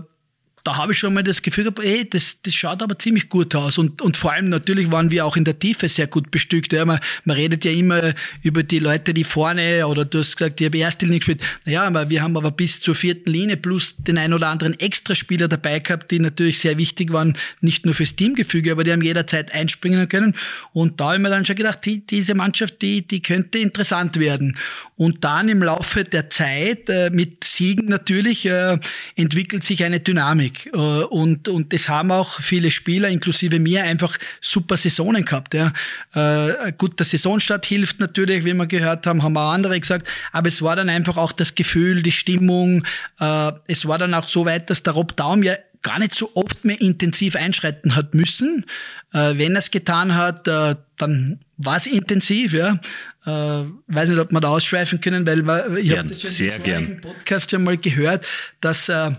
da 0.64 0.76
habe 0.76 0.92
ich 0.92 0.98
schon 0.98 1.14
mal 1.14 1.22
das 1.22 1.42
Gefühl 1.42 1.64
gehabt, 1.64 1.80
ey, 1.80 2.08
das, 2.08 2.40
das 2.42 2.54
schaut 2.54 2.82
aber 2.82 2.98
ziemlich 2.98 3.28
gut 3.28 3.54
aus. 3.54 3.78
Und, 3.78 4.00
und 4.00 4.16
vor 4.16 4.32
allem 4.32 4.48
natürlich 4.48 4.92
waren 4.92 5.10
wir 5.10 5.26
auch 5.26 5.36
in 5.36 5.44
der 5.44 5.58
Tiefe 5.58 5.88
sehr 5.88 6.06
gut 6.06 6.30
bestückt. 6.30 6.72
Ja, 6.72 6.84
man, 6.84 7.00
man 7.24 7.36
redet 7.36 7.64
ja 7.64 7.72
immer 7.72 8.14
über 8.42 8.62
die 8.62 8.78
Leute, 8.78 9.12
die 9.12 9.24
vorne, 9.24 9.86
oder 9.86 10.04
du 10.04 10.18
hast 10.18 10.36
gesagt, 10.36 10.60
die 10.60 10.66
haben 10.66 10.74
erste 10.74 11.06
Linie 11.06 11.18
gespielt. 11.18 11.42
Naja, 11.64 11.82
aber 11.84 12.10
wir 12.10 12.22
haben 12.22 12.36
aber 12.36 12.52
bis 12.52 12.80
zur 12.80 12.94
vierten 12.94 13.30
Linie 13.30 13.56
plus 13.56 13.96
den 13.98 14.18
ein 14.18 14.32
oder 14.32 14.48
anderen 14.48 14.78
Extraspieler 14.78 15.48
dabei 15.48 15.80
gehabt, 15.80 16.10
die 16.10 16.20
natürlich 16.20 16.60
sehr 16.60 16.78
wichtig 16.78 17.12
waren, 17.12 17.36
nicht 17.60 17.84
nur 17.84 17.94
fürs 17.94 18.14
Teamgefüge, 18.14 18.72
aber 18.72 18.84
die 18.84 18.92
haben 18.92 19.02
jederzeit 19.02 19.52
einspringen 19.52 20.08
können. 20.08 20.36
Und 20.72 21.00
da 21.00 21.06
habe 21.06 21.16
ich 21.16 21.22
mir 21.22 21.30
dann 21.30 21.44
schon 21.44 21.56
gedacht, 21.56 21.80
die, 21.84 22.06
diese 22.06 22.34
Mannschaft, 22.34 22.82
die, 22.82 23.06
die 23.06 23.20
könnte 23.20 23.58
interessant 23.58 24.18
werden. 24.18 24.56
Und 24.96 25.24
dann 25.24 25.48
im 25.48 25.62
Laufe 25.62 26.04
der 26.04 26.30
Zeit, 26.30 26.88
äh, 26.88 27.10
mit 27.10 27.42
Siegen 27.42 27.88
natürlich, 27.88 28.46
äh, 28.46 28.78
entwickelt 29.16 29.64
sich 29.64 29.82
eine 29.82 29.98
Dynamik. 29.98 30.51
Äh, 30.72 30.76
und, 30.76 31.48
und 31.48 31.72
das 31.72 31.88
haben 31.88 32.10
auch 32.10 32.40
viele 32.40 32.70
Spieler, 32.70 33.08
inklusive 33.08 33.58
mir, 33.58 33.82
einfach 33.84 34.18
super 34.40 34.76
Saisonen 34.76 35.24
gehabt. 35.24 35.54
Ja. 35.54 35.72
Äh, 36.14 36.72
gut, 36.76 36.98
der 36.98 37.06
Saisonstart 37.06 37.66
hilft 37.66 38.00
natürlich, 38.00 38.44
wie 38.44 38.54
wir 38.54 38.66
gehört 38.66 39.06
haben, 39.06 39.22
haben 39.22 39.36
auch 39.36 39.52
andere 39.52 39.78
gesagt. 39.78 40.08
Aber 40.32 40.48
es 40.48 40.62
war 40.62 40.76
dann 40.76 40.88
einfach 40.88 41.16
auch 41.16 41.32
das 41.32 41.54
Gefühl, 41.54 42.02
die 42.02 42.12
Stimmung. 42.12 42.84
Äh, 43.18 43.52
es 43.66 43.86
war 43.86 43.98
dann 43.98 44.14
auch 44.14 44.28
so 44.28 44.44
weit, 44.46 44.70
dass 44.70 44.82
der 44.82 44.94
Rob 44.94 45.16
Daum 45.16 45.42
ja 45.42 45.54
gar 45.82 45.98
nicht 45.98 46.14
so 46.14 46.30
oft 46.34 46.64
mehr 46.64 46.80
intensiv 46.80 47.34
einschreiten 47.34 47.96
hat 47.96 48.14
müssen. 48.14 48.66
Wenn 49.10 49.56
er 49.56 49.58
es 49.58 49.72
getan 49.72 50.14
hat, 50.14 50.46
dann 50.46 51.40
war 51.56 51.76
es 51.76 51.86
intensiv, 51.86 52.52
ja. 52.52 52.78
Äh, 53.24 53.64
weiß 53.86 54.08
nicht, 54.08 54.18
ob 54.18 54.32
wir 54.32 54.40
da 54.40 54.48
ausschweifen 54.48 55.00
können, 55.00 55.24
weil 55.26 55.40
ich 55.78 55.96
habe 55.96 56.08
das 56.08 56.22
schon 56.22 56.30
sehr 56.30 56.64
im 56.66 57.00
Podcast 57.00 57.50
schon 57.52 57.62
mal 57.62 57.76
gehört, 57.76 58.26
dass 58.60 58.88
äh, 58.88 59.12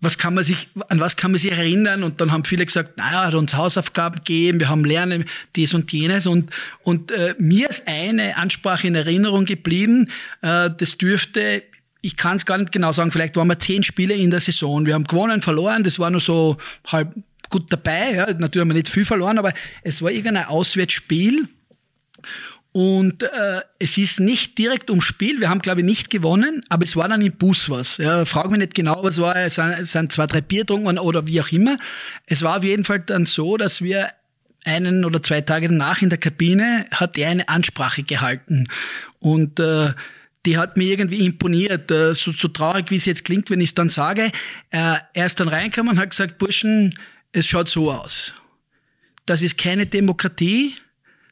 was 0.00 0.16
kann 0.16 0.34
man 0.34 0.44
sich, 0.44 0.68
an 0.88 0.98
was 1.00 1.16
kann 1.16 1.32
man 1.32 1.38
sich 1.38 1.52
erinnern? 1.52 2.02
Und 2.02 2.20
dann 2.20 2.32
haben 2.32 2.44
viele 2.44 2.64
gesagt, 2.64 2.96
naja, 2.96 3.26
hat 3.26 3.34
uns 3.34 3.54
Hausaufgaben 3.54 4.16
gegeben, 4.16 4.60
wir 4.60 4.68
haben 4.68 4.84
lernen, 4.84 5.26
dies 5.56 5.74
und 5.74 5.92
jenes. 5.92 6.26
Und, 6.26 6.50
und 6.82 7.10
äh, 7.10 7.34
mir 7.38 7.68
ist 7.68 7.86
eine 7.86 8.36
Ansprache 8.36 8.86
in 8.86 8.94
Erinnerung 8.94 9.44
geblieben, 9.44 10.08
äh, 10.40 10.70
das 10.74 10.96
dürfte, 10.96 11.62
ich 12.00 12.16
kann 12.16 12.36
es 12.36 12.46
gar 12.46 12.56
nicht 12.56 12.72
genau 12.72 12.92
sagen, 12.92 13.12
vielleicht 13.12 13.36
waren 13.36 13.48
wir 13.48 13.58
zehn 13.58 13.82
Spiele 13.82 14.14
in 14.14 14.30
der 14.30 14.40
Saison. 14.40 14.86
Wir 14.86 14.94
haben 14.94 15.04
gewonnen, 15.04 15.42
verloren, 15.42 15.82
das 15.82 15.98
war 15.98 16.10
nur 16.10 16.20
so 16.20 16.56
halb 16.86 17.14
gut 17.50 17.70
dabei. 17.70 18.14
Ja. 18.14 18.26
Natürlich 18.26 18.60
haben 18.62 18.70
wir 18.70 18.74
nicht 18.74 18.88
viel 18.88 19.04
verloren, 19.04 19.38
aber 19.38 19.52
es 19.82 20.00
war 20.00 20.10
irgendein 20.10 20.46
Auswärtsspiel. 20.46 21.48
Und 22.72 23.24
äh, 23.24 23.62
es 23.80 23.98
ist 23.98 24.20
nicht 24.20 24.56
direkt 24.56 24.90
ums 24.90 25.04
Spiel. 25.04 25.40
Wir 25.40 25.48
haben, 25.48 25.60
glaube 25.60 25.80
ich, 25.80 25.86
nicht 25.86 26.08
gewonnen, 26.08 26.62
aber 26.68 26.84
es 26.84 26.94
war 26.94 27.08
dann 27.08 27.20
im 27.20 27.32
Bus 27.32 27.68
was. 27.68 27.96
Ja, 27.96 28.24
frag 28.24 28.48
mich 28.50 28.60
nicht 28.60 28.74
genau, 28.74 29.02
was 29.02 29.20
war. 29.20 29.34
Es 29.34 29.56
sind, 29.56 30.12
zwei, 30.12 30.26
drei 30.26 30.40
Bier 30.40 30.60
getrunken 30.60 30.98
oder 30.98 31.26
wie 31.26 31.40
auch 31.40 31.50
immer. 31.50 31.78
Es 32.26 32.42
war 32.42 32.58
auf 32.58 32.64
jeden 32.64 32.84
Fall 32.84 33.00
dann 33.00 33.26
so, 33.26 33.56
dass 33.56 33.82
wir 33.82 34.12
einen 34.64 35.04
oder 35.04 35.22
zwei 35.22 35.40
Tage 35.40 35.68
danach 35.68 36.02
in 36.02 36.10
der 36.10 36.18
Kabine 36.18 36.86
hat 36.92 37.18
er 37.18 37.30
eine 37.30 37.48
Ansprache 37.48 38.04
gehalten. 38.04 38.68
Und 39.18 39.58
äh, 39.58 39.92
die 40.46 40.56
hat 40.56 40.76
mir 40.76 40.90
irgendwie 40.90 41.24
imponiert, 41.24 41.90
äh, 41.90 42.14
so, 42.14 42.32
so 42.32 42.48
traurig, 42.48 42.90
wie 42.90 42.96
es 42.96 43.04
jetzt 43.04 43.24
klingt, 43.24 43.50
wenn 43.50 43.60
ich 43.60 43.70
es 43.70 43.74
dann 43.74 43.90
sage. 43.90 44.30
Äh, 44.70 44.96
er 45.12 45.26
ist 45.26 45.40
dann 45.40 45.48
reingekommen 45.48 45.94
und 45.94 45.98
hat 45.98 46.10
gesagt, 46.10 46.38
Burschen, 46.38 46.94
es 47.32 47.46
schaut 47.46 47.68
so 47.68 47.90
aus. 47.90 48.32
Das 49.26 49.42
ist 49.42 49.58
keine 49.58 49.86
Demokratie, 49.86 50.74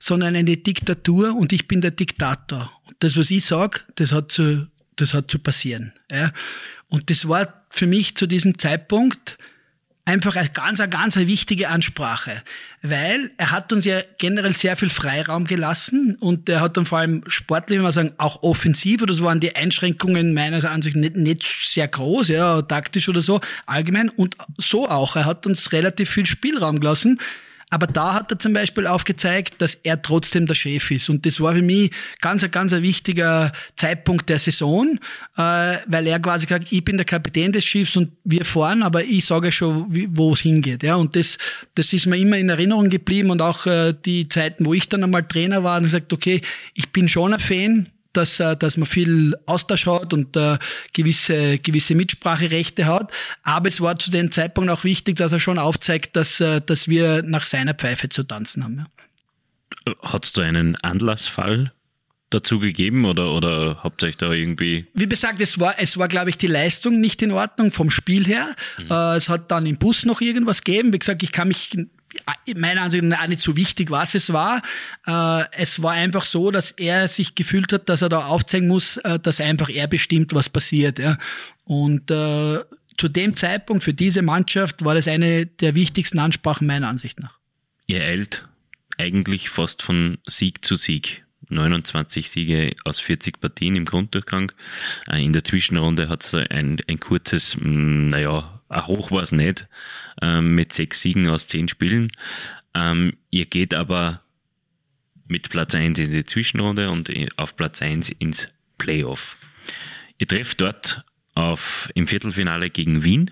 sondern 0.01 0.37
eine 0.37 0.57
Diktatur 0.57 1.35
und 1.35 1.53
ich 1.53 1.69
bin 1.69 1.81
der 1.81 1.91
Diktator. 1.91 2.71
Und 2.85 2.97
das, 3.01 3.17
was 3.17 3.31
ich 3.31 3.45
sage, 3.45 3.81
das 3.97 4.13
hat 4.13 4.33
zu, 4.33 4.67
das 4.97 5.15
hat 5.15 5.31
zu 5.31 5.39
passieren. 5.39 5.93
Ja. 6.11 6.33
Und 6.89 7.11
das 7.11 7.29
war 7.29 7.65
für 7.71 7.87
mich 7.87 8.17
zu 8.17 8.27
diesem 8.27 8.59
Zeitpunkt 8.59 9.39
einfach 10.09 10.37
eine 10.37 10.49
ganz, 10.49 10.81
eine 10.81 10.89
ganz 10.89 11.17
wichtige 11.17 11.69
Ansprache, 11.69 12.43
weil 12.81 13.31
er 13.37 13.51
hat 13.51 13.75
uns 13.75 13.85
ja 13.85 14.01
generell 14.17 14.55
sehr 14.55 14.75
viel 14.75 14.89
Freiraum 14.89 15.45
gelassen 15.45 16.17
und 16.19 16.49
er 16.49 16.63
hat 16.63 16.79
dann 16.79 16.87
vor 16.87 17.01
allem 17.01 17.23
sportlich, 17.27 17.77
wenn 17.77 17.83
man 17.83 17.93
sagen, 17.93 18.13
auch 18.17 18.43
offensiv, 18.43 19.03
oder 19.03 19.13
so 19.13 19.25
waren 19.25 19.41
die 19.41 19.55
Einschränkungen 19.55 20.33
meiner 20.33 20.65
Ansicht 20.71 20.97
nicht, 20.97 21.17
nicht 21.17 21.43
sehr 21.43 21.89
groß, 21.89 22.29
ja, 22.29 22.63
taktisch 22.63 23.11
oder 23.11 23.21
so, 23.21 23.43
allgemein 23.67 24.09
und 24.09 24.39
so 24.57 24.89
auch. 24.89 25.15
Er 25.15 25.27
hat 25.27 25.47
uns 25.47 25.73
relativ 25.73 26.09
viel 26.09 26.25
Spielraum 26.25 26.81
gelassen, 26.81 27.21
aber 27.71 27.87
da 27.87 28.15
hat 28.15 28.31
er 28.31 28.39
zum 28.39 28.55
Beispiel 28.55 28.87
aufgezeigt, 28.87 29.61
dass 29.61 29.75
er 29.75 30.01
trotzdem 30.01 30.47
der 30.47 30.55
Chef 30.55 30.91
ist. 30.91 31.09
Und 31.09 31.27
das 31.27 31.41
war 31.41 31.55
für 31.55 31.63
mich 31.63 31.91
ganz, 32.21 32.43
ein 32.43 32.51
ganz 32.51 32.73
ein 32.73 32.83
wichtiger 32.83 33.53
Zeitpunkt 33.77 34.29
der 34.29 34.39
Saison, 34.39 34.99
äh, 35.37 35.77
weil 35.87 36.07
er 36.07 36.19
quasi 36.21 36.47
gesagt, 36.47 36.69
ich 36.71 36.85
bin 36.85 36.97
der 36.97 37.07
Kapitän 37.07 37.53
des 37.53 37.65
Schiffs 37.65 37.97
und 37.97 38.13
wir 38.25 38.45
fahren, 38.45 38.83
aber 38.83 39.05
ich 39.05 39.27
sage 39.27 39.53
schon, 39.53 39.87
wo 40.17 40.33
es 40.33 40.41
hingeht. 40.41 40.83
Ja, 40.83 40.97
und 40.97 41.15
das, 41.15 41.37
das 41.75 41.93
ist 41.93 42.07
mir 42.07 42.17
immer 42.17 42.39
in 42.39 42.49
Erinnerung 42.49 42.89
geblieben 42.89 43.31
und 43.31 43.43
auch 43.43 43.67
äh, 43.67 43.95
die 44.05 44.29
Zeiten, 44.29 44.65
wo 44.65 44.73
ich 44.73 44.89
dann 44.89 45.05
einmal 45.05 45.25
Trainer 45.25 45.63
war 45.63 45.77
und 45.77 45.85
gesagt, 45.85 46.13
okay, 46.13 46.41
ich 46.75 46.91
bin 46.91 47.09
schon 47.09 47.35
ein 47.35 47.41
Fan 47.41 47.89
dass, 48.13 48.41
äh, 48.41 48.57
dass 48.57 48.77
man 48.77 48.87
viel 48.87 49.37
Austausch 49.47 49.87
hat 49.87 50.13
und 50.13 50.37
äh, 50.37 50.59
gewisse, 50.93 51.59
gewisse 51.59 51.95
Mitspracherechte 51.95 52.87
hat. 52.87 53.13
Aber 53.43 53.69
es 53.69 53.81
war 53.81 53.99
zu 53.99 54.11
dem 54.11 54.33
Zeitpunkt 54.33 54.71
auch 54.71 54.85
wichtig, 54.85 55.17
dass 55.17 55.33
er 55.33 55.41
schon 55.41 55.59
aufzeigt, 55.59 56.17
dass, 56.17 56.41
äh, 56.41 56.61
dass 56.61 56.89
wir 56.89 57.23
nach 57.23 57.45
seiner 57.45 57.75
Pfeife 57.75 58.09
zu 58.09 58.25
tanzen 58.25 58.65
haben. 58.65 58.87
Ja. 59.87 59.95
Hat 60.03 60.25
es 60.25 60.33
da 60.33 60.43
einen 60.43 60.77
Anlassfall 60.77 61.73
dazu 62.31 62.59
gegeben 62.59 63.05
oder, 63.05 63.33
oder 63.33 63.83
habt 63.83 64.03
ihr 64.03 64.09
euch 64.09 64.17
da 64.17 64.33
irgendwie. 64.33 64.87
Wie 64.93 65.09
gesagt, 65.09 65.41
es 65.41 65.59
war, 65.59 65.79
es 65.79 65.97
war, 65.97 66.09
glaube 66.09 66.31
ich, 66.31 66.37
die 66.37 66.47
Leistung 66.47 67.01
nicht 67.01 67.23
in 67.23 67.31
Ordnung 67.31 67.73
vom 67.73 67.91
Spiel 67.91 68.27
her. 68.27 68.55
Mhm. 68.79 68.87
Äh, 68.91 69.17
es 69.17 69.29
hat 69.29 69.51
dann 69.51 69.67
im 69.67 69.79
Bus 69.79 70.05
noch 70.05 70.21
irgendwas 70.21 70.63
gegeben. 70.63 70.93
Wie 70.93 70.99
gesagt, 70.99 71.23
ich 71.23 71.33
kann 71.33 71.49
mich 71.49 71.71
meiner 72.57 72.83
Ansicht 72.83 73.05
nach 73.05 73.23
auch 73.23 73.29
nicht 73.29 73.41
so 73.41 73.57
wichtig, 73.57 73.91
was 73.91 74.15
es 74.15 74.33
war. 74.33 74.63
Äh, 75.07 75.45
es 75.53 75.83
war 75.83 75.93
einfach 75.93 76.25
so, 76.25 76.51
dass 76.51 76.73
er 76.73 77.09
sich 77.09 77.35
gefühlt 77.35 77.73
hat, 77.73 77.89
dass 77.89 78.03
er 78.03 78.09
da 78.09 78.27
aufzeigen 78.27 78.69
muss, 78.69 78.97
äh, 78.99 79.19
dass 79.19 79.41
einfach 79.41 79.69
er 79.69 79.87
bestimmt, 79.87 80.35
was 80.35 80.49
passiert. 80.49 81.01
Und 81.65 82.11
äh, 82.11 82.61
zu 82.97 83.09
dem 83.09 83.37
Zeitpunkt 83.37 83.85
für 83.85 83.95
diese 83.95 84.23
Mannschaft 84.23 84.85
war 84.85 84.95
das 84.95 85.09
eine 85.09 85.47
der 85.47 85.75
wichtigsten 85.75 86.19
Ansprachen 86.19 86.67
meiner 86.67 86.89
Ansicht 86.89 87.21
nach. 87.21 87.39
Ihr 87.87 88.03
eilt 88.03 88.47
eigentlich 88.99 89.51
fast 89.51 89.83
von 89.83 90.19
Sieg 90.27 90.65
zu 90.65 90.77
Sieg. 90.77 91.25
29 91.51 92.29
Siege 92.29 92.75
aus 92.85 93.01
40 93.01 93.41
Partien 93.41 93.77
im 93.77 93.87
Grunddurchgang. 93.87 94.53
In 95.11 95.33
der 95.33 95.45
Zwischenrunde 95.45 96.09
hat 96.09 96.25
es 96.25 96.35
ein, 96.35 96.79
ein 96.87 97.01
kurzes, 97.01 97.57
mm, 97.57 98.09
naja, 98.09 98.58
Hoch 98.71 99.11
war 99.11 99.23
es 99.23 99.33
nicht, 99.33 99.67
ähm, 100.21 100.55
mit 100.55 100.73
sechs 100.73 101.01
Siegen 101.01 101.29
aus 101.29 101.47
zehn 101.47 101.69
Spielen. 101.69 102.13
Ähm, 102.75 103.15
ihr 103.31 103.47
geht 103.47 103.75
aber 103.75 104.23
mit 105.27 105.51
Platz 105.51 105.75
1 105.75 105.99
in 105.99 106.11
die 106.11 106.25
Zwischenrunde 106.25 106.91
und 106.91 107.11
auf 107.37 107.57
Platz 107.57 107.83
1 107.83 108.11
ins 108.11 108.49
Playoff. 108.79 109.37
Ihr 110.19 110.27
trefft 110.27 110.61
dort 110.61 111.05
auf, 111.35 111.89
im 111.95 112.09
Viertelfinale 112.09 112.71
gegen 112.71 113.05
Wien. 113.05 113.31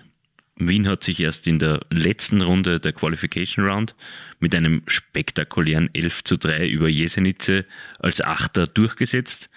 Wien 0.55 0.87
hat 0.87 1.03
sich 1.03 1.19
erst 1.19 1.47
in 1.47 1.59
der 1.59 1.81
letzten 1.89 2.41
Runde 2.41 2.79
der 2.79 2.93
Qualification 2.93 3.67
Round 3.67 3.95
mit 4.39 4.55
einem 4.55 4.81
spektakulären 4.87 5.89
11 5.93 6.23
zu 6.23 6.37
3 6.37 6.67
über 6.67 6.87
Jesenice 6.87 7.65
als 7.99 8.21
Achter 8.21 8.65
durchgesetzt. 8.65 9.49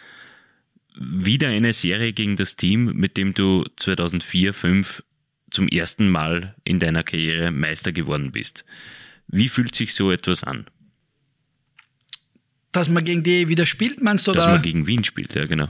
Wieder 0.97 1.49
eine 1.49 1.73
Serie 1.73 2.13
gegen 2.13 2.37
das 2.37 2.57
Team, 2.57 2.93
mit 2.95 3.17
dem 3.17 3.33
du 3.33 3.65
2004, 3.77 4.53
2005 4.53 5.03
zum 5.51 5.69
ersten 5.69 6.09
Mal 6.09 6.55
in 6.65 6.79
deiner 6.79 7.03
Karriere 7.03 7.51
Meister 7.51 7.93
geworden 7.93 8.33
bist. 8.33 8.65
Wie 9.29 9.49
fühlt 9.49 9.75
sich 9.75 9.95
so 9.95 10.11
etwas 10.11 10.45
an? 10.45 10.67
Dass 12.73 12.89
man 12.89 13.05
gegen 13.05 13.25
die 13.25 13.49
wieder 13.49 13.67
spielt, 13.67 14.01
meinst 14.01 14.29
du? 14.29 14.33
Dass 14.33 14.47
man 14.47 14.63
gegen 14.63 14.87
Wien 14.87 15.03
spielt, 15.03 15.35
ja, 15.35 15.47
genau. 15.47 15.69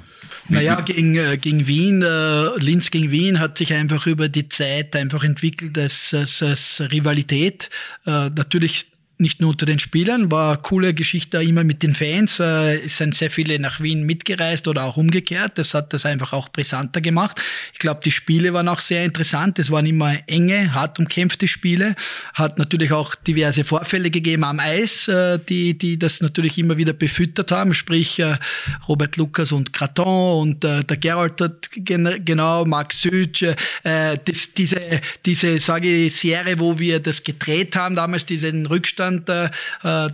Naja, 0.49 0.83
gegen, 0.83 1.17
äh, 1.17 1.39
gegen 1.39 1.67
Wien, 1.67 2.03
äh, 2.03 2.59
Linz 2.59 2.91
gegen 2.91 3.11
Wien 3.11 3.39
hat 3.39 3.57
sich 3.57 3.73
einfach 3.73 4.07
über 4.07 4.29
die 4.29 4.51
Zeit 4.51 4.95
einfach 4.95 5.25
entwickelt 5.25 5.79
als, 5.79 6.13
als, 6.13 6.43
als 6.43 6.83
Rivalität. 6.93 7.71
Äh, 8.05 8.29
natürlich 8.29 8.89
nicht 9.21 9.41
nur 9.41 9.51
unter 9.51 9.67
den 9.67 9.79
Spielern, 9.79 10.31
war 10.31 10.55
eine 10.55 10.63
coole 10.63 10.95
Geschichte 10.95 11.43
immer 11.43 11.63
mit 11.63 11.83
den 11.83 11.95
Fans. 11.95 12.41
Äh, 12.41 12.85
es 12.85 12.97
sind 12.97 13.15
sehr 13.15 13.31
viele 13.31 13.59
nach 13.59 13.81
Wien 13.81 14.03
mitgereist 14.05 14.67
oder 14.67 14.85
auch 14.85 14.97
umgekehrt. 14.97 15.59
Das 15.59 15.75
hat 15.75 15.93
das 15.93 16.07
einfach 16.07 16.33
auch 16.33 16.49
brisanter 16.49 17.01
gemacht. 17.01 17.41
Ich 17.73 17.79
glaube, 17.79 18.01
die 18.05 18.11
Spiele 18.11 18.53
waren 18.55 18.69
auch 18.69 18.81
sehr 18.81 19.05
interessant. 19.05 19.59
Es 19.59 19.71
waren 19.71 19.87
immer 19.87 20.17
enge, 20.27 20.75
hart 20.75 20.99
umkämpfte 20.99 21.49
Spiele. 21.49 21.97
Hat 22.35 22.59
natürlich 22.59 22.93
auch 22.93 23.15
diverse 23.15 23.65
Vorfälle 23.65 24.11
gegeben 24.11 24.45
am 24.45 24.59
Eis, 24.59 25.07
äh, 25.09 25.39
die, 25.39 25.77
die 25.77 25.99
das 25.99 26.21
natürlich 26.23 26.57
immer 26.59 26.79
wieder 26.79 26.95
befüttert 26.95 27.51
haben. 27.51 27.75
Sprich, 27.75 28.19
äh, 28.19 28.39
Robert 28.89 29.17
Lukas 29.17 29.53
und 29.53 29.73
Kraton 29.73 30.41
und 30.41 30.65
der 30.65 30.83
Gerald 30.83 31.41
hat 31.41 31.69
genau, 31.75 32.65
Max 32.65 33.03
Süd, 33.03 33.57
das, 33.83 34.55
diese, 34.57 35.01
diese, 35.25 35.59
sage 35.59 36.07
ich, 36.07 36.17
Serie, 36.17 36.59
wo 36.59 36.79
wir 36.79 37.01
das 37.01 37.23
gedreht 37.25 37.77
haben, 37.77 37.95
damals 37.95 38.27
diesen 38.27 38.67
Rückstand 38.67 39.10
Deutschland. 39.11 39.29
Äh, 39.29 39.51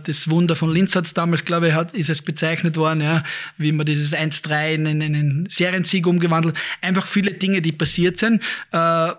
das 0.03 0.29
Wunder 0.29 0.55
von 0.55 0.73
Linz 0.73 0.95
hat 0.95 1.05
es 1.05 1.13
damals, 1.13 1.45
glaube 1.45 1.69
ich, 1.69 1.73
hat, 1.73 1.93
ist 1.93 2.09
es 2.09 2.21
bezeichnet 2.21 2.77
worden, 2.77 3.01
ja, 3.01 3.23
wie 3.57 3.71
man 3.71 3.85
dieses 3.85 4.13
1-3 4.13 4.73
in, 4.73 4.85
in 4.85 5.01
einen 5.01 5.47
Seriensieg 5.49 6.07
umgewandelt. 6.07 6.55
Einfach 6.81 7.05
viele 7.05 7.31
Dinge, 7.31 7.61
die 7.61 7.71
passiert 7.71 8.19
sind. 8.19 8.41
Äh, 8.71 9.11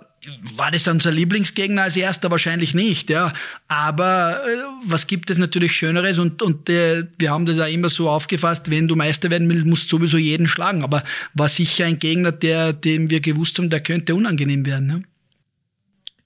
war 0.56 0.70
das 0.72 0.86
unser 0.88 1.12
Lieblingsgegner 1.12 1.82
als 1.82 1.96
erster? 1.96 2.30
Wahrscheinlich 2.30 2.74
nicht, 2.74 3.08
ja. 3.08 3.32
Aber 3.68 4.42
äh, 4.44 4.58
was 4.84 5.06
gibt 5.06 5.30
es 5.30 5.38
natürlich 5.38 5.72
Schöneres? 5.72 6.18
Und, 6.18 6.42
und 6.42 6.68
äh, 6.68 7.06
wir 7.18 7.30
haben 7.30 7.46
das 7.46 7.60
auch 7.60 7.68
immer 7.68 7.88
so 7.88 8.10
aufgefasst, 8.10 8.68
wenn 8.70 8.88
du 8.88 8.96
Meister 8.96 9.30
werden 9.30 9.48
willst, 9.48 9.64
musst 9.64 9.92
du 9.92 9.96
sowieso 9.96 10.18
jeden 10.18 10.48
schlagen. 10.48 10.82
Aber 10.82 11.04
war 11.34 11.48
sicher 11.48 11.86
ein 11.86 11.98
Gegner, 11.98 12.32
der, 12.32 12.72
dem 12.72 13.10
wir 13.10 13.20
gewusst 13.20 13.58
haben, 13.58 13.70
der 13.70 13.80
könnte 13.80 14.14
unangenehm 14.14 14.66
werden. 14.66 14.86
Ne? 14.86 15.02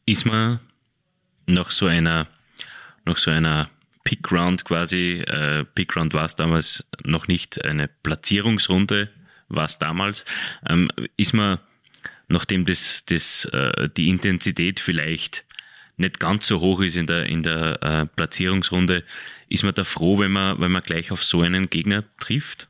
Ist 0.07 0.27
man 0.27 0.59
nach 1.47 1.71
so 1.71 1.87
einer 1.87 2.27
nach 3.05 3.19
so 3.19 3.31
einer 3.31 3.71
Pick-Round 4.05 4.65
quasi, 4.65 5.23
äh, 5.27 5.65
Pick-Round 5.75 6.15
war 6.15 6.25
es 6.25 6.37
damals 6.37 6.85
noch 7.05 7.29
nicht, 7.29 7.65
eine 7.65 7.88
Platzierungsrunde 7.88 9.11
war 9.49 9.67
es 9.67 9.79
damals, 9.79 10.25
ähm, 10.69 10.91
ist 11.17 11.35
man, 11.35 11.59
nachdem 12.29 12.65
das, 12.65 13.05
das, 13.07 13.45
äh, 13.47 13.88
die 13.97 14.09
Intensität 14.09 14.81
vielleicht 14.81 15.45
nicht 15.97 16.19
ganz 16.19 16.47
so 16.47 16.61
hoch 16.61 16.81
ist 16.81 16.97
in 16.97 17.07
der, 17.07 17.27
in 17.27 17.43
der 17.43 17.83
äh, 17.83 18.07
Platzierungsrunde, 18.07 19.05
ist 19.49 19.62
man 19.62 19.75
da 19.75 19.85
froh, 19.85 20.19
wenn 20.19 20.33
man, 20.33 20.59
wenn 20.61 20.73
man 20.73 20.83
gleich 20.83 21.11
auf 21.11 21.23
so 21.23 21.43
einen 21.43 21.69
Gegner 21.69 22.05
trifft? 22.19 22.69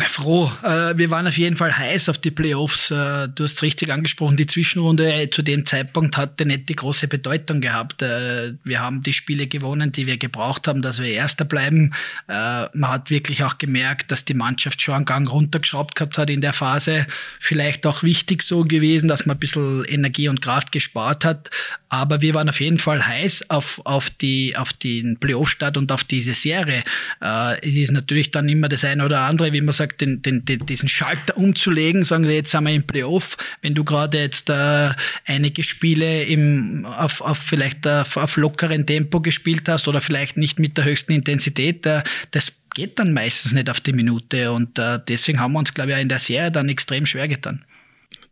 Froh. 0.00 0.50
Äh, 0.62 0.96
wir 0.98 1.10
waren 1.10 1.26
auf 1.26 1.38
jeden 1.38 1.56
Fall 1.56 1.76
heiß 1.76 2.08
auf 2.08 2.18
die 2.18 2.30
Playoffs. 2.30 2.90
Äh, 2.90 3.28
du 3.28 3.44
hast 3.44 3.52
es 3.52 3.62
richtig 3.62 3.92
angesprochen, 3.92 4.36
die 4.36 4.46
Zwischenrunde 4.46 5.12
äh, 5.12 5.30
zu 5.30 5.42
dem 5.42 5.66
Zeitpunkt 5.66 6.16
hatte 6.16 6.46
nicht 6.46 6.68
die 6.68 6.74
große 6.74 7.06
Bedeutung 7.06 7.60
gehabt. 7.60 8.02
Wir 8.02 8.80
haben 8.80 9.02
die 9.02 9.12
Spiele 9.12 9.46
gewonnen, 9.46 9.92
die 9.92 10.06
wir 10.06 10.16
gebraucht 10.16 10.66
haben, 10.68 10.82
dass 10.82 11.00
wir 11.00 11.08
Erster 11.08 11.44
bleiben. 11.44 11.92
Man 12.26 12.88
hat 12.88 13.10
wirklich 13.10 13.44
auch 13.44 13.58
gemerkt, 13.58 14.10
dass 14.10 14.24
die 14.24 14.34
Mannschaft 14.34 14.82
schon 14.82 14.94
einen 14.94 15.04
Gang 15.04 15.30
runtergeschraubt 15.30 15.94
gehabt 15.94 16.18
hat 16.18 16.30
in 16.30 16.40
der 16.40 16.52
Phase. 16.52 17.06
Vielleicht 17.40 17.86
auch 17.86 18.02
wichtig 18.02 18.42
so 18.42 18.64
gewesen, 18.64 19.08
dass 19.08 19.26
man 19.26 19.36
ein 19.36 19.40
bisschen 19.40 19.84
Energie 19.84 20.28
und 20.28 20.40
Kraft 20.42 20.72
gespart 20.72 21.24
hat. 21.24 21.50
Aber 21.88 22.20
wir 22.20 22.34
waren 22.34 22.48
auf 22.48 22.60
jeden 22.60 22.78
Fall 22.78 23.06
heiß 23.06 23.50
auf, 23.50 23.80
auf, 23.84 24.10
die, 24.10 24.56
auf 24.56 24.72
den 24.72 25.18
Playoff-Start 25.18 25.76
und 25.76 25.92
auf 25.92 26.04
diese 26.04 26.34
Serie. 26.34 26.82
Es 27.20 27.76
ist 27.76 27.92
natürlich 27.92 28.30
dann 28.30 28.48
immer 28.48 28.68
das 28.68 28.84
eine 28.84 29.04
oder 29.04 29.22
andere, 29.22 29.52
wie 29.52 29.60
man 29.60 29.72
sagt, 29.72 29.83
gesagt, 29.84 30.00
den, 30.00 30.22
den, 30.22 30.44
den, 30.44 30.66
diesen 30.66 30.88
Schalter 30.88 31.36
umzulegen, 31.36 32.04
sagen 32.04 32.24
wir, 32.24 32.34
jetzt 32.34 32.50
sind 32.50 32.64
wir 32.64 32.74
im 32.74 32.86
Playoff, 32.86 33.36
wenn 33.62 33.74
du 33.74 33.84
gerade 33.84 34.18
jetzt 34.18 34.50
äh, 34.50 34.90
einige 35.26 35.62
Spiele 35.62 36.24
im, 36.24 36.84
auf, 36.84 37.20
auf 37.20 37.38
vielleicht 37.38 37.86
auf, 37.86 38.16
auf 38.16 38.36
lockeren 38.36 38.86
Tempo 38.86 39.20
gespielt 39.20 39.68
hast 39.68 39.88
oder 39.88 40.00
vielleicht 40.00 40.36
nicht 40.36 40.58
mit 40.58 40.76
der 40.78 40.84
höchsten 40.84 41.12
Intensität, 41.12 41.86
äh, 41.86 42.02
das 42.30 42.52
geht 42.74 42.98
dann 42.98 43.12
meistens 43.12 43.52
nicht 43.52 43.70
auf 43.70 43.80
die 43.80 43.92
Minute 43.92 44.52
und 44.52 44.78
äh, 44.78 44.98
deswegen 45.06 45.40
haben 45.40 45.52
wir 45.52 45.60
uns, 45.60 45.74
glaube 45.74 45.90
ich, 45.90 45.96
auch 45.96 46.00
in 46.00 46.08
der 46.08 46.18
Serie 46.18 46.50
dann 46.50 46.68
extrem 46.68 47.06
schwer 47.06 47.28
getan. 47.28 47.64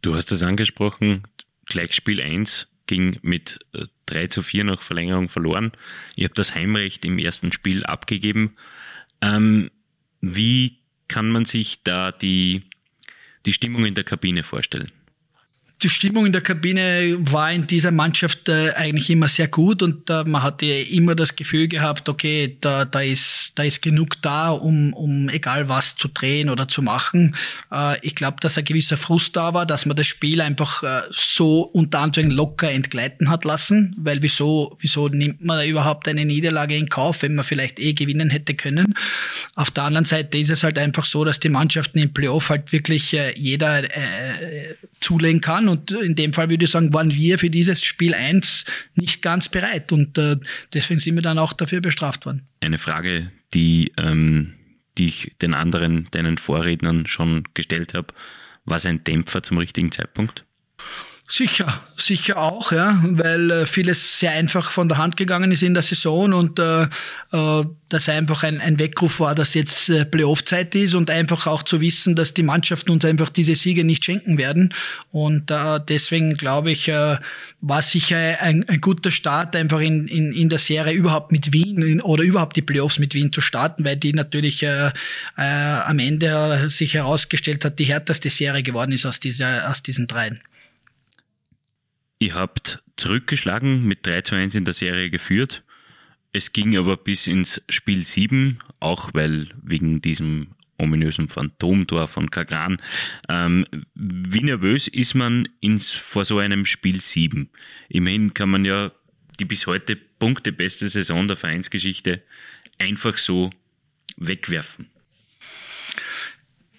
Du 0.03 0.15
hast 0.15 0.33
es 0.33 0.43
angesprochen, 0.43 1.23
Gleichspiel 1.67 2.21
1 2.21 2.69
ging 2.87 3.19
mit 3.23 3.61
3 4.07 4.23
äh, 4.23 4.29
zu 4.29 4.43
4 4.43 4.65
nach 4.65 4.83
Verlängerung 4.83 5.29
verloren. 5.29 5.73
Ihr 6.17 6.27
habt 6.27 6.38
das 6.38 6.55
Heimrecht 6.55 7.05
im 7.05 7.19
ersten 7.19 7.53
Spiel 7.53 7.85
abgegeben. 7.85 8.57
Ähm, 9.21 9.71
wie 10.21 10.82
kann 11.12 11.29
man 11.29 11.44
sich 11.44 11.83
da 11.83 12.11
die, 12.11 12.62
die 13.44 13.53
Stimmung 13.53 13.85
in 13.85 13.94
der 13.94 14.05
Kabine 14.05 14.42
vorstellen? 14.42 14.90
Die 15.83 15.88
Stimmung 15.88 16.27
in 16.27 16.33
der 16.33 16.42
Kabine 16.42 17.16
war 17.18 17.51
in 17.51 17.66
dieser 17.66 17.90
Mannschaft 17.90 18.49
äh, 18.49 18.73
eigentlich 18.73 19.11
immer 19.11 19.29
sehr 19.29 19.49
gut 19.49 19.83
und 19.83 20.09
äh, 20.11 20.23
man 20.25 20.42
hatte 20.42 20.66
immer 20.66 21.14
das 21.14 21.35
Gefühl 21.35 21.66
gehabt, 21.66 22.09
okay, 22.09 22.57
da, 22.61 22.85
da, 22.85 23.01
ist, 23.01 23.53
da 23.57 23.64
ist 23.64 23.83
genug 23.83 24.23
da, 24.23 24.51
um, 24.51 24.92
um 24.92 25.29
egal 25.29 25.68
was 25.68 25.97
zu 25.97 26.09
drehen 26.09 26.51
oder 26.51 26.68
zu 26.68 26.83
machen. 26.83 27.35
Äh, 27.73 27.99
ich 28.07 28.14
glaube, 28.14 28.37
dass 28.40 28.57
ein 28.57 28.64
gewisser 28.64 28.97
Frust 28.97 29.37
da 29.37 29.55
war, 29.55 29.66
dass 29.66 29.87
man 29.87 29.97
das 29.97 30.07
Spiel 30.07 30.40
einfach 30.40 30.85
so 31.12 31.62
unter 31.62 32.01
anderem 32.01 32.31
locker 32.31 32.71
entgleiten 32.71 33.29
hat 33.29 33.45
lassen, 33.45 33.95
weil 33.99 34.23
wieso, 34.23 34.77
wieso 34.81 35.09
nimmt 35.09 35.45
man 35.45 35.66
überhaupt 35.66 36.07
eine 36.09 36.25
Niederlage 36.25 36.77
in 36.77 36.88
Kauf, 36.88 37.23
wenn 37.23 37.35
man 37.35 37.45
vielleicht 37.45 37.81
eh 37.81 37.92
gewinnen 37.92 38.31
hätte 38.31 38.55
können. 38.55 38.95
Auf 39.57 39.71
der 39.71 39.85
anderen 39.85 40.05
Seite 40.05 40.38
ist 40.38 40.51
es 40.51 40.62
halt 40.62 40.79
einfach 40.79 41.05
so, 41.05 41.25
dass 41.25 41.40
die 41.40 41.49
Mannschaften 41.49 41.99
im 41.99 42.12
Playoff 42.12 42.51
halt 42.51 42.73
wirklich 42.73 43.12
jeder 43.12 43.85
äh, 43.85 44.77
zulegen 45.01 45.40
kann 45.40 45.68
und 45.73 45.91
in 45.91 46.15
dem 46.15 46.33
Fall 46.33 46.51
würde 46.51 46.65
ich 46.65 46.71
sagen, 46.71 46.95
waren 46.95 47.13
wir 47.13 47.39
für 47.39 47.51
dieses 47.51 47.83
Spiel 47.83 48.15
1 48.15 48.65
nicht 48.95 49.23
ganz 49.23 49.49
bereit. 49.49 49.91
Und 49.91 50.17
äh, 50.19 50.37
deswegen 50.73 51.01
sind 51.01 51.17
wir 51.17 51.23
dann 51.23 51.39
auch 51.39 51.53
dafür 51.53 51.81
bestraft 51.81 52.27
worden. 52.27 52.47
Eine 52.61 52.79
Frage, 52.79 53.33
die, 53.55 53.91
ähm, 53.99 54.55
die 54.99 55.07
ich 55.07 55.33
den 55.43 55.55
anderen, 55.55 56.07
deinen 56.13 56.39
Vorrednern 56.39 57.07
schon 57.07 57.45
gestellt 57.55 57.95
habe. 57.95 58.15
War 58.65 58.77
es 58.77 58.87
ein 58.87 59.03
Dämpfer 59.03 59.43
zum 59.43 59.59
richtigen 59.59 59.91
Zeitpunkt? 59.91 60.45
Sicher, 61.35 61.81
sicher 61.97 62.37
auch, 62.37 62.73
ja, 62.73 63.03
weil 63.03 63.51
äh, 63.51 63.64
vieles 63.64 64.21
sehr 64.21 64.33
einfach 64.33 64.71
von 64.71 64.90
der 64.90 64.99
Hand 64.99 65.16
gegangen 65.16 65.51
ist 65.51 65.62
in 65.62 65.73
der 65.73 65.83
Saison 65.83 66.35
und 66.35 66.59
äh, 66.59 66.83
äh, 66.83 67.64
das 67.88 68.11
einfach 68.11 68.42
ein, 68.42 68.61
ein 68.61 68.79
Weckruf 68.79 69.18
war, 69.18 69.35
dass 69.35 69.55
jetzt 69.55 69.88
äh, 69.88 70.05
Playoff-Zeit 70.05 70.75
ist 70.75 70.95
und 70.95 71.09
einfach 71.09 71.47
auch 71.47 71.62
zu 71.62 71.81
wissen, 71.81 72.16
dass 72.16 72.35
die 72.35 72.42
Mannschaften 72.42 72.90
uns 72.90 73.07
einfach 73.07 73.31
diese 73.31 73.55
Siege 73.55 73.83
nicht 73.83 74.05
schenken 74.05 74.37
werden. 74.37 74.75
Und 75.11 75.51
äh, 75.51 75.81
deswegen 75.88 76.37
glaube 76.37 76.71
ich, 76.71 76.88
äh, 76.88 77.16
war 77.62 77.81
sicher 77.81 78.18
ein, 78.42 78.68
ein 78.68 78.83
guter 78.83 79.11
Start, 79.11 79.57
einfach 79.57 79.81
in, 79.81 80.09
in, 80.09 80.35
in 80.35 80.51
der 80.51 80.59
Serie 80.59 80.92
überhaupt 80.92 81.33
mit 81.33 81.55
Wien 81.55 81.81
in, 81.81 82.03
oder 82.03 82.25
überhaupt 82.25 82.57
die 82.57 82.62
Playoffs 82.62 82.99
mit 82.99 83.14
Wien 83.14 83.33
zu 83.33 83.40
starten, 83.40 83.87
weil 83.87 83.97
die 83.97 84.12
natürlich 84.12 84.62
äh, 84.64 84.90
äh, 85.38 85.42
am 85.42 85.99
Ende 85.99 86.68
sich 86.68 86.92
herausgestellt 86.92 87.64
hat, 87.64 87.79
die 87.79 87.85
härteste 87.85 88.29
Serie 88.29 88.62
geworden 88.62 88.92
ist 88.92 89.07
aus, 89.07 89.18
dieser, 89.18 89.71
aus 89.71 89.83
diesen 89.83 90.07
dreien. 90.07 90.42
Ihr 92.23 92.35
habt 92.35 92.85
zurückgeschlagen, 92.97 93.83
mit 93.83 94.07
3 94.07 94.21
zu 94.21 94.37
1 94.37 94.55
in 94.55 94.65
der 94.65 94.75
Serie 94.75 95.11
geführt. 95.11 95.65
Es 96.33 96.53
ging 96.53 96.77
aber 96.77 96.97
bis 96.97 97.27
ins 97.27 97.61
Spiel 97.69 98.07
7, 98.07 98.61
auch 98.79 99.13
weil 99.13 99.49
wegen 99.61 100.01
diesem 100.01 100.53
ominösen 100.79 101.29
Phantomtor 101.29 102.07
von 102.07 102.31
Kagran. 102.31 102.81
Ähm, 103.29 103.67
wie 103.97 104.45
nervös 104.45 104.87
ist 104.87 105.15
man 105.15 105.49
ins, 105.59 105.91
vor 105.91 106.25
so 106.25 106.39
einem 106.39 106.65
Spiel 106.65 107.01
7? 107.01 107.51
Immerhin 107.89 108.33
kann 108.35 108.51
man 108.51 108.65
ja 108.65 108.93
die 109.41 109.45
bis 109.45 109.67
heute 109.67 109.97
punktebeste 109.97 110.91
Saison 110.91 111.27
der 111.27 111.37
Vereinsgeschichte 111.37 112.23
einfach 112.79 113.17
so 113.17 113.51
wegwerfen. 114.17 114.87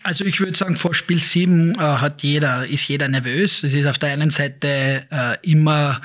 Also 0.04 0.26
ich 0.26 0.40
würde 0.40 0.58
sagen, 0.58 0.76
vor 0.76 0.94
Spiel 0.94 1.20
7 1.20 1.76
äh, 1.76 1.78
hat 1.80 2.24
jeder, 2.24 2.68
ist 2.68 2.88
jeder 2.88 3.08
nervös. 3.08 3.64
Es 3.64 3.74
ist 3.74 3.88
auf 3.88 3.98
der 3.98 4.12
einen 4.12 4.32
Seite 4.32 5.06
äh, 5.10 5.38
immer 5.42 6.02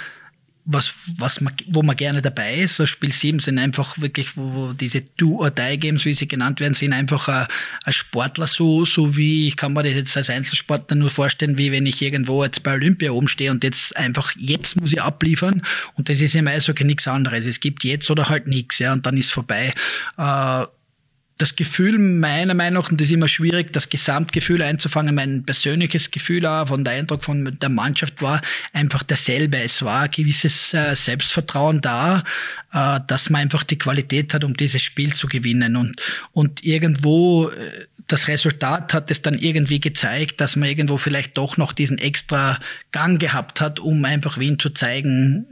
was, 0.70 0.92
was 1.16 1.40
man, 1.40 1.54
wo 1.68 1.82
man 1.82 1.96
gerne 1.96 2.20
dabei 2.20 2.56
ist. 2.56 2.76
So 2.76 2.84
Spiel 2.84 3.10
7 3.10 3.40
sind 3.40 3.58
einfach 3.58 3.98
wirklich, 3.98 4.36
wo, 4.36 4.52
wo 4.52 4.72
diese 4.74 5.00
Do-or-Die-Games, 5.00 6.04
wie 6.04 6.12
sie 6.12 6.28
genannt 6.28 6.60
werden, 6.60 6.74
sind 6.74 6.92
einfach 6.92 7.28
äh, 7.28 7.46
als 7.84 7.96
Sportler 7.96 8.46
so, 8.46 8.84
so 8.84 9.16
wie, 9.16 9.48
ich 9.48 9.56
kann 9.56 9.72
mir 9.72 9.82
das 9.82 9.94
jetzt 9.94 10.16
als 10.16 10.28
Einzelsportler 10.28 10.94
nur 10.94 11.10
vorstellen, 11.10 11.56
wie 11.56 11.72
wenn 11.72 11.86
ich 11.86 12.02
irgendwo 12.02 12.44
jetzt 12.44 12.62
bei 12.62 12.74
Olympia 12.74 13.12
oben 13.12 13.28
stehe 13.28 13.50
und 13.50 13.64
jetzt 13.64 13.96
einfach, 13.96 14.32
jetzt 14.36 14.78
muss 14.78 14.92
ich 14.92 15.00
abliefern. 15.00 15.62
Und 15.94 16.10
das 16.10 16.20
ist 16.20 16.34
im 16.34 16.46
Eishockey 16.46 16.84
nichts 16.84 17.08
anderes. 17.08 17.46
Es 17.46 17.60
gibt 17.60 17.82
jetzt 17.82 18.10
oder 18.10 18.28
halt 18.28 18.46
nichts, 18.46 18.78
ja, 18.78 18.92
und 18.92 19.06
dann 19.06 19.16
ist 19.16 19.32
vorbei. 19.32 19.72
Äh, 20.18 20.64
das 21.38 21.54
Gefühl 21.54 21.98
meiner 21.98 22.54
Meinung 22.54 22.82
nach, 22.82 22.90
und 22.90 23.00
das 23.00 23.06
ist 23.06 23.14
immer 23.14 23.28
schwierig, 23.28 23.72
das 23.72 23.88
Gesamtgefühl 23.88 24.60
einzufangen, 24.60 25.14
mein 25.14 25.44
persönliches 25.44 26.10
Gefühl 26.10 26.44
auch 26.44 26.68
von 26.68 26.84
der 26.84 26.94
Eindruck 26.94 27.24
von 27.24 27.56
der 27.58 27.68
Mannschaft 27.68 28.20
war 28.20 28.42
einfach 28.72 29.04
derselbe. 29.04 29.62
Es 29.62 29.82
war 29.82 30.02
ein 30.02 30.10
gewisses 30.10 30.74
äh, 30.74 30.94
Selbstvertrauen 30.96 31.80
da, 31.80 32.24
äh, 32.72 33.00
dass 33.06 33.30
man 33.30 33.42
einfach 33.42 33.62
die 33.62 33.78
Qualität 33.78 34.34
hat, 34.34 34.42
um 34.42 34.56
dieses 34.56 34.82
Spiel 34.82 35.14
zu 35.14 35.28
gewinnen. 35.28 35.76
Und, 35.76 36.02
und 36.32 36.64
irgendwo 36.64 37.50
äh, 37.50 37.86
das 38.08 38.26
Resultat 38.26 38.94
hat 38.94 39.10
es 39.10 39.20
dann 39.20 39.38
irgendwie 39.38 39.80
gezeigt, 39.80 40.40
dass 40.40 40.56
man 40.56 40.68
irgendwo 40.70 40.96
vielleicht 40.96 41.36
doch 41.36 41.58
noch 41.58 41.74
diesen 41.74 41.98
extra 41.98 42.58
Gang 42.90 43.20
gehabt 43.20 43.60
hat, 43.60 43.80
um 43.80 44.02
einfach 44.06 44.38
Wien 44.38 44.58
zu 44.58 44.70
zeigen, 44.70 45.46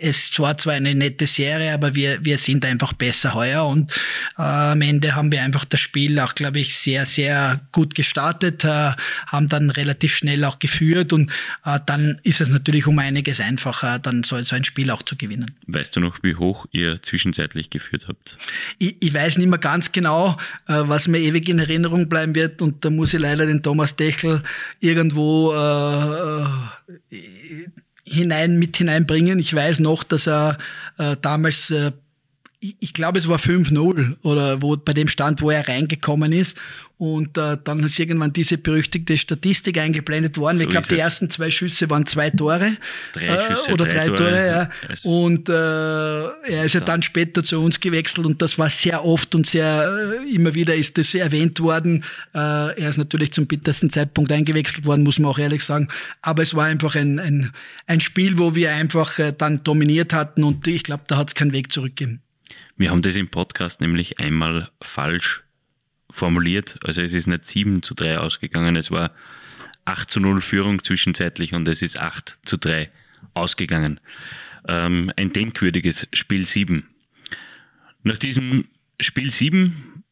es 0.00 0.36
war 0.38 0.58
zwar 0.58 0.74
eine 0.74 0.94
nette 0.94 1.26
Serie, 1.26 1.72
aber 1.72 1.94
wir, 1.94 2.24
wir 2.24 2.38
sind 2.38 2.64
einfach 2.64 2.92
besser 2.92 3.34
heuer 3.34 3.66
und 3.66 3.92
äh, 4.38 4.74
haben 5.02 5.32
wir 5.32 5.42
einfach 5.42 5.64
das 5.64 5.80
Spiel 5.80 6.18
auch, 6.20 6.34
glaube 6.34 6.60
ich, 6.60 6.76
sehr, 6.76 7.04
sehr 7.04 7.60
gut 7.72 7.94
gestartet, 7.94 8.64
äh, 8.64 8.92
haben 9.26 9.48
dann 9.48 9.70
relativ 9.70 10.14
schnell 10.14 10.44
auch 10.44 10.58
geführt 10.58 11.12
und 11.12 11.30
äh, 11.64 11.78
dann 11.86 12.20
ist 12.22 12.40
es 12.40 12.48
natürlich 12.48 12.86
um 12.86 12.98
einiges 12.98 13.40
einfacher, 13.40 13.98
dann 13.98 14.22
so, 14.22 14.40
so 14.42 14.56
ein 14.56 14.64
Spiel 14.64 14.90
auch 14.90 15.02
zu 15.02 15.16
gewinnen. 15.16 15.52
Weißt 15.66 15.96
du 15.96 16.00
noch, 16.00 16.22
wie 16.22 16.36
hoch 16.36 16.66
ihr 16.72 17.02
zwischenzeitlich 17.02 17.70
geführt 17.70 18.06
habt? 18.08 18.38
Ich, 18.78 18.96
ich 19.00 19.14
weiß 19.14 19.38
nicht 19.38 19.48
mehr 19.48 19.58
ganz 19.58 19.92
genau, 19.92 20.36
äh, 20.66 20.82
was 20.84 21.08
mir 21.08 21.18
ewig 21.18 21.48
in 21.48 21.58
Erinnerung 21.58 22.08
bleiben 22.08 22.34
wird. 22.34 22.62
Und 22.62 22.84
da 22.84 22.90
muss 22.90 23.14
ich 23.14 23.20
leider 23.20 23.46
den 23.46 23.62
Thomas 23.62 23.96
Dechel 23.96 24.42
irgendwo 24.80 25.52
äh, 25.52 27.14
äh, 27.14 27.68
hinein 28.04 28.58
mit 28.58 28.76
hineinbringen. 28.76 29.38
Ich 29.38 29.54
weiß 29.54 29.80
noch, 29.80 30.04
dass 30.04 30.26
er 30.26 30.58
äh, 30.98 31.16
damals 31.20 31.70
ich 32.60 32.92
glaube, 32.92 33.18
es 33.18 33.28
war 33.28 33.38
5-0 33.38 34.16
oder 34.22 34.60
wo, 34.62 34.76
bei 34.76 34.92
dem 34.92 35.06
Stand, 35.06 35.42
wo 35.42 35.50
er 35.50 35.68
reingekommen 35.68 36.32
ist. 36.32 36.56
Und 36.96 37.38
äh, 37.38 37.56
dann 37.62 37.78
ist 37.84 37.96
irgendwann 38.00 38.32
diese 38.32 38.58
berüchtigte 38.58 39.16
Statistik 39.16 39.78
eingeblendet 39.78 40.36
worden. 40.36 40.56
So 40.56 40.64
ich 40.64 40.68
glaube, 40.68 40.88
die 40.88 40.98
ersten 40.98 41.30
zwei 41.30 41.52
Schüsse 41.52 41.88
waren 41.88 42.06
zwei 42.06 42.30
Tore. 42.30 42.72
Drei 43.12 43.26
äh, 43.26 43.46
Schüsse, 43.46 43.72
oder 43.72 43.84
drei, 43.84 44.08
drei 44.08 44.16
Tore, 44.16 44.16
Tore, 44.16 44.46
ja. 44.48 44.70
Und 45.04 45.48
äh, 45.48 46.52
er 46.52 46.64
ist 46.64 46.74
ja 46.74 46.80
dann 46.80 47.02
später 47.02 47.44
zu 47.44 47.60
uns 47.60 47.78
gewechselt 47.78 48.26
und 48.26 48.42
das 48.42 48.58
war 48.58 48.68
sehr 48.68 49.04
oft 49.04 49.36
und 49.36 49.46
sehr 49.46 50.18
äh, 50.20 50.34
immer 50.34 50.54
wieder 50.54 50.74
ist 50.74 50.98
das 50.98 51.14
erwähnt 51.14 51.60
worden. 51.60 52.02
Äh, 52.34 52.38
er 52.38 52.88
ist 52.88 52.98
natürlich 52.98 53.32
zum 53.32 53.46
bittersten 53.46 53.90
Zeitpunkt 53.90 54.32
eingewechselt 54.32 54.84
worden, 54.84 55.04
muss 55.04 55.20
man 55.20 55.30
auch 55.30 55.38
ehrlich 55.38 55.62
sagen. 55.62 55.86
Aber 56.20 56.42
es 56.42 56.56
war 56.56 56.64
einfach 56.64 56.96
ein, 56.96 57.20
ein, 57.20 57.52
ein 57.86 58.00
Spiel, 58.00 58.38
wo 58.38 58.56
wir 58.56 58.72
einfach 58.72 59.20
äh, 59.20 59.32
dann 59.36 59.62
dominiert 59.62 60.12
hatten 60.12 60.42
und 60.42 60.66
ich 60.66 60.82
glaube, 60.82 61.04
da 61.06 61.16
hat 61.16 61.28
es 61.28 61.36
keinen 61.36 61.52
Weg 61.52 61.70
zurückgegeben. 61.70 62.22
Wir 62.78 62.90
haben 62.90 63.02
das 63.02 63.16
im 63.16 63.26
Podcast 63.26 63.80
nämlich 63.80 64.20
einmal 64.20 64.70
falsch 64.80 65.42
formuliert. 66.08 66.78
Also 66.84 67.02
es 67.02 67.12
ist 67.12 67.26
nicht 67.26 67.44
7 67.44 67.82
zu 67.82 67.94
3 67.94 68.18
ausgegangen, 68.18 68.76
es 68.76 68.92
war 68.92 69.10
8 69.84 70.08
zu 70.08 70.20
0 70.20 70.40
Führung 70.40 70.84
zwischenzeitlich 70.84 71.54
und 71.54 71.66
es 71.66 71.82
ist 71.82 71.98
8 71.98 72.38
zu 72.44 72.56
3 72.56 72.88
ausgegangen. 73.34 73.98
Ähm, 74.68 75.12
ein 75.16 75.32
denkwürdiges 75.32 76.06
Spiel 76.12 76.46
7. 76.46 76.88
Nach 78.04 78.16
diesem 78.16 78.68
Spiel 79.00 79.32
7 79.32 80.04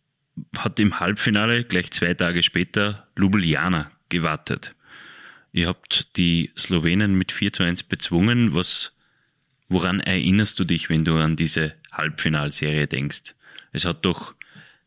hat 0.59 0.81
im 0.81 0.99
Halbfinale 0.99 1.63
gleich 1.63 1.93
zwei 1.93 2.15
Tage 2.15 2.43
später 2.43 3.07
Ljubljana 3.17 3.93
gewartet. 4.09 4.75
Ihr 5.53 5.69
habt 5.69 6.17
die 6.17 6.51
Slowenen 6.59 7.17
mit 7.17 7.31
4 7.31 7.53
zu 7.53 7.63
1 7.63 7.85
bezwungen. 7.85 8.55
Was, 8.55 8.97
woran 9.69 10.01
erinnerst 10.01 10.59
du 10.59 10.65
dich, 10.65 10.91
wenn 10.91 11.05
du 11.05 11.15
an 11.15 11.37
diese 11.37 11.75
Halbfinalserie 11.97 12.87
denkst? 12.87 13.35
Es 13.73 13.85
hat 13.85 14.05
doch 14.05 14.35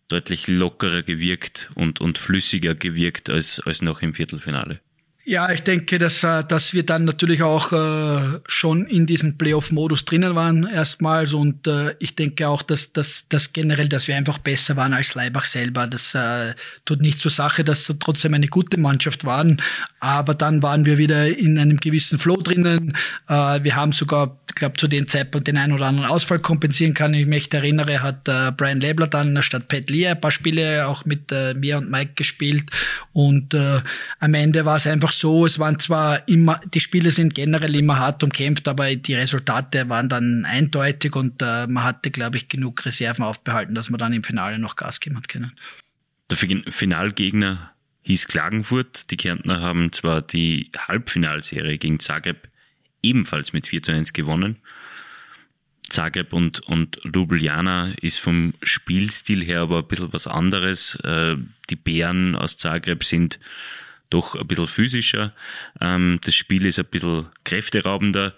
deutlich 0.08 0.48
lockerer 0.48 1.04
gewirkt 1.04 1.72
und, 1.76 2.02
und 2.02 2.17
flüssiger 2.17 2.76
gewirkt 2.76 3.30
als, 3.30 3.62
als 3.65 3.82
noch 3.82 4.02
im 4.02 4.13
Viertelfinale. 4.13 4.82
Ja, 5.30 5.52
ich 5.52 5.62
denke, 5.62 6.00
dass, 6.00 6.24
äh, 6.24 6.44
dass 6.44 6.74
wir 6.74 6.84
dann 6.84 7.06
natürlich 7.06 7.44
auch 7.44 7.72
äh, 7.72 8.39
schon 8.48 8.88
in 8.88 9.06
diesem 9.06 9.38
Playoff-Modus 9.38 10.04
drinnen 10.06 10.34
waren 10.34 10.65
erstmals 10.65 11.34
und 11.34 11.67
äh, 11.67 11.94
ich 12.00 12.15
denke 12.15 12.48
auch, 12.48 12.63
dass, 12.63 12.94
dass, 12.94 13.27
dass 13.30 13.54
generell, 13.54 13.88
dass 13.88 14.08
wir 14.08 14.15
einfach 14.15 14.40
besser 14.40 14.75
waren 14.75 14.92
als 14.92 15.13
Leibach 15.13 15.46
selber. 15.46 15.86
Das 15.86 16.17
tut 16.86 17.02
nicht 17.02 17.19
zur 17.19 17.30
Sache, 17.30 17.63
dass 17.63 17.88
wir 17.88 18.00
trotzdem 18.00 18.34
eine 18.34 18.48
gute 18.48 18.80
Mannschaft 18.80 19.23
waren, 19.23 19.62
aber 20.00 20.34
dann 20.34 20.63
waren 20.63 20.88
wir 20.88 20.98
wieder 20.98 21.27
in 21.27 21.60
einem 21.60 21.77
gewissen 21.77 22.17
Flow 22.17 22.38
drinnen. 22.38 22.98
Wir 23.27 23.75
haben 23.75 23.92
sogar, 23.92 24.40
ich 24.48 24.56
glaube, 24.56 24.77
zu 24.77 24.88
dem 24.88 25.08
Zeitpunkt 25.08 25.48
den 25.48 25.58
einen 25.58 25.73
oder 25.73 25.86
anderen 25.86 26.10
Ausfall 26.10 26.40
kompensieren 26.40 26.94
können. 26.96 27.13
Ich 27.13 27.27
mich 27.27 27.54
erinnere, 27.54 28.02
hat 28.02 28.23
Brian 28.58 28.82
Lebler 28.82 29.08
dann 29.08 29.42
statt 29.44 29.67
Pat 29.67 29.90
Lee 29.90 30.08
ein 30.08 30.19
paar 30.19 30.32
Spiele 30.32 30.88
auch 30.88 31.06
mit 31.06 31.32
mir 31.56 31.77
und 31.77 31.92
Mike 31.92 32.13
gespielt 32.15 32.69
und 33.13 33.54
am 33.54 34.34
Ende 34.34 34.65
war 34.65 34.77
es 34.77 34.88
einfach 34.88 35.12
so, 35.12 35.19
es 35.46 35.60
waren 35.60 35.80
zwar 35.80 36.28
immer, 36.28 36.62
die 36.74 36.80
Spiele 36.80 37.12
sind 37.12 37.36
generell 37.36 37.76
immer 37.76 38.00
hart 38.00 38.24
umkämpft, 38.24 38.67
aber 38.67 38.96
die 38.96 39.13
Resultate 39.13 39.90
waren 39.90 40.10
dann 40.10 40.46
eindeutig 40.46 41.15
und 41.15 41.42
äh, 41.42 41.67
man 41.67 41.84
hatte, 41.84 42.12
glaube 42.12 42.38
ich, 42.38 42.50
genug 42.50 42.86
Reserven 42.86 43.24
aufbehalten, 43.24 43.76
dass 43.76 43.90
man 43.90 44.00
dann 44.00 44.13
im 44.13 44.24
Finale 44.24 44.60
noch 44.60 44.76
Gas 44.76 45.00
geben 45.00 45.17
hat 45.17 45.28
können. 45.28 45.52
Der 46.30 46.38
Finalgegner 46.38 47.72
hieß 48.04 48.28
Klagenfurt. 48.28 49.10
Die 49.12 49.17
Kärntner 49.17 49.62
haben 49.62 49.92
zwar 49.92 50.22
die 50.22 50.72
Halbfinalserie 50.78 51.78
gegen 51.78 52.00
Zagreb 52.00 52.50
ebenfalls 53.02 53.54
mit 53.54 53.67
4 53.67 53.84
zu 53.84 53.92
1 53.92 54.13
gewonnen. 54.13 54.58
Zagreb 55.90 56.34
und, 56.34 56.60
und 56.62 57.02
Ljubljana 57.04 57.94
ist 58.02 58.20
vom 58.20 58.54
Spielstil 58.62 59.44
her 59.44 59.62
aber 59.62 59.80
ein 59.80 59.88
bisschen 59.88 60.13
was 60.13 60.28
anderes. 60.28 60.96
Äh, 61.04 61.36
die 61.70 61.76
Bären 61.76 62.36
aus 62.36 62.58
Zagreb 62.58 63.04
sind 63.04 63.40
doch 64.10 64.35
ein 64.35 64.47
bisschen 64.47 64.67
physischer. 64.67 65.33
Ähm, 65.81 66.19
das 66.23 66.35
Spiel 66.35 66.65
ist 66.65 66.79
ein 66.79 66.85
bisschen 66.85 67.27
kräfteraubender. 67.43 68.35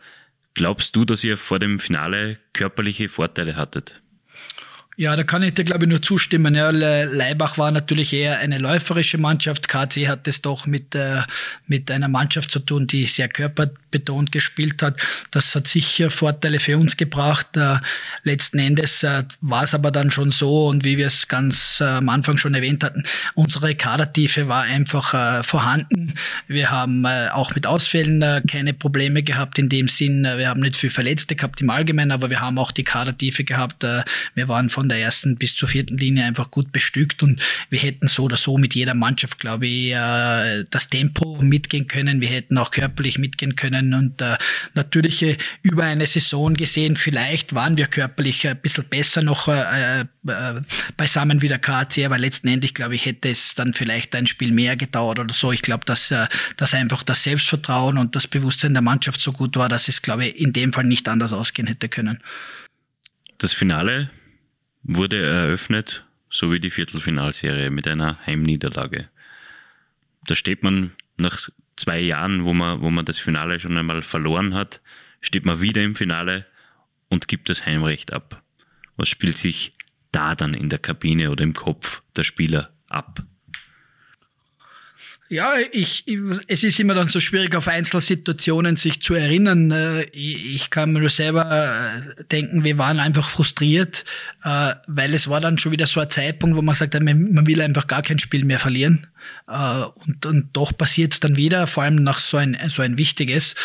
Glaubst 0.54 0.96
du, 0.96 1.06
dass 1.06 1.24
ihr 1.24 1.38
vor 1.38 1.60
dem 1.60 1.80
Finale 1.80 2.38
körperliche 2.54 3.10
Vorteile 3.10 3.56
hattet? 3.56 4.02
Ja, 5.02 5.16
da 5.16 5.24
kann 5.24 5.42
ich 5.42 5.56
dir, 5.56 5.64
glaube 5.64 5.86
ich, 5.86 5.90
nur 5.90 6.04
zustimmen. 6.04 6.54
Ja, 6.54 6.70
Leibach 6.70 7.58
war 7.58 7.72
natürlich 7.72 8.14
eher 8.14 8.38
eine 8.38 8.60
läuferische 8.60 9.18
Mannschaft. 9.18 9.68
KC 9.68 10.08
hat 10.08 10.28
es 10.28 10.44
doch 10.44 10.68
mit, 10.68 10.94
äh, 10.94 11.22
mit 11.66 11.90
einer 11.90 12.08
Mannschaft 12.08 12.52
zu 12.52 12.60
tun, 12.60 12.86
die 12.86 13.06
sehr 13.06 13.28
körperbetont 13.28 14.32
gespielt 14.32 14.84
hat. 14.84 15.02
Das 15.32 15.56
hat 15.56 15.68
sicher 15.68 16.12
Vorteile 16.12 16.60
für 16.60 16.78
uns 16.78 16.98
gebracht. 16.98 17.58
Äh, 17.58 17.78
letzten 18.22 18.60
Endes 18.60 19.02
äh, 19.02 19.24
war 19.42 19.64
es 19.64 19.74
aber 19.74 19.90
dann 19.90 20.12
schon 20.12 20.30
so, 20.30 20.68
und 20.68 20.84
wie 20.84 21.00
wir 21.00 21.08
es 21.08 21.28
ganz 21.28 21.80
äh, 21.82 21.86
am 21.86 22.08
Anfang 22.10 22.38
schon 22.38 22.54
erwähnt 22.54 22.84
hatten, 22.84 23.04
unsere 23.34 23.74
Kadertiefe 23.74 24.50
war 24.50 24.62
einfach 24.62 25.16
äh, 25.16 25.42
vorhanden. 25.42 26.14
Wir 26.48 26.70
haben 26.70 27.06
äh, 27.06 27.30
auch 27.34 27.56
mit 27.56 27.66
Ausfällen 27.66 28.44
keine 28.48 28.76
Probleme 28.76 29.24
gehabt 29.24 29.58
in 29.58 29.68
dem 29.68 29.88
Sinn. 29.88 30.26
Wir 30.26 30.48
haben 30.48 30.60
nicht 30.60 30.76
viel 30.76 30.92
Verletzte 30.92 31.36
gehabt 31.36 31.60
im 31.60 31.72
Allgemeinen, 31.72 32.12
aber 32.12 32.30
wir 32.30 32.40
haben 32.40 32.60
auch 32.60 32.72
die 32.72 32.84
Kadertiefe 32.84 33.44
gehabt. 33.44 33.84
Wir 34.36 34.48
waren 34.48 34.70
von 34.70 34.91
der 34.92 35.00
ersten 35.00 35.38
bis 35.38 35.56
zur 35.56 35.70
vierten 35.70 35.98
Linie 35.98 36.26
einfach 36.26 36.52
gut 36.52 36.72
bestückt 36.72 37.24
und 37.24 37.42
wir 37.70 37.80
hätten 37.80 38.08
so 38.08 38.24
oder 38.24 38.38
so 38.38 38.58
mit 38.58 38.76
jeder 38.76 38.94
Mannschaft, 38.94 39.40
glaube 39.40 39.68
ich, 39.68 39.92
äh, 39.92 40.66
das 40.70 40.90
Tempo 40.90 41.42
mitgehen 41.42 41.88
können. 41.88 42.22
Wir 42.22 42.28
hätten 42.28 42.58
auch 42.58 42.72
körperlich 42.72 43.18
mitgehen 43.18 43.56
können 43.56 43.94
und 43.94 44.22
äh, 44.22 44.36
natürlich 44.74 45.24
äh, 45.24 45.38
über 45.64 45.84
eine 45.84 46.06
Saison 46.06 46.54
gesehen, 46.54 46.98
vielleicht 46.98 47.56
waren 47.56 47.78
wir 47.78 47.88
körperlich 47.88 48.48
ein 48.48 48.60
bisschen 48.60 48.86
besser 48.86 49.22
noch 49.22 49.48
beisammen 50.98 51.42
wie 51.42 51.48
der 51.48 51.60
KC, 51.60 52.06
aber 52.06 52.18
letztendlich, 52.18 52.74
glaube 52.74 52.96
ich, 52.96 53.06
hätte 53.06 53.30
es 53.30 53.56
dann 53.56 53.74
vielleicht 53.74 54.14
ein 54.16 54.28
Spiel 54.28 54.52
mehr 54.52 54.76
gedauert 54.76 55.20
oder 55.20 55.34
so. 55.34 55.52
Ich 55.52 55.62
glaube, 55.62 55.86
dass, 55.86 56.14
dass 56.58 56.74
einfach 56.74 57.04
das 57.04 57.24
Selbstvertrauen 57.24 57.98
und 57.98 58.16
das 58.16 58.28
Bewusstsein 58.28 58.74
der 58.74 58.82
Mannschaft 58.82 59.22
so 59.22 59.32
gut 59.32 59.56
war, 59.56 59.70
dass 59.70 59.88
es, 59.88 60.02
glaube 60.02 60.28
ich, 60.28 60.40
in 60.40 60.54
dem 60.54 60.74
Fall 60.74 60.84
nicht 60.84 61.08
anders 61.08 61.34
ausgehen 61.34 61.68
hätte 61.68 61.90
können. 61.90 62.20
Das 63.38 63.54
Finale 63.54 64.12
wurde 64.84 65.24
eröffnet, 65.24 66.06
so 66.30 66.52
wie 66.52 66.60
die 66.60 66.72
Viertelfinalserie 66.72 67.70
mit 67.70 67.88
einer 67.88 68.26
Heimniederlage. 68.26 69.10
Da 70.26 70.36
steht 70.36 70.64
man 70.64 70.92
nach 71.18 71.50
zwei 71.76 72.00
Jahren, 72.00 72.46
wo 72.46 72.54
man, 72.54 72.82
wo 72.82 72.90
man 72.90 73.06
das 73.06 73.20
Finale 73.20 73.60
schon 73.60 73.78
einmal 73.78 74.02
verloren 74.02 74.54
hat, 74.54 74.82
steht 75.22 75.46
man 75.46 75.62
wieder 75.62 75.82
im 75.84 75.96
Finale 75.96 76.46
und 77.10 77.28
gibt 77.28 77.50
das 77.50 77.66
Heimrecht 77.66 78.14
ab. 78.14 78.44
Was 78.98 79.10
spielt 79.10 79.38
sich 79.38 79.74
da 80.12 80.36
dann 80.36 80.54
in 80.54 80.70
der 80.70 80.80
Kabine 80.80 81.32
oder 81.32 81.44
im 81.44 81.54
Kopf 81.54 82.02
der 82.16 82.24
Spieler 82.24 82.72
ab? 82.88 83.24
Ja, 85.32 85.54
ich, 85.72 86.04
es 86.48 86.66
ist 86.66 86.78
immer 86.82 86.94
dann 86.94 87.08
so 87.08 87.22
schwierig, 87.22 87.56
auf 87.56 87.70
Einzelsituationen 87.70 88.76
sich 88.76 89.02
zu 89.02 89.14
erinnern. 89.14 89.72
Äh, 89.72 90.04
ich, 90.12 90.70
kann 90.70 90.92
mir 90.92 91.00
nur 91.00 91.10
selber 91.10 91.50
äh, 91.50 92.26
denken, 92.26 92.66
wir 92.66 92.78
waren 92.78 93.00
einfach 93.00 93.30
frustriert, 93.30 94.04
äh, 94.44 94.74
weil 94.88 95.14
es 95.14 95.30
war 95.30 95.40
dann 95.40 95.58
schon 95.58 95.72
wieder 95.72 95.88
so 95.88 96.02
ein 96.02 96.10
Zeitpunkt, 96.10 96.58
wo 96.58 96.62
man 96.62 96.76
sagt, 96.76 96.96
man 97.02 97.48
will 97.48 97.62
einfach 97.62 97.88
gar 97.88 98.02
kein 98.02 98.20
Spiel 98.20 98.44
mehr 98.44 98.60
verlieren. 98.60 99.08
Und, 99.48 100.26
und 100.26 100.50
doch 100.52 100.78
passiert 100.78 101.14
es 101.14 101.20
dann 101.22 101.38
wieder, 101.38 101.66
vor 101.68 101.84
allem 101.84 102.04
nach 102.04 102.20
so 102.20 102.36
ein, 102.36 102.58
so 102.68 102.82
ein 102.82 102.98
wichtiges. 102.98 103.56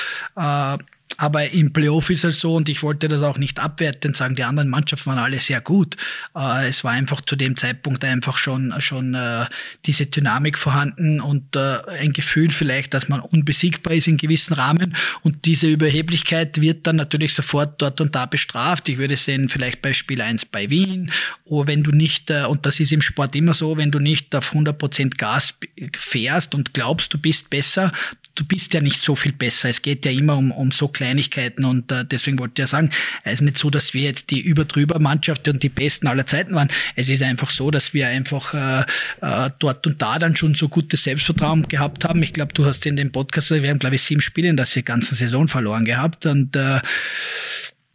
Aber 1.18 1.50
im 1.50 1.72
Playoff 1.72 2.10
ist 2.10 2.24
es 2.24 2.40
so, 2.40 2.54
und 2.54 2.68
ich 2.68 2.82
wollte 2.82 3.08
das 3.08 3.22
auch 3.22 3.38
nicht 3.38 3.58
abwertend 3.58 4.16
sagen, 4.16 4.36
die 4.36 4.44
anderen 4.44 4.68
Mannschaften 4.68 5.10
waren 5.10 5.18
alle 5.18 5.40
sehr 5.40 5.62
gut. 5.62 5.96
Äh, 6.34 6.68
es 6.68 6.84
war 6.84 6.92
einfach 6.92 7.22
zu 7.22 7.36
dem 7.36 7.56
Zeitpunkt 7.56 8.04
einfach 8.04 8.36
schon, 8.36 8.74
schon 8.80 9.14
äh, 9.14 9.46
diese 9.86 10.06
Dynamik 10.06 10.58
vorhanden 10.58 11.20
und 11.20 11.56
äh, 11.56 11.78
ein 12.00 12.12
Gefühl 12.12 12.50
vielleicht, 12.50 12.92
dass 12.92 13.08
man 13.08 13.20
unbesiegbar 13.20 13.94
ist 13.94 14.08
in 14.08 14.18
gewissen 14.18 14.54
Rahmen. 14.54 14.94
Und 15.22 15.46
diese 15.46 15.68
Überheblichkeit 15.68 16.60
wird 16.60 16.86
dann 16.86 16.96
natürlich 16.96 17.32
sofort 17.32 17.80
dort 17.80 18.00
und 18.00 18.14
da 18.14 18.26
bestraft. 18.26 18.88
Ich 18.88 18.98
würde 18.98 19.16
sehen, 19.16 19.48
vielleicht 19.48 19.80
bei 19.80 19.94
Spiel 19.94 20.20
1 20.20 20.46
bei 20.46 20.68
Wien, 20.68 21.12
oder 21.44 21.68
wenn 21.68 21.82
du 21.82 21.92
nicht, 21.92 22.30
und 22.30 22.66
das 22.66 22.80
ist 22.80 22.92
im 22.92 23.00
Sport 23.00 23.34
immer 23.36 23.54
so, 23.54 23.76
wenn 23.76 23.90
du 23.90 24.00
nicht 24.00 24.34
auf 24.34 24.52
100% 24.52 25.16
Gas 25.16 25.54
fährst 25.96 26.54
und 26.54 26.74
glaubst, 26.74 27.14
du 27.14 27.18
bist 27.18 27.48
besser, 27.48 27.92
du 28.36 28.44
bist 28.44 28.74
ja 28.74 28.80
nicht 28.80 29.00
so 29.00 29.16
viel 29.16 29.32
besser. 29.32 29.68
Es 29.68 29.82
geht 29.82 30.04
ja 30.04 30.12
immer 30.12 30.36
um, 30.36 30.52
um 30.52 30.70
so 30.70 30.88
Kleinigkeiten 30.96 31.64
und 31.64 31.92
äh, 31.92 32.04
deswegen 32.04 32.38
wollte 32.38 32.54
ich 32.54 32.58
ja 32.60 32.66
sagen, 32.66 32.90
es 33.24 33.34
ist 33.34 33.40
nicht 33.42 33.58
so, 33.58 33.70
dass 33.70 33.94
wir 33.94 34.02
jetzt 34.02 34.30
die 34.30 34.40
überdrüber 34.40 34.98
Mannschaft 34.98 35.46
und 35.48 35.62
die 35.62 35.68
Besten 35.68 36.06
aller 36.06 36.26
Zeiten 36.26 36.54
waren. 36.54 36.68
Es 36.94 37.08
ist 37.08 37.22
einfach 37.22 37.50
so, 37.50 37.70
dass 37.70 37.94
wir 37.94 38.08
einfach 38.08 38.54
äh, 38.54 38.84
äh, 39.20 39.50
dort 39.58 39.86
und 39.86 40.00
da 40.00 40.18
dann 40.18 40.36
schon 40.36 40.54
so 40.54 40.68
gutes 40.68 41.04
Selbstvertrauen 41.04 41.62
gehabt 41.68 42.04
haben. 42.04 42.22
Ich 42.22 42.32
glaube, 42.32 42.54
du 42.54 42.64
hast 42.64 42.86
in 42.86 42.96
dem 42.96 43.12
Podcast, 43.12 43.50
wir 43.50 43.68
haben 43.68 43.78
glaube 43.78 43.96
ich 43.96 44.02
sieben 44.02 44.20
Spiele 44.20 44.48
in 44.48 44.56
der 44.56 44.66
ganzen 44.84 45.14
Saison 45.14 45.48
verloren 45.48 45.84
gehabt 45.84 46.26
und 46.26 46.56
äh, 46.56 46.80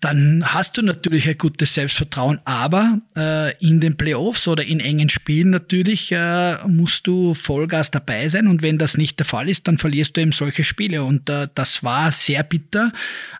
dann 0.01 0.43
hast 0.43 0.77
du 0.77 0.81
natürlich 0.81 1.29
ein 1.29 1.37
gutes 1.37 1.75
Selbstvertrauen, 1.75 2.39
aber 2.43 2.99
äh, 3.15 3.55
in 3.59 3.79
den 3.79 3.97
Playoffs 3.97 4.47
oder 4.47 4.65
in 4.65 4.79
engen 4.79 5.09
Spielen 5.09 5.51
natürlich 5.51 6.11
äh, 6.11 6.57
musst 6.67 7.05
du 7.05 7.35
Vollgas 7.35 7.91
dabei 7.91 8.27
sein 8.27 8.47
und 8.47 8.63
wenn 8.63 8.79
das 8.79 8.97
nicht 8.97 9.19
der 9.19 9.27
Fall 9.27 9.47
ist, 9.47 9.67
dann 9.67 9.77
verlierst 9.77 10.17
du 10.17 10.21
eben 10.21 10.31
solche 10.31 10.63
Spiele 10.63 11.03
und 11.03 11.29
äh, 11.29 11.47
das 11.53 11.83
war 11.83 12.11
sehr 12.11 12.41
bitter, 12.41 12.91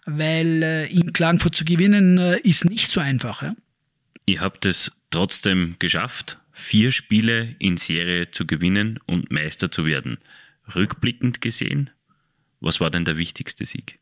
weil 0.06 0.62
äh, 0.62 0.86
in 0.86 1.14
Klagenfurt 1.14 1.56
zu 1.56 1.66
gewinnen 1.66 2.20
äh, 2.20 2.38
ist 2.42 2.66
nicht 2.66 2.92
so 2.92 3.02
einfach. 3.02 3.42
Ja? 3.42 3.56
Ihr 4.28 4.42
habt 4.42 4.66
es 4.66 4.92
trotzdem 5.10 5.78
geschafft, 5.80 6.38
vier 6.52 6.92
Spiele 6.92 7.56
in 7.58 7.78
Serie 7.78 8.30
zu 8.30 8.46
gewinnen 8.46 9.00
und 9.08 9.32
Meister 9.32 9.72
zu 9.72 9.86
werden. 9.86 10.20
Rückblickend 10.76 11.42
gesehen, 11.42 11.90
was 12.60 12.80
war 12.80 12.92
denn 12.92 13.04
der 13.04 13.18
wichtigste 13.18 13.66
Sieg? 13.66 13.98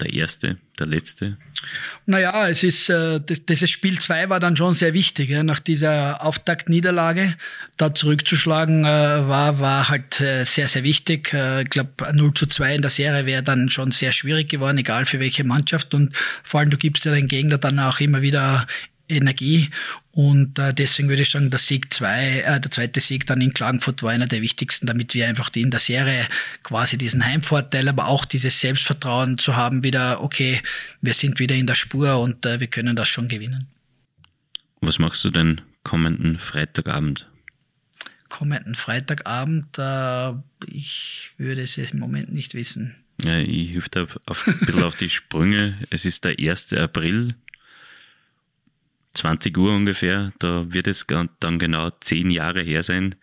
Der 0.00 0.12
erste, 0.12 0.58
der 0.78 0.86
letzte? 0.86 1.38
Naja, 2.04 2.48
es 2.48 2.62
ist, 2.62 2.90
äh, 2.90 3.20
dieses 3.20 3.70
Spiel 3.70 3.98
2 3.98 4.28
war 4.28 4.40
dann 4.40 4.56
schon 4.56 4.74
sehr 4.74 4.92
wichtig. 4.92 5.30
Nach 5.42 5.58
dieser 5.58 6.22
Auftaktniederlage 6.22 7.34
da 7.76 7.94
zurückzuschlagen, 7.94 8.84
äh, 8.84 8.86
war, 8.86 9.58
war 9.58 9.88
halt 9.88 10.20
äh, 10.20 10.44
sehr, 10.44 10.68
sehr 10.68 10.82
wichtig. 10.82 11.32
Äh, 11.32 11.62
ich 11.62 11.70
glaube, 11.70 12.12
0 12.12 12.34
zu 12.34 12.46
2 12.46 12.76
in 12.76 12.82
der 12.82 12.90
Serie 12.90 13.26
wäre 13.26 13.42
dann 13.42 13.68
schon 13.68 13.90
sehr 13.90 14.12
schwierig 14.12 14.50
geworden, 14.50 14.78
egal 14.78 15.06
für 15.06 15.20
welche 15.20 15.44
Mannschaft. 15.44 15.94
Und 15.94 16.14
vor 16.42 16.60
allem, 16.60 16.70
du 16.70 16.76
gibst 16.76 17.04
ja 17.04 17.12
den 17.12 17.28
Gegner 17.28 17.58
dann 17.58 17.78
auch 17.78 18.00
immer 18.00 18.20
wieder 18.22 18.66
Energie. 19.08 19.70
Und 20.12 20.58
äh, 20.58 20.72
deswegen 20.72 21.08
würde 21.08 21.22
ich 21.22 21.30
sagen, 21.30 21.50
der 21.50 21.58
Sieg 21.58 21.92
zwei, 21.92 22.40
äh, 22.40 22.60
der 22.60 22.70
zweite 22.70 23.00
Sieg 23.00 23.26
dann 23.26 23.40
in 23.40 23.54
Klagenfurt 23.54 24.02
war 24.02 24.12
einer 24.12 24.26
der 24.26 24.42
wichtigsten, 24.42 24.86
damit 24.86 25.14
wir 25.14 25.28
einfach 25.28 25.50
die 25.50 25.62
in 25.62 25.70
der 25.70 25.80
Serie 25.80 26.26
quasi 26.62 26.98
diesen 26.98 27.24
Heimvorteil, 27.24 27.88
aber 27.88 28.06
auch 28.06 28.24
dieses 28.24 28.60
Selbstvertrauen 28.60 29.38
zu 29.38 29.56
haben, 29.56 29.84
wieder, 29.84 30.22
okay, 30.22 30.60
wir 31.00 31.14
sind 31.14 31.38
wieder 31.38 31.54
in 31.54 31.66
der 31.66 31.74
Spur 31.74 32.18
und 32.20 32.46
äh, 32.46 32.60
wir 32.60 32.66
können 32.66 32.96
das 32.96 33.08
schon 33.08 33.28
gewinnen. 33.28 33.68
Was 34.80 34.98
machst 34.98 35.24
du 35.24 35.30
denn 35.30 35.60
kommenden 35.82 36.38
Freitagabend? 36.38 37.28
kommenden 38.28 38.74
Freitagabend. 38.74 39.78
Äh, 39.78 40.32
ich 40.66 41.30
würde 41.38 41.62
es 41.62 41.76
im 41.78 41.98
Moment 41.98 42.32
nicht 42.32 42.54
wissen. 42.54 42.94
Ja, 43.22 43.38
ich 43.38 43.70
hilf 43.70 43.88
da 43.88 44.06
auf, 44.26 44.46
ein 44.46 44.58
bisschen 44.60 44.82
auf 44.82 44.94
die 44.94 45.08
Sprünge. 45.08 45.78
Es 45.90 46.04
ist 46.04 46.24
der 46.24 46.38
1. 46.38 46.74
April, 46.74 47.34
20 49.16 49.56
Uhr 49.56 49.74
ungefähr. 49.74 50.32
Da 50.38 50.72
wird 50.72 50.86
es 50.86 51.06
dann 51.40 51.58
genau 51.58 51.90
zehn 52.00 52.30
Jahre 52.30 52.62
her 52.62 52.82
sein, 52.82 53.14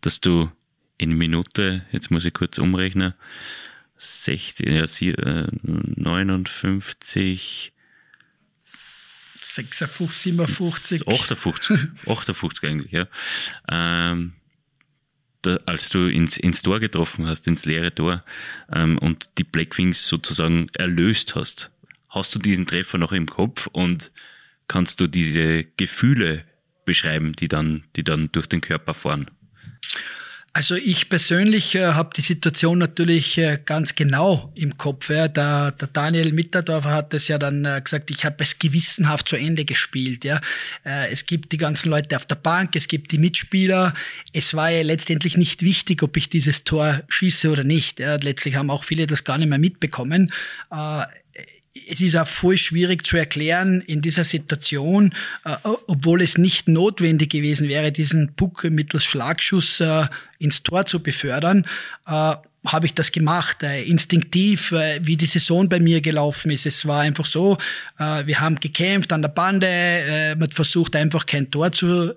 dass 0.00 0.20
du 0.20 0.50
in 0.98 1.12
Minute, 1.12 1.84
jetzt 1.92 2.10
muss 2.10 2.24
ich 2.24 2.34
kurz 2.34 2.58
umrechnen, 2.58 3.14
60, 3.96 4.66
ja, 4.66 4.86
59, 5.62 7.72
56, 9.56 10.34
57. 10.34 11.08
58, 11.08 11.78
58 12.06 12.68
eigentlich, 12.68 12.92
ja. 12.92 13.08
Ähm, 13.70 14.34
da, 15.42 15.58
als 15.64 15.88
du 15.88 16.08
ins, 16.08 16.36
ins 16.36 16.62
Tor 16.62 16.80
getroffen 16.80 17.26
hast, 17.26 17.46
ins 17.46 17.64
leere 17.64 17.94
Tor 17.94 18.24
ähm, 18.70 18.98
und 18.98 19.30
die 19.38 19.44
Blackwings 19.44 20.06
sozusagen 20.06 20.68
erlöst 20.74 21.34
hast, 21.34 21.70
hast 22.08 22.34
du 22.34 22.38
diesen 22.38 22.66
Treffer 22.66 22.98
noch 22.98 23.12
im 23.12 23.26
Kopf 23.26 23.66
und 23.68 24.12
kannst 24.68 25.00
du 25.00 25.06
diese 25.06 25.64
Gefühle 25.76 26.44
beschreiben, 26.84 27.32
die 27.32 27.48
dann, 27.48 27.84
die 27.96 28.04
dann 28.04 28.30
durch 28.32 28.46
den 28.46 28.60
Körper 28.60 28.94
fahren? 28.94 29.26
Also 30.56 30.74
ich 30.74 31.10
persönlich 31.10 31.74
äh, 31.74 31.92
habe 31.92 32.08
die 32.16 32.22
Situation 32.22 32.78
natürlich 32.78 33.36
äh, 33.36 33.58
ganz 33.62 33.94
genau 33.94 34.50
im 34.54 34.78
Kopf. 34.78 35.10
Ja. 35.10 35.28
Der, 35.28 35.72
der 35.72 35.88
Daniel 35.88 36.32
Mitterdorfer 36.32 36.92
hat 36.92 37.12
es 37.12 37.28
ja 37.28 37.36
dann 37.36 37.66
äh, 37.66 37.78
gesagt, 37.84 38.10
ich 38.10 38.24
habe 38.24 38.36
es 38.38 38.58
gewissenhaft 38.58 39.28
zu 39.28 39.36
Ende 39.36 39.66
gespielt. 39.66 40.24
Ja. 40.24 40.40
Äh, 40.82 41.10
es 41.10 41.26
gibt 41.26 41.52
die 41.52 41.58
ganzen 41.58 41.90
Leute 41.90 42.16
auf 42.16 42.24
der 42.24 42.36
Bank, 42.36 42.74
es 42.74 42.88
gibt 42.88 43.12
die 43.12 43.18
Mitspieler. 43.18 43.92
Es 44.32 44.54
war 44.54 44.70
ja 44.70 44.80
letztendlich 44.80 45.36
nicht 45.36 45.60
wichtig, 45.60 46.02
ob 46.02 46.16
ich 46.16 46.30
dieses 46.30 46.64
Tor 46.64 47.02
schieße 47.08 47.50
oder 47.50 47.62
nicht. 47.62 48.00
Ja. 48.00 48.16
Letztlich 48.16 48.56
haben 48.56 48.70
auch 48.70 48.84
viele 48.84 49.06
das 49.06 49.24
gar 49.24 49.36
nicht 49.36 49.50
mehr 49.50 49.58
mitbekommen. 49.58 50.32
Äh, 50.70 51.02
es 51.88 52.00
ist 52.00 52.16
auch 52.16 52.26
voll 52.26 52.56
schwierig 52.58 53.06
zu 53.06 53.16
erklären 53.16 53.80
in 53.80 54.00
dieser 54.00 54.24
Situation, 54.24 55.14
äh, 55.44 55.56
obwohl 55.64 56.22
es 56.22 56.38
nicht 56.38 56.68
notwendig 56.68 57.30
gewesen 57.30 57.68
wäre, 57.68 57.92
diesen 57.92 58.34
Puck 58.34 58.64
mittels 58.64 59.04
Schlagschuss 59.04 59.80
äh, 59.80 60.04
ins 60.38 60.62
Tor 60.62 60.86
zu 60.86 61.02
befördern, 61.02 61.66
äh, 62.06 62.34
habe 62.66 62.86
ich 62.86 62.94
das 62.94 63.12
gemacht, 63.12 63.62
äh, 63.62 63.82
instinktiv, 63.82 64.72
äh, 64.72 64.98
wie 65.02 65.16
die 65.16 65.26
Saison 65.26 65.68
bei 65.68 65.80
mir 65.80 66.00
gelaufen 66.00 66.50
ist. 66.50 66.66
Es 66.66 66.86
war 66.86 67.00
einfach 67.00 67.24
so, 67.24 67.58
äh, 67.98 68.26
wir 68.26 68.40
haben 68.40 68.56
gekämpft 68.56 69.12
an 69.12 69.22
der 69.22 69.28
Bande, 69.28 70.34
man 70.38 70.50
versucht 70.50 70.96
einfach 70.96 71.26
kein 71.26 71.50
Tor 71.50 71.72
zu 71.72 72.14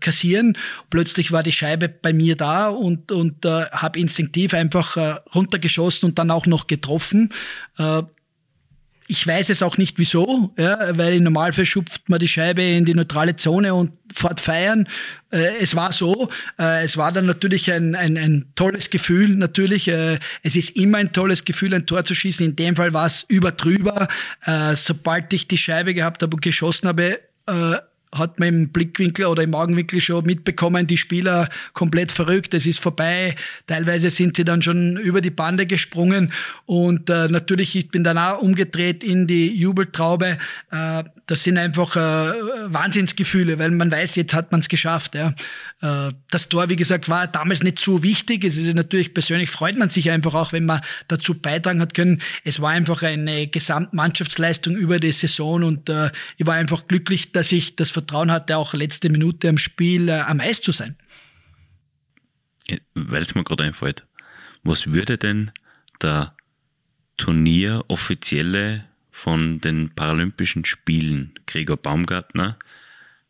kassieren. 0.00 0.56
Plötzlich 0.90 1.32
war 1.32 1.42
die 1.42 1.52
Scheibe 1.52 1.88
bei 1.88 2.12
mir 2.12 2.36
da 2.36 2.68
und, 2.68 3.12
und 3.12 3.44
habe 3.44 3.98
instinktiv 3.98 4.54
einfach 4.54 4.96
runtergeschossen 5.34 6.10
und 6.10 6.18
dann 6.18 6.30
auch 6.30 6.46
noch 6.46 6.66
getroffen. 6.66 7.30
Ich 9.12 9.26
weiß 9.26 9.50
es 9.50 9.62
auch 9.62 9.76
nicht 9.76 9.98
wieso, 9.98 10.54
ja, 10.56 10.96
weil 10.96 11.16
im 11.16 11.24
Normalfall 11.24 11.66
schupft 11.66 12.08
man 12.08 12.18
die 12.18 12.28
Scheibe 12.28 12.62
in 12.62 12.86
die 12.86 12.94
neutrale 12.94 13.36
Zone 13.36 13.74
und 13.74 13.92
fährt 14.10 14.40
feiern. 14.40 14.88
Äh, 15.30 15.58
es 15.60 15.76
war 15.76 15.92
so. 15.92 16.30
Äh, 16.58 16.84
es 16.84 16.96
war 16.96 17.12
dann 17.12 17.26
natürlich 17.26 17.70
ein, 17.70 17.94
ein, 17.94 18.16
ein 18.16 18.46
tolles 18.54 18.88
Gefühl. 18.88 19.28
Natürlich, 19.28 19.86
äh, 19.88 20.18
es 20.42 20.56
ist 20.56 20.70
immer 20.76 20.96
ein 20.96 21.12
tolles 21.12 21.44
Gefühl, 21.44 21.74
ein 21.74 21.84
Tor 21.84 22.06
zu 22.06 22.14
schießen. 22.14 22.46
In 22.46 22.56
dem 22.56 22.74
Fall 22.74 22.94
war 22.94 23.04
es 23.04 23.26
über 23.28 23.52
drüber. 23.52 24.08
Äh, 24.46 24.76
sobald 24.76 25.30
ich 25.34 25.46
die 25.46 25.58
Scheibe 25.58 25.92
gehabt 25.92 26.22
habe 26.22 26.34
und 26.34 26.40
geschossen 26.40 26.88
habe, 26.88 27.20
äh, 27.48 27.76
hat 28.12 28.38
man 28.38 28.48
im 28.48 28.68
Blickwinkel 28.68 29.24
oder 29.26 29.42
im 29.42 29.54
Augenwinkel 29.54 30.00
schon 30.00 30.24
mitbekommen, 30.26 30.86
die 30.86 30.98
Spieler 30.98 31.48
komplett 31.72 32.12
verrückt, 32.12 32.52
es 32.54 32.66
ist 32.66 32.78
vorbei. 32.78 33.34
Teilweise 33.66 34.10
sind 34.10 34.36
sie 34.36 34.44
dann 34.44 34.62
schon 34.62 34.98
über 34.98 35.20
die 35.20 35.30
Bande 35.30 35.66
gesprungen 35.66 36.32
und 36.66 37.08
äh, 37.08 37.28
natürlich, 37.28 37.74
ich 37.74 37.88
bin 37.88 38.04
dann 38.04 38.18
auch 38.18 38.42
umgedreht 38.42 39.02
in 39.02 39.26
die 39.26 39.56
Jubeltraube. 39.56 40.38
Äh, 40.70 41.04
das 41.32 41.44
sind 41.44 41.56
einfach 41.56 41.96
äh, 41.96 41.98
Wahnsinnsgefühle, 42.74 43.58
weil 43.58 43.70
man 43.70 43.90
weiß, 43.90 44.16
jetzt 44.16 44.34
hat 44.34 44.52
man 44.52 44.60
es 44.60 44.68
geschafft. 44.68 45.14
Ja. 45.14 45.34
Äh, 45.80 46.12
das 46.30 46.50
Tor, 46.50 46.68
wie 46.68 46.76
gesagt, 46.76 47.08
war 47.08 47.26
damals 47.26 47.62
nicht 47.62 47.78
so 47.78 48.02
wichtig. 48.02 48.44
Es 48.44 48.58
ist 48.58 48.74
natürlich 48.74 49.14
persönlich 49.14 49.48
freut 49.48 49.78
man 49.78 49.88
sich 49.88 50.10
einfach 50.10 50.34
auch, 50.34 50.52
wenn 50.52 50.66
man 50.66 50.82
dazu 51.08 51.32
beitragen 51.32 51.80
hat 51.80 51.94
können. 51.94 52.20
Es 52.44 52.60
war 52.60 52.72
einfach 52.72 53.02
eine 53.02 53.46
Gesamtmannschaftsleistung 53.46 54.76
über 54.76 55.00
die 55.00 55.12
Saison 55.12 55.62
und 55.62 55.88
äh, 55.88 56.10
ich 56.36 56.46
war 56.46 56.56
einfach 56.56 56.86
glücklich, 56.86 57.32
dass 57.32 57.50
ich 57.50 57.76
das 57.76 57.90
Vertrauen 57.90 58.30
hatte, 58.30 58.58
auch 58.58 58.74
letzte 58.74 59.08
Minute 59.08 59.48
am 59.48 59.56
Spiel 59.56 60.10
äh, 60.10 60.20
am 60.20 60.38
Eis 60.38 60.60
zu 60.60 60.70
sein. 60.70 60.96
Weil 62.92 63.22
es 63.22 63.34
mir 63.34 63.42
gerade 63.42 63.64
einfällt, 63.64 64.06
was 64.64 64.88
würde 64.88 65.16
denn 65.16 65.50
der 66.02 66.36
Turnieroffizielle 67.16 68.84
von 69.12 69.60
den 69.60 69.90
Paralympischen 69.90 70.64
Spielen, 70.64 71.34
Gregor 71.46 71.76
Baumgartner, 71.76 72.58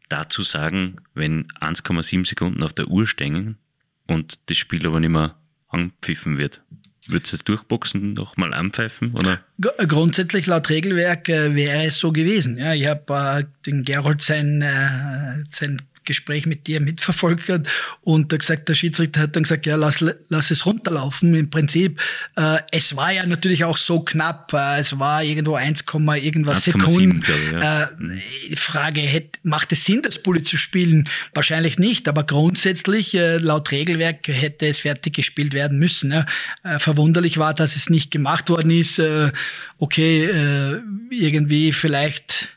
dazu 0.09 0.43
sagen, 0.43 0.97
wenn 1.15 1.49
1,7 1.61 2.27
Sekunden 2.27 2.63
auf 2.63 2.73
der 2.73 2.89
Uhr 2.89 3.07
stehen 3.07 3.59
und 4.07 4.39
das 4.49 4.57
Spiel 4.57 4.87
aber 4.87 5.01
nicht 5.01 5.11
mehr 5.11 5.37
angepfiffen 5.69 6.39
wird? 6.39 6.63
Würdest 7.09 7.33
du 7.33 7.37
es 7.37 7.45
durchboxen 7.45 8.15
nochmal 8.15 8.55
anpfeifen? 8.55 9.13
Oder? 9.15 9.41
Grundsätzlich 9.59 10.47
laut 10.47 10.71
Regelwerk 10.71 11.29
äh, 11.29 11.55
wäre 11.57 11.85
es 11.85 11.99
so 11.99 12.13
gewesen. 12.13 12.57
Ja, 12.57 12.75
ich 12.75 12.87
habe 12.87 13.41
äh, 13.41 13.45
den 13.67 13.85
Gerold 13.85 14.23
sein, 14.23 14.63
äh, 14.63 15.43
sein 15.51 15.83
Gespräch 16.05 16.47
mit 16.47 16.67
dir 16.67 16.81
mitverfolgt 16.81 17.49
hat 17.49 17.69
und 18.03 18.29
gesagt, 18.29 18.69
der 18.69 18.75
Schiedsrichter 18.75 19.21
hat 19.21 19.37
dann 19.37 19.45
gesagt, 19.45 19.67
ja, 19.67 19.77
lass, 19.77 20.05
lass 20.29 20.51
es 20.51 20.67
runterlaufen. 20.67 21.35
Im 21.35 21.51
Prinzip, 21.51 22.01
äh, 22.37 22.59
es 22.71 22.97
war 22.97 23.13
ja 23.13 23.27
natürlich 23.27 23.65
auch 23.65 23.77
so 23.77 24.01
knapp, 24.01 24.53
äh, 24.53 24.79
es 24.79 24.99
war 24.99 25.23
irgendwo 25.23 25.55
1, 25.55 25.85
irgendwas 25.91 26.57
1, 26.57 26.65
Sekunden. 26.65 27.23
7, 27.23 27.53
ja. 27.53 27.83
äh, 27.83 28.57
Frage, 28.57 29.01
hätte, 29.01 29.39
macht 29.43 29.73
es 29.73 29.85
Sinn, 29.85 30.03
das 30.03 30.19
Bulli 30.19 30.43
zu 30.43 30.57
spielen? 30.57 31.09
Wahrscheinlich 31.35 31.79
nicht, 31.79 32.09
aber 32.09 32.25
grundsätzlich, 32.25 33.15
äh, 33.15 33.39
laut 33.39 33.71
Regelwerk 33.71 34.29
hätte 34.29 34.67
es 34.67 34.79
fertig 34.79 35.15
gespielt 35.15 35.55
werden 35.55 35.79
müssen. 35.79 36.13
Ja. 36.13 36.27
Äh, 36.65 36.79
verwunderlich 36.79 37.39
war, 37.39 37.55
dass 37.55 37.77
es 37.77 37.91
nicht 37.91 38.11
gemacht 38.11 38.51
worden 38.51 38.71
ist. 38.71 38.99
Äh, 38.99 39.33
okay, 39.79 40.25
äh, 40.25 40.81
irgendwie 41.11 41.73
vielleicht 41.73 42.57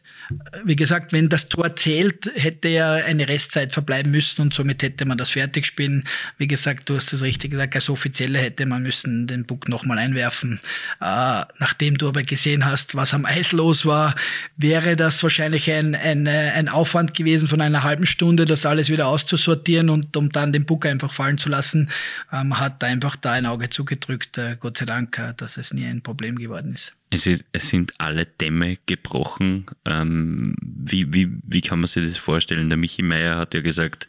wie 0.64 0.76
gesagt, 0.76 1.14
wenn 1.14 1.30
das 1.30 1.50
Tor 1.50 1.76
zählt, 1.76 2.32
hätte 2.36 2.70
ja 2.70 2.94
eine 2.94 3.28
Restzeit 3.28 3.74
verbleiben 3.74 4.12
müssen 4.12 4.42
und 4.42 4.54
somit 4.54 4.82
hätte 4.82 5.06
man 5.06 5.18
das 5.18 5.32
fertig 5.32 5.66
spielen. 5.66 6.06
Wie 6.38 6.48
gesagt, 6.48 6.90
du 6.90 6.96
hast 6.96 7.14
das 7.14 7.22
richtig 7.22 7.52
gesagt, 7.52 7.76
als 7.76 7.90
Offizielle 7.90 8.40
hätte 8.40 8.66
man 8.66 8.82
müssen 8.82 9.28
den 9.28 9.46
Puck 9.46 9.70
nochmal 9.70 10.00
einwerfen. 10.00 10.60
Äh, 11.02 11.44
nachdem 11.60 11.98
du 11.98 12.08
aber 12.08 12.22
gesehen 12.24 12.66
hast, 12.66 12.96
was 12.96 13.14
am 13.14 13.26
Eis 13.26 13.52
los 13.52 13.86
war, 13.86 14.16
wäre 14.58 14.96
das 14.96 15.22
wahrscheinlich 15.24 15.72
ein, 15.72 15.96
ein, 15.96 16.28
ein 16.28 16.70
Aufwand 16.70 17.14
gewesen 17.14 17.48
von 17.48 17.62
einer 17.62 17.84
halben 17.84 18.06
Stunde, 18.06 18.46
das 18.46 18.66
alles 18.66 18.90
wieder 18.90 19.08
auszusortieren 19.08 19.90
und 19.90 20.16
um 20.18 20.32
dann 20.32 20.54
den 20.54 20.66
Puck 20.66 20.86
einfach 20.86 21.14
fallen 21.14 21.38
zu 21.38 21.50
lassen. 21.50 21.90
Man 22.32 22.48
ähm, 22.48 22.60
hat 22.60 22.84
einfach 22.84 23.16
da 23.16 23.34
ein 23.34 23.46
Auge 23.46 23.70
zugedrückt, 23.70 24.38
äh, 24.38 24.58
Gott 24.60 24.78
sei 24.78 24.86
Dank, 24.86 25.18
äh, 25.18 25.34
dass 25.36 25.58
es 25.58 25.74
nie 25.74 25.86
ein 25.86 26.02
Problem 26.02 26.38
geworden 26.38 26.74
ist. 26.74 26.94
Es, 27.16 27.30
es 27.52 27.70
sind 27.70 27.94
alle 27.98 28.26
Dämme 28.26 28.78
gebrochen. 28.86 29.66
Ähm, 29.86 30.56
wie, 30.62 31.14
wie, 31.14 31.32
wie 31.44 31.62
kann 31.62 31.80
man 31.80 31.88
sich 31.88 32.06
das 32.06 32.18
vorstellen? 32.18 32.70
Der 32.70 32.78
Michi 32.78 33.02
Meier 33.02 33.38
hat 33.38 33.54
ja 33.54 33.62
gesagt, 33.62 34.08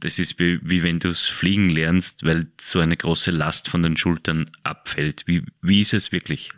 das 0.00 0.18
ist 0.18 0.38
wie, 0.38 0.58
wie 0.62 0.82
wenn 0.82 0.98
du 0.98 1.08
es 1.08 1.26
fliegen 1.26 1.70
lernst, 1.70 2.24
weil 2.24 2.46
so 2.60 2.80
eine 2.80 2.96
große 2.96 3.30
Last 3.30 3.68
von 3.68 3.82
den 3.82 3.96
Schultern 3.96 4.50
abfällt. 4.62 5.24
Wie, 5.26 5.44
wie 5.60 5.80
ist 5.80 5.92
es 5.92 6.12
wirklich? 6.12 6.52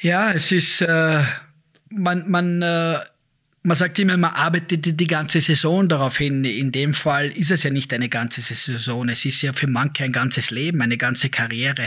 Ja, 0.00 0.32
es 0.32 0.52
ist, 0.52 0.80
äh, 0.80 1.22
man, 1.90 2.30
man 2.30 2.62
äh, 2.62 3.00
man 3.66 3.78
sagt 3.78 3.98
immer, 3.98 4.18
man 4.18 4.34
arbeitet 4.34 5.00
die 5.00 5.06
ganze 5.06 5.40
Saison 5.40 5.88
darauf 5.88 6.18
hin. 6.18 6.44
In 6.44 6.70
dem 6.70 6.92
Fall 6.92 7.30
ist 7.30 7.50
es 7.50 7.62
ja 7.62 7.70
nicht 7.70 7.94
eine 7.94 8.10
ganze 8.10 8.42
Saison. 8.42 9.08
Es 9.08 9.24
ist 9.24 9.40
ja 9.40 9.54
für 9.54 9.66
manche 9.66 10.04
ein 10.04 10.12
ganzes 10.12 10.50
Leben, 10.50 10.82
eine 10.82 10.98
ganze 10.98 11.30
Karriere, 11.30 11.84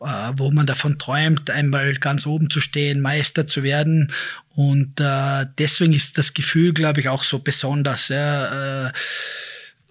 äh, 0.00 0.32
wo 0.34 0.50
man 0.50 0.66
davon 0.66 0.98
träumt, 0.98 1.48
einmal 1.48 1.94
ganz 1.94 2.26
oben 2.26 2.50
zu 2.50 2.60
stehen, 2.60 3.00
Meister 3.00 3.46
zu 3.46 3.62
werden. 3.62 4.12
Und 4.56 4.98
äh, 5.00 5.46
deswegen 5.56 5.92
ist 5.92 6.18
das 6.18 6.34
Gefühl, 6.34 6.72
glaube 6.72 6.98
ich, 6.98 7.08
auch 7.08 7.22
so 7.22 7.38
besonders. 7.38 8.08
Ja, 8.08 8.90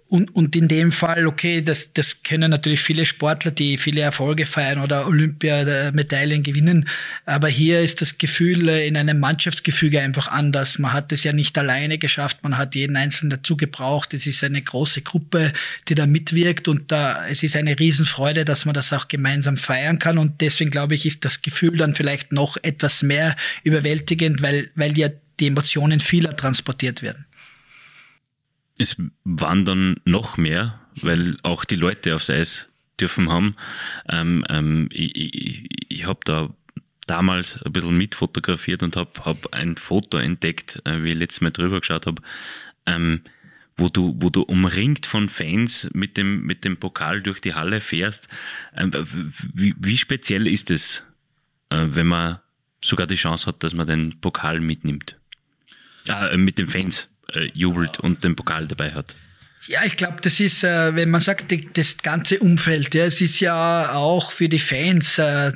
und, 0.09 0.35
und 0.35 0.55
in 0.55 0.67
dem 0.67 0.91
Fall, 0.91 1.27
okay, 1.27 1.61
das, 1.61 1.93
das 1.93 2.23
können 2.23 2.49
natürlich 2.49 2.81
viele 2.81 3.05
Sportler, 3.05 3.51
die 3.51 3.77
viele 3.77 4.01
Erfolge 4.01 4.47
feiern 4.47 4.79
oder 4.79 5.05
Olympiamedaillen 5.05 6.41
gewinnen. 6.41 6.89
Aber 7.27 7.47
hier 7.47 7.81
ist 7.81 8.01
das 8.01 8.17
Gefühl 8.17 8.69
äh, 8.69 8.87
in 8.87 8.97
einem 8.97 9.19
Mannschaftsgefüge 9.19 10.01
einfach 10.01 10.27
anders. 10.27 10.79
Man 10.79 10.93
hat 10.93 11.11
es 11.11 11.23
ja 11.23 11.31
nicht 11.31 11.55
alleine 11.59 11.99
geschafft, 11.99 12.39
man 12.41 12.57
hat 12.57 12.73
jeden 12.73 12.97
Einzelnen 12.97 13.29
dazu 13.29 13.55
gebraucht. 13.55 14.15
Es 14.15 14.25
ist 14.25 14.43
eine 14.43 14.63
große 14.63 15.03
Gruppe, 15.03 15.53
die 15.87 15.93
da 15.93 16.07
mitwirkt 16.07 16.67
und 16.67 16.91
da, 16.91 17.27
es 17.27 17.43
ist 17.43 17.55
eine 17.55 17.77
Riesenfreude, 17.77 18.45
dass 18.45 18.65
man 18.65 18.73
das 18.73 18.91
auch 18.91 19.09
gemeinsam 19.09 19.57
feiern 19.57 19.99
kann. 19.99 20.17
Und 20.17 20.41
deswegen 20.41 20.71
glaube 20.71 20.95
ich, 20.95 21.05
ist 21.05 21.23
das 21.23 21.43
Gefühl 21.43 21.77
dann 21.77 21.93
vielleicht 21.93 22.31
noch 22.31 22.57
etwas 22.63 23.03
mehr 23.03 23.35
überwältigend, 23.63 24.41
weil, 24.41 24.71
weil 24.73 24.97
ja 24.97 25.09
die 25.39 25.47
Emotionen 25.47 25.99
vieler 25.99 26.35
transportiert 26.35 27.03
werden. 27.03 27.25
Es 28.79 28.95
waren 29.25 29.65
dann 29.65 29.97
noch 30.05 30.37
mehr, 30.37 30.79
weil 30.95 31.37
auch 31.43 31.65
die 31.65 31.75
Leute 31.75 32.15
aufs 32.15 32.29
Eis 32.29 32.69
dürfen 32.99 33.29
haben. 33.29 33.55
Ähm, 34.09 34.43
ähm, 34.49 34.89
ich 34.91 35.15
ich, 35.15 35.85
ich 35.89 36.05
habe 36.05 36.19
da 36.25 36.49
damals 37.05 37.61
ein 37.63 37.73
bisschen 37.73 37.97
mitfotografiert 37.97 38.81
und 38.83 38.95
habe 38.95 39.11
hab 39.25 39.53
ein 39.53 39.77
Foto 39.77 40.17
entdeckt, 40.17 40.81
äh, 40.85 41.03
wie 41.03 41.11
ich 41.11 41.17
letztes 41.17 41.41
Mal 41.41 41.51
drüber 41.51 41.79
geschaut 41.81 42.05
habe, 42.05 42.21
ähm, 42.85 43.21
wo 43.75 43.89
du, 43.89 44.15
wo 44.19 44.29
du 44.29 44.43
umringt 44.43 45.05
von 45.05 45.29
Fans 45.29 45.89
mit 45.93 46.17
dem, 46.17 46.43
mit 46.43 46.63
dem 46.65 46.77
Pokal 46.77 47.21
durch 47.21 47.41
die 47.41 47.53
Halle 47.53 47.81
fährst. 47.81 48.27
Ähm, 48.75 48.91
wie, 49.53 49.75
wie 49.77 49.97
speziell 49.97 50.47
ist 50.47 50.71
es, 50.71 51.03
äh, 51.69 51.85
wenn 51.89 52.07
man 52.07 52.39
sogar 52.81 53.07
die 53.07 53.15
Chance 53.15 53.45
hat, 53.47 53.63
dass 53.63 53.73
man 53.73 53.87
den 53.87 54.19
Pokal 54.21 54.59
mitnimmt? 54.59 55.17
Äh, 56.07 56.37
mit 56.37 56.57
den 56.57 56.67
Fans 56.67 57.09
äh, 57.33 57.49
jubelt 57.53 57.99
und 57.99 58.23
den 58.23 58.35
Pokal 58.35 58.67
dabei 58.67 58.91
hat. 58.91 59.15
Ja, 59.67 59.83
ich 59.83 59.97
glaube, 59.97 60.17
das 60.21 60.39
ist, 60.39 60.63
äh, 60.63 60.95
wenn 60.95 61.09
man 61.09 61.21
sagt, 61.21 61.51
die, 61.51 61.67
das 61.73 61.97
ganze 61.97 62.39
Umfeld, 62.39 62.95
ja, 62.95 63.05
es 63.05 63.19
ist 63.19 63.39
ja 63.41 63.93
auch 63.93 64.31
für 64.31 64.47
die 64.47 64.59
Fans, 64.59 65.19
äh, 65.19 65.51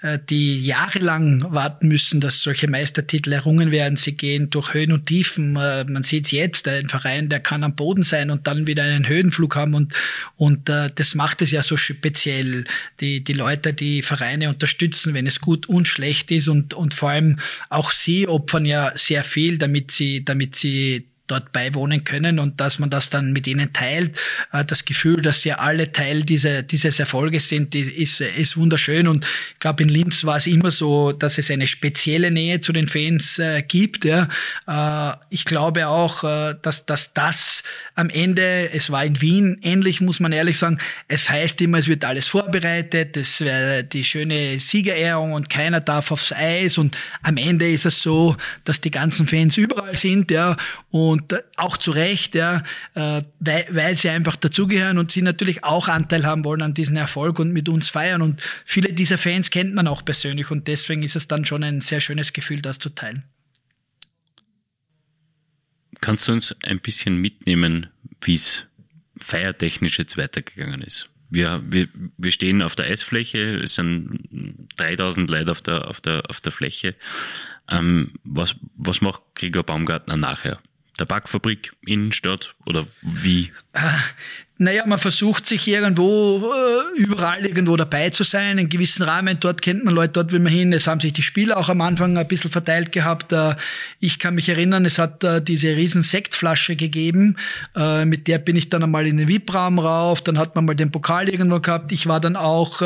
äh, 0.00 0.20
die 0.30 0.64
jahrelang 0.64 1.44
warten 1.52 1.88
müssen, 1.88 2.20
dass 2.20 2.40
solche 2.40 2.68
Meistertitel 2.68 3.32
errungen 3.32 3.72
werden. 3.72 3.96
Sie 3.96 4.16
gehen 4.16 4.48
durch 4.48 4.72
Höhen 4.72 4.92
und 4.92 5.06
Tiefen. 5.06 5.56
Äh, 5.56 5.84
man 5.84 6.04
sieht 6.04 6.26
es 6.26 6.30
jetzt, 6.30 6.68
ein 6.68 6.88
Verein, 6.88 7.28
der 7.28 7.40
kann 7.40 7.64
am 7.64 7.74
Boden 7.74 8.04
sein 8.04 8.30
und 8.30 8.46
dann 8.46 8.68
wieder 8.68 8.84
einen 8.84 9.08
Höhenflug 9.08 9.56
haben 9.56 9.74
und, 9.74 9.92
und 10.36 10.68
äh, 10.68 10.88
das 10.94 11.16
macht 11.16 11.42
es 11.42 11.50
ja 11.50 11.62
so 11.62 11.76
speziell. 11.76 12.64
Die, 13.00 13.24
die 13.24 13.32
Leute, 13.32 13.74
die 13.74 14.02
Vereine 14.02 14.50
unterstützen, 14.50 15.14
wenn 15.14 15.26
es 15.26 15.40
gut 15.40 15.68
und 15.68 15.88
schlecht 15.88 16.30
ist 16.30 16.46
und, 16.46 16.74
und 16.74 16.94
vor 16.94 17.10
allem 17.10 17.40
auch 17.68 17.90
sie 17.90 18.28
opfern 18.28 18.66
ja 18.66 18.92
sehr 18.94 19.24
viel, 19.24 19.58
damit 19.58 19.90
sie, 19.90 20.24
damit 20.24 20.54
sie 20.54 21.08
dort 21.30 21.52
beiwohnen 21.52 22.04
können 22.04 22.38
und 22.38 22.60
dass 22.60 22.78
man 22.78 22.90
das 22.90 23.10
dann 23.10 23.32
mit 23.32 23.46
ihnen 23.46 23.72
teilt. 23.72 24.16
Äh, 24.52 24.64
das 24.64 24.84
Gefühl, 24.84 25.22
dass 25.22 25.42
sie 25.42 25.52
alle 25.52 25.92
Teil 25.92 26.22
dieser, 26.22 26.62
dieses 26.62 26.98
Erfolges 26.98 27.48
sind, 27.48 27.74
ist, 27.74 28.20
ist 28.20 28.56
wunderschön. 28.56 29.06
Und 29.06 29.24
ich 29.52 29.60
glaube, 29.60 29.82
in 29.82 29.88
Linz 29.88 30.24
war 30.24 30.36
es 30.36 30.46
immer 30.46 30.70
so, 30.70 31.12
dass 31.12 31.38
es 31.38 31.50
eine 31.50 31.66
spezielle 31.66 32.30
Nähe 32.30 32.60
zu 32.60 32.72
den 32.72 32.88
Fans 32.88 33.38
äh, 33.38 33.62
gibt. 33.62 34.04
Ja. 34.04 34.28
Äh, 34.66 35.16
ich 35.30 35.44
glaube 35.44 35.86
auch, 35.88 36.22
dass, 36.62 36.86
dass 36.86 37.12
das 37.12 37.62
am 37.94 38.10
Ende, 38.10 38.70
es 38.72 38.90
war 38.90 39.04
in 39.04 39.20
Wien 39.20 39.58
ähnlich, 39.62 40.00
muss 40.00 40.20
man 40.20 40.32
ehrlich 40.32 40.58
sagen, 40.58 40.78
es 41.06 41.28
heißt 41.28 41.60
immer, 41.60 41.78
es 41.78 41.88
wird 41.88 42.04
alles 42.04 42.26
vorbereitet, 42.26 43.16
es 43.16 43.40
wäre 43.40 43.84
die 43.84 44.04
schöne 44.04 44.58
Siegerehrung 44.60 45.32
und 45.32 45.50
keiner 45.50 45.80
darf 45.80 46.10
aufs 46.10 46.32
Eis. 46.32 46.78
Und 46.78 46.96
am 47.22 47.36
Ende 47.36 47.70
ist 47.70 47.86
es 47.86 48.02
so, 48.02 48.36
dass 48.64 48.80
die 48.80 48.90
ganzen 48.90 49.26
Fans 49.26 49.56
überall 49.56 49.96
sind, 49.96 50.30
ja, 50.30 50.56
und 50.90 51.17
und 51.18 51.34
auch 51.56 51.76
zu 51.76 51.90
Recht, 51.90 52.34
ja, 52.34 52.62
äh, 52.94 53.22
weil, 53.40 53.66
weil 53.70 53.96
sie 53.96 54.08
einfach 54.08 54.36
dazugehören 54.36 54.98
und 54.98 55.10
sie 55.10 55.22
natürlich 55.22 55.64
auch 55.64 55.88
Anteil 55.88 56.24
haben 56.24 56.44
wollen 56.44 56.62
an 56.62 56.74
diesem 56.74 56.96
Erfolg 56.96 57.38
und 57.38 57.52
mit 57.52 57.68
uns 57.68 57.88
feiern. 57.88 58.22
Und 58.22 58.40
viele 58.64 58.92
dieser 58.92 59.18
Fans 59.18 59.50
kennt 59.50 59.74
man 59.74 59.88
auch 59.88 60.04
persönlich 60.04 60.50
und 60.50 60.68
deswegen 60.68 61.02
ist 61.02 61.16
es 61.16 61.28
dann 61.28 61.44
schon 61.44 61.62
ein 61.64 61.80
sehr 61.80 62.00
schönes 62.00 62.32
Gefühl, 62.32 62.62
das 62.62 62.78
zu 62.78 62.90
teilen. 62.90 63.24
Kannst 66.00 66.28
du 66.28 66.32
uns 66.32 66.54
ein 66.62 66.78
bisschen 66.78 67.16
mitnehmen, 67.16 67.88
wie 68.20 68.36
es 68.36 68.66
feiertechnisch 69.18 69.98
jetzt 69.98 70.16
weitergegangen 70.16 70.82
ist? 70.82 71.08
Wir, 71.30 71.62
wir, 71.66 71.88
wir 72.16 72.32
stehen 72.32 72.62
auf 72.62 72.74
der 72.74 72.86
Eisfläche, 72.86 73.56
es 73.56 73.74
sind 73.74 74.20
3000 74.76 75.28
Leute 75.28 75.50
auf 75.50 75.60
der, 75.60 75.88
auf 75.88 76.00
der, 76.00 76.22
auf 76.30 76.40
der 76.40 76.52
Fläche. 76.52 76.94
Ähm, 77.68 78.12
was, 78.24 78.56
was 78.76 79.00
macht 79.00 79.20
Gregor 79.34 79.64
Baumgartner 79.64 80.16
nachher? 80.16 80.58
Tabakfabrik, 80.98 81.72
Innenstadt 81.86 82.54
oder 82.66 82.86
wie? 83.00 83.52
Äh, 83.72 83.80
naja, 84.58 84.84
man 84.86 84.98
versucht 84.98 85.46
sich 85.46 85.68
irgendwo, 85.68 86.52
äh, 86.52 87.00
überall 87.00 87.46
irgendwo 87.46 87.76
dabei 87.76 88.10
zu 88.10 88.24
sein, 88.24 88.58
in 88.58 88.68
gewissen 88.68 89.04
Rahmen. 89.04 89.38
Dort 89.38 89.62
kennt 89.62 89.84
man 89.84 89.94
Leute, 89.94 90.14
dort 90.14 90.32
will 90.32 90.40
man 90.40 90.52
hin. 90.52 90.72
Es 90.72 90.88
haben 90.88 91.00
sich 91.00 91.12
die 91.12 91.22
Spieler 91.22 91.56
auch 91.56 91.68
am 91.68 91.80
Anfang 91.80 92.18
ein 92.18 92.26
bisschen 92.26 92.50
verteilt 92.50 92.90
gehabt. 92.90 93.32
Äh, 93.32 93.54
ich 94.00 94.18
kann 94.18 94.34
mich 94.34 94.48
erinnern, 94.48 94.84
es 94.84 94.98
hat 94.98 95.22
äh, 95.22 95.40
diese 95.40 95.76
riesen 95.76 96.02
Sektflasche 96.02 96.76
gegeben. 96.76 97.36
Mit 98.04 98.26
der 98.26 98.38
bin 98.38 98.56
ich 98.56 98.70
dann 98.70 98.82
einmal 98.82 99.06
in 99.06 99.16
den 99.16 99.28
VIP-Raum 99.28 99.78
rauf. 99.78 100.22
Dann 100.22 100.38
hat 100.38 100.56
man 100.56 100.64
mal 100.64 100.74
den 100.74 100.90
Pokal 100.90 101.28
irgendwo 101.28 101.60
gehabt. 101.60 101.92
Ich 101.92 102.06
war 102.06 102.20
dann 102.20 102.34
auch 102.34 102.82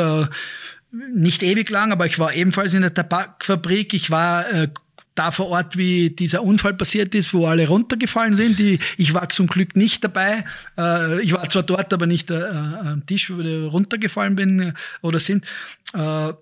nicht 0.91 1.41
ewig 1.41 1.69
lang, 1.69 1.91
aber 1.91 2.05
ich 2.05 2.19
war 2.19 2.33
ebenfalls 2.33 2.73
in 2.73 2.81
der 2.81 2.93
Tabakfabrik. 2.93 3.93
Ich 3.93 4.11
war 4.11 4.49
äh, 4.51 4.67
da 5.15 5.31
vor 5.31 5.47
Ort, 5.49 5.77
wie 5.77 6.09
dieser 6.09 6.43
Unfall 6.43 6.73
passiert 6.73 7.13
ist, 7.15 7.33
wo 7.33 7.45
alle 7.45 7.67
runtergefallen 7.67 8.35
sind. 8.35 8.57
Die, 8.57 8.79
ich 8.97 9.13
war 9.13 9.29
zum 9.29 9.47
Glück 9.47 9.75
nicht 9.75 10.03
dabei. 10.03 10.45
Äh, 10.77 11.21
ich 11.21 11.33
war 11.33 11.47
zwar 11.49 11.63
dort, 11.63 11.93
aber 11.93 12.07
nicht 12.07 12.31
äh, 12.31 12.43
am 12.43 13.05
Tisch, 13.05 13.31
wo 13.31 13.39
ich 13.39 13.71
runtergefallen 13.71 14.35
bin 14.35 14.59
äh, 14.59 14.73
oder 15.01 15.19
sind. 15.19 15.45
Äh, 15.93 16.33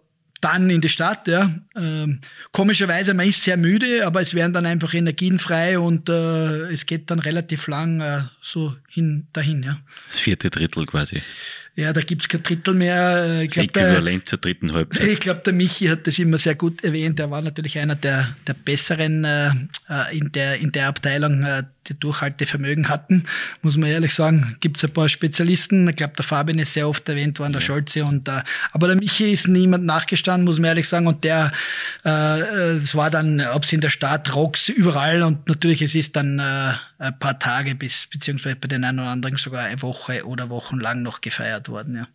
dann 0.42 0.70
in 0.70 0.82
die 0.82 0.90
Stadt, 0.90 1.28
ja. 1.28 1.54
Ähm, 1.76 2.20
komischerweise, 2.52 3.14
man 3.14 3.28
ist 3.28 3.44
sehr 3.44 3.58
müde, 3.58 4.06
aber 4.06 4.22
es 4.22 4.34
werden 4.34 4.54
dann 4.54 4.66
einfach 4.66 4.94
Energien 4.94 5.40
frei 5.40 5.80
und 5.80 6.10
äh, 6.10 6.72
es 6.72 6.86
geht 6.86 7.10
dann 7.12 7.20
relativ 7.20 7.68
lang 7.68 8.02
äh, 8.02 8.24
so 8.42 8.76
hin 8.90 9.28
dahin, 9.34 9.64
ja. 9.64 9.80
Das 10.08 10.20
vierte 10.20 10.50
Drittel 10.50 10.86
quasi. 10.86 11.22
Ja, 11.76 11.94
da 11.94 12.02
gibt's 12.02 12.28
kein 12.28 12.44
Drittel 12.44 12.74
mehr. 12.74 13.26
Äh, 13.26 13.46
ich 13.46 13.52
glaube, 13.52 13.72
der, 13.72 14.26
zur 14.26 14.40
dritten 14.40 14.74
Halbzeit. 14.74 15.08
Ich 15.08 15.20
glaube, 15.20 15.42
der 15.46 15.54
Michi 15.54 15.88
hat 15.88 16.06
das 16.06 16.20
immer 16.20 16.38
sehr 16.38 16.56
gut 16.56 16.84
erwähnt. 16.84 17.20
Er 17.20 17.32
war 17.32 17.42
natürlich 17.42 17.80
einer 17.80 17.96
der, 17.96 18.36
der 18.46 18.54
Besseren 18.54 19.24
äh, 19.24 19.52
äh 19.90 20.18
in, 20.18 20.32
der, 20.34 20.60
in 20.60 20.72
der 20.74 20.88
Abteilung, 20.90 21.44
äh, 21.44 21.64
die 21.88 22.00
Durchhaltevermögen 22.00 22.90
hatten, 22.90 23.26
muss 23.62 23.78
man 23.78 23.90
ehrlich 23.90 24.14
sagen. 24.14 24.58
Gibt's 24.60 24.84
ein 24.84 24.94
paar 24.94 25.10
Spezialisten. 25.10 25.88
Ich 25.88 25.96
glaube, 25.96 26.14
der 26.16 26.24
Fabian 26.24 26.60
ist 26.60 26.74
sehr 26.74 26.88
oft 26.88 27.08
erwähnt 27.10 27.40
worden, 27.40 27.54
der 27.54 27.62
ja. 27.62 27.66
Scholze. 27.66 28.06
Und, 28.06 28.28
äh, 28.28 28.44
aber 28.72 28.88
der 28.88 28.96
Michi 28.96 29.32
ist 29.32 29.48
niemand 29.48 29.86
nachgestanden, 29.86 30.46
muss 30.46 30.60
man 30.60 30.70
ehrlich 30.70 30.88
sagen. 30.88 31.08
Und 31.08 31.24
der, 31.24 31.52
äh, 32.06 32.40
es 32.78 32.96
war 32.96 33.10
dann, 33.10 33.42
ob's 33.42 33.74
in 33.74 33.82
der 33.82 33.90
Stadt, 33.90 34.36
Rocks, 34.36 34.70
überall. 34.70 35.24
Und 35.24 35.48
natürlich, 35.48 35.82
es 35.82 35.96
ist 35.96 36.16
dann 36.16 36.40
äh, 36.40 36.74
ein 37.00 37.20
paar 37.20 37.40
Tage 37.40 37.76
bis, 37.76 38.08
beziehungsweise 38.08 38.56
bei 38.56 38.68
den 38.68 38.84
einen 38.84 39.00
oder 39.00 39.10
anderen 39.10 39.38
sogar 39.38 39.64
eine 39.64 39.82
Woche 39.82 40.26
oder 40.26 40.50
wochenlang 40.50 41.02
noch 41.02 41.22
gefeiert 41.22 41.70
worden, 41.70 41.96
ja. 41.96 42.08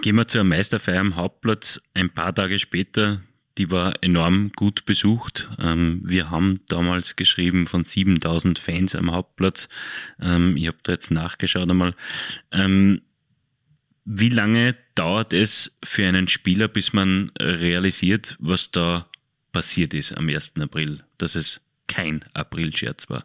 Gehen 0.00 0.16
wir 0.16 0.26
zur 0.26 0.42
Meisterfeier 0.42 1.00
am 1.00 1.16
Hauptplatz. 1.16 1.80
Ein 1.92 2.08
paar 2.08 2.34
Tage 2.34 2.58
später, 2.58 3.20
die 3.58 3.70
war 3.70 4.02
enorm 4.02 4.52
gut 4.52 4.84
besucht. 4.84 5.50
Ähm, 5.58 6.00
wir 6.04 6.30
haben 6.30 6.60
damals 6.68 7.16
geschrieben 7.16 7.66
von 7.66 7.84
7000 7.84 8.58
Fans 8.58 8.94
am 8.94 9.12
Hauptplatz. 9.12 9.68
Ähm, 10.20 10.56
ich 10.56 10.66
habe 10.66 10.78
da 10.82 10.92
jetzt 10.92 11.10
nachgeschaut 11.10 11.70
einmal. 11.70 11.94
Ähm, 12.50 13.02
wie 14.04 14.30
lange 14.30 14.76
dauert 14.94 15.32
es 15.32 15.76
für 15.84 16.06
einen 16.06 16.26
Spieler, 16.28 16.66
bis 16.66 16.92
man 16.92 17.30
realisiert, 17.38 18.36
was 18.40 18.72
da 18.72 19.06
passiert 19.52 19.94
ist 19.94 20.16
am 20.16 20.28
1. 20.28 20.54
April, 20.58 21.04
dass 21.18 21.36
es 21.36 21.60
kein 21.86 22.24
Aprilscherz 22.34 23.08
war? 23.10 23.24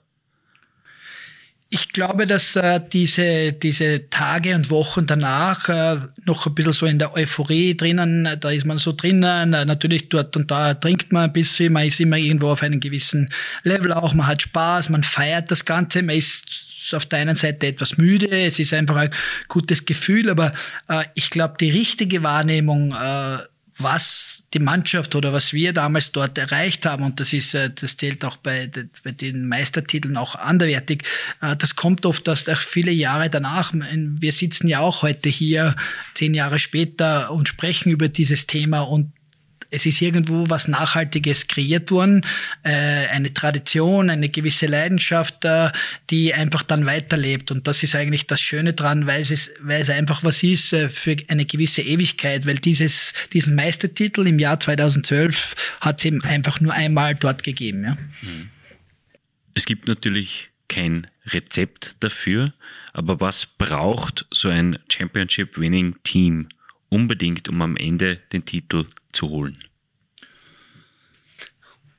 Ich 1.70 1.90
glaube, 1.90 2.26
dass 2.26 2.56
äh, 2.56 2.80
diese, 2.94 3.52
diese 3.52 4.10
Tage 4.10 4.56
und 4.56 4.70
Wochen 4.70 5.06
danach 5.06 5.68
äh, 5.68 5.98
noch 6.24 6.48
ein 6.48 6.56
bisschen 6.56 6.72
so 6.72 6.86
in 6.86 6.98
der 6.98 7.14
Euphorie 7.14 7.76
drinnen, 7.76 8.38
da 8.40 8.52
ist 8.52 8.66
man 8.66 8.78
so 8.78 8.94
drinnen, 8.94 9.54
äh, 9.54 9.66
natürlich 9.66 10.08
dort 10.08 10.38
und 10.38 10.50
da 10.50 10.76
trinkt 10.76 11.12
man 11.12 11.26
ein 11.26 11.34
bisschen, 11.34 11.74
man 11.74 11.86
ist 11.86 12.00
immer 12.00 12.16
irgendwo 12.16 12.52
auf 12.52 12.64
einem 12.64 12.80
gewissen 12.80 13.34
Level 13.64 13.92
auch, 13.92 14.14
man 14.14 14.28
hat 14.28 14.44
Spaß, 14.44 14.88
man 14.90 15.04
feiert 15.04 15.52
das 15.52 15.66
Ganze, 15.66 16.04
man 16.04 16.16
ist 16.16 16.46
auf 16.94 17.06
der 17.06 17.20
einen 17.20 17.36
Seite 17.36 17.68
etwas 17.68 17.98
müde, 17.98 18.30
es 18.30 18.60
ist 18.60 18.74
einfach 18.74 18.96
ein 18.96 19.12
gutes 19.50 19.84
Gefühl, 19.84 20.30
aber 20.30 20.54
äh, 20.88 21.04
ich 21.16 21.30
glaube, 21.32 21.56
die 21.60 21.70
richtige 21.70 22.24
Wahrnehmung 22.24 22.94
äh, 22.94 23.40
was 23.78 24.44
die 24.54 24.60
Mannschaft 24.60 25.14
oder 25.16 25.34
was 25.34 25.54
wir 25.54 25.74
damals 25.74 26.12
dort 26.12 26.38
erreicht 26.38 26.86
haben, 26.86 27.04
und 27.04 27.20
das 27.20 27.34
ist, 27.34 27.54
äh, 27.54 27.70
das 27.70 27.98
zählt 27.98 28.24
auch 28.26 28.38
bei, 28.38 28.70
bei 29.04 29.12
den 29.12 29.48
Meistertiteln 29.48 30.18
auch 30.18 30.36
anderwertig, 30.36 31.04
äh, 31.42 31.56
das 31.56 31.76
kommt 31.76 32.06
oft 32.06 32.28
erst 32.28 32.50
viele 32.50 32.92
Jahre 32.92 33.30
danach. 33.30 33.74
Wir 33.74 34.32
sitzen 34.32 34.68
ja 34.68 34.80
auch 34.80 35.02
heute 35.02 35.30
hier, 35.30 35.76
zehn 36.14 36.34
Jahre 36.34 36.60
später, 36.60 37.32
und 37.32 37.48
sprechen 37.48 37.92
über 37.92 38.10
dieses 38.10 38.48
Thema 38.48 38.82
und 38.82 39.12
es 39.70 39.86
ist 39.86 40.02
irgendwo 40.02 40.50
was 40.50 40.68
Nachhaltiges 40.68 41.48
kreiert 41.48 41.92
worden, 41.92 42.26
äh, 42.64 42.72
eine 42.72 43.34
Tradition, 43.34 44.10
eine 44.10 44.30
gewisse 44.30 44.68
Leidenschaft, 44.68 45.46
äh, 45.46 45.72
die 46.10 46.34
einfach 46.34 46.64
dann 46.64 46.86
weiterlebt. 46.86 47.52
Und 47.52 47.68
das 47.68 47.84
ist 47.84 47.96
eigentlich 47.96 48.28
das 48.28 48.40
Schöne 48.42 48.74
dran, 48.74 49.08
weil 49.08 49.22
es, 49.22 49.52
weil 49.60 49.82
es 49.82 49.90
einfach 49.90 50.24
was 50.24 50.44
ist 50.44 50.74
äh, 50.74 50.90
für 50.90 51.18
eine 51.28 51.46
gewisse 51.46 51.82
Ewigkeit, 51.82 52.46
weil 52.46 52.60
dieses, 52.60 53.14
diesen 53.34 53.56
Meistertitel 53.56 54.26
im 54.28 54.40
Jahr 54.40 54.60
2012 54.60 55.56
hat 55.82 56.00
es 56.00 56.06
eben 56.06 56.24
einfach 56.24 56.60
nur 56.60 56.74
einmal 56.74 57.16
dort 57.16 57.44
gegeben. 57.44 57.84
Ja. 57.84 57.98
Es 59.54 59.66
gibt 59.66 59.88
natürlich 59.88 60.50
kein 60.68 61.08
Rezept 61.26 61.96
dafür, 62.00 62.54
aber 62.94 63.20
was 63.20 63.46
braucht 63.46 64.26
so 64.32 64.50
ein 64.50 64.80
Championship-Winning-Team 64.90 66.50
unbedingt, 66.90 67.50
um 67.50 67.62
am 67.62 67.78
Ende 67.78 68.18
den 68.32 68.46
Titel 68.46 68.86
zu 69.12 69.30
holen? 69.30 69.58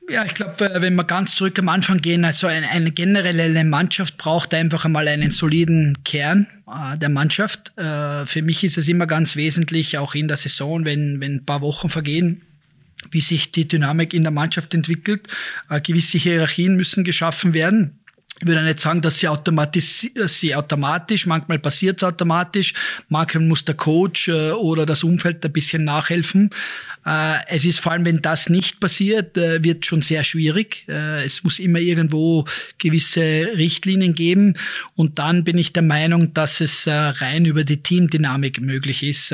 Ja, 0.09 0.25
ich 0.25 0.33
glaube, 0.33 0.55
wenn 0.81 0.95
wir 0.95 1.03
ganz 1.03 1.35
zurück 1.35 1.59
am 1.59 1.69
Anfang 1.69 2.01
gehen, 2.01 2.25
also 2.25 2.47
eine, 2.47 2.67
eine 2.69 2.91
generelle 2.91 3.63
Mannschaft 3.63 4.17
braucht 4.17 4.55
einfach 4.55 4.83
einmal 4.83 5.07
einen 5.07 5.29
soliden 5.29 5.99
Kern 6.03 6.47
äh, 6.67 6.97
der 6.97 7.09
Mannschaft. 7.09 7.77
Äh, 7.77 8.25
für 8.25 8.41
mich 8.41 8.63
ist 8.63 8.79
es 8.79 8.87
immer 8.87 9.05
ganz 9.05 9.35
wesentlich, 9.35 9.99
auch 9.99 10.15
in 10.15 10.27
der 10.27 10.37
Saison, 10.37 10.83
wenn, 10.83 11.19
wenn 11.19 11.35
ein 11.35 11.45
paar 11.45 11.61
Wochen 11.61 11.89
vergehen, 11.89 12.41
wie 13.11 13.21
sich 13.21 13.51
die 13.51 13.67
Dynamik 13.67 14.15
in 14.15 14.23
der 14.23 14.31
Mannschaft 14.31 14.73
entwickelt. 14.73 15.27
Äh, 15.69 15.79
gewisse 15.79 16.17
Hierarchien 16.17 16.75
müssen 16.75 17.03
geschaffen 17.03 17.53
werden. 17.53 17.98
Ich 18.41 18.47
würde 18.47 18.63
nicht 18.63 18.79
sagen, 18.79 19.01
dass 19.01 19.19
sie, 19.19 19.27
automatisch, 19.27 20.09
sie 20.25 20.55
automatisch, 20.55 21.25
manchmal 21.25 21.59
passiert 21.59 21.97
es 21.97 22.03
automatisch, 22.03 22.73
manchmal 23.09 23.43
muss 23.43 23.65
der 23.65 23.75
Coach 23.75 24.29
äh, 24.29 24.51
oder 24.51 24.85
das 24.85 25.03
Umfeld 25.03 25.43
ein 25.45 25.51
bisschen 25.51 25.83
nachhelfen. 25.83 26.49
Äh, 27.05 27.35
es 27.47 27.65
ist 27.65 27.79
vor 27.81 27.91
allem, 27.91 28.05
wenn 28.05 28.21
das 28.21 28.49
nicht 28.49 28.79
passiert, 28.79 29.35
äh, 29.37 29.61
wird 29.63 29.85
schon 29.85 30.01
sehr 30.01 30.23
schwierig. 30.23 30.85
Es 30.87 31.43
muss 31.43 31.59
immer 31.59 31.79
irgendwo 31.79 32.45
gewisse 32.77 33.21
Richtlinien 33.55 34.15
geben. 34.15 34.53
Und 34.95 35.19
dann 35.19 35.43
bin 35.43 35.57
ich 35.57 35.73
der 35.73 35.83
Meinung, 35.83 36.33
dass 36.33 36.61
es 36.61 36.87
rein 36.87 37.45
über 37.45 37.63
die 37.63 37.81
Teamdynamik 37.81 38.61
möglich 38.61 39.03
ist, 39.03 39.29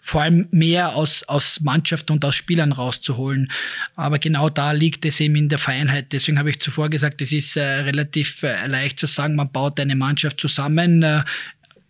vor 0.00 0.22
allem 0.22 0.48
mehr 0.50 0.94
aus, 0.94 1.22
aus 1.24 1.60
Mannschaft 1.60 2.10
und 2.10 2.24
aus 2.24 2.34
Spielern 2.34 2.72
rauszuholen. 2.72 3.50
Aber 3.96 4.18
genau 4.18 4.48
da 4.48 4.72
liegt 4.72 5.04
es 5.04 5.20
eben 5.20 5.36
in 5.36 5.48
der 5.48 5.58
Feinheit. 5.58 6.12
Deswegen 6.12 6.38
habe 6.38 6.50
ich 6.50 6.60
zuvor 6.60 6.88
gesagt, 6.88 7.20
es 7.32 7.56
ist 7.56 7.56
relativ 7.56 8.42
leicht 8.66 8.98
zu 8.98 9.06
sagen, 9.06 9.36
man 9.36 9.50
baut 9.50 9.78
eine 9.80 9.96
Mannschaft 9.96 10.40
zusammen 10.40 11.04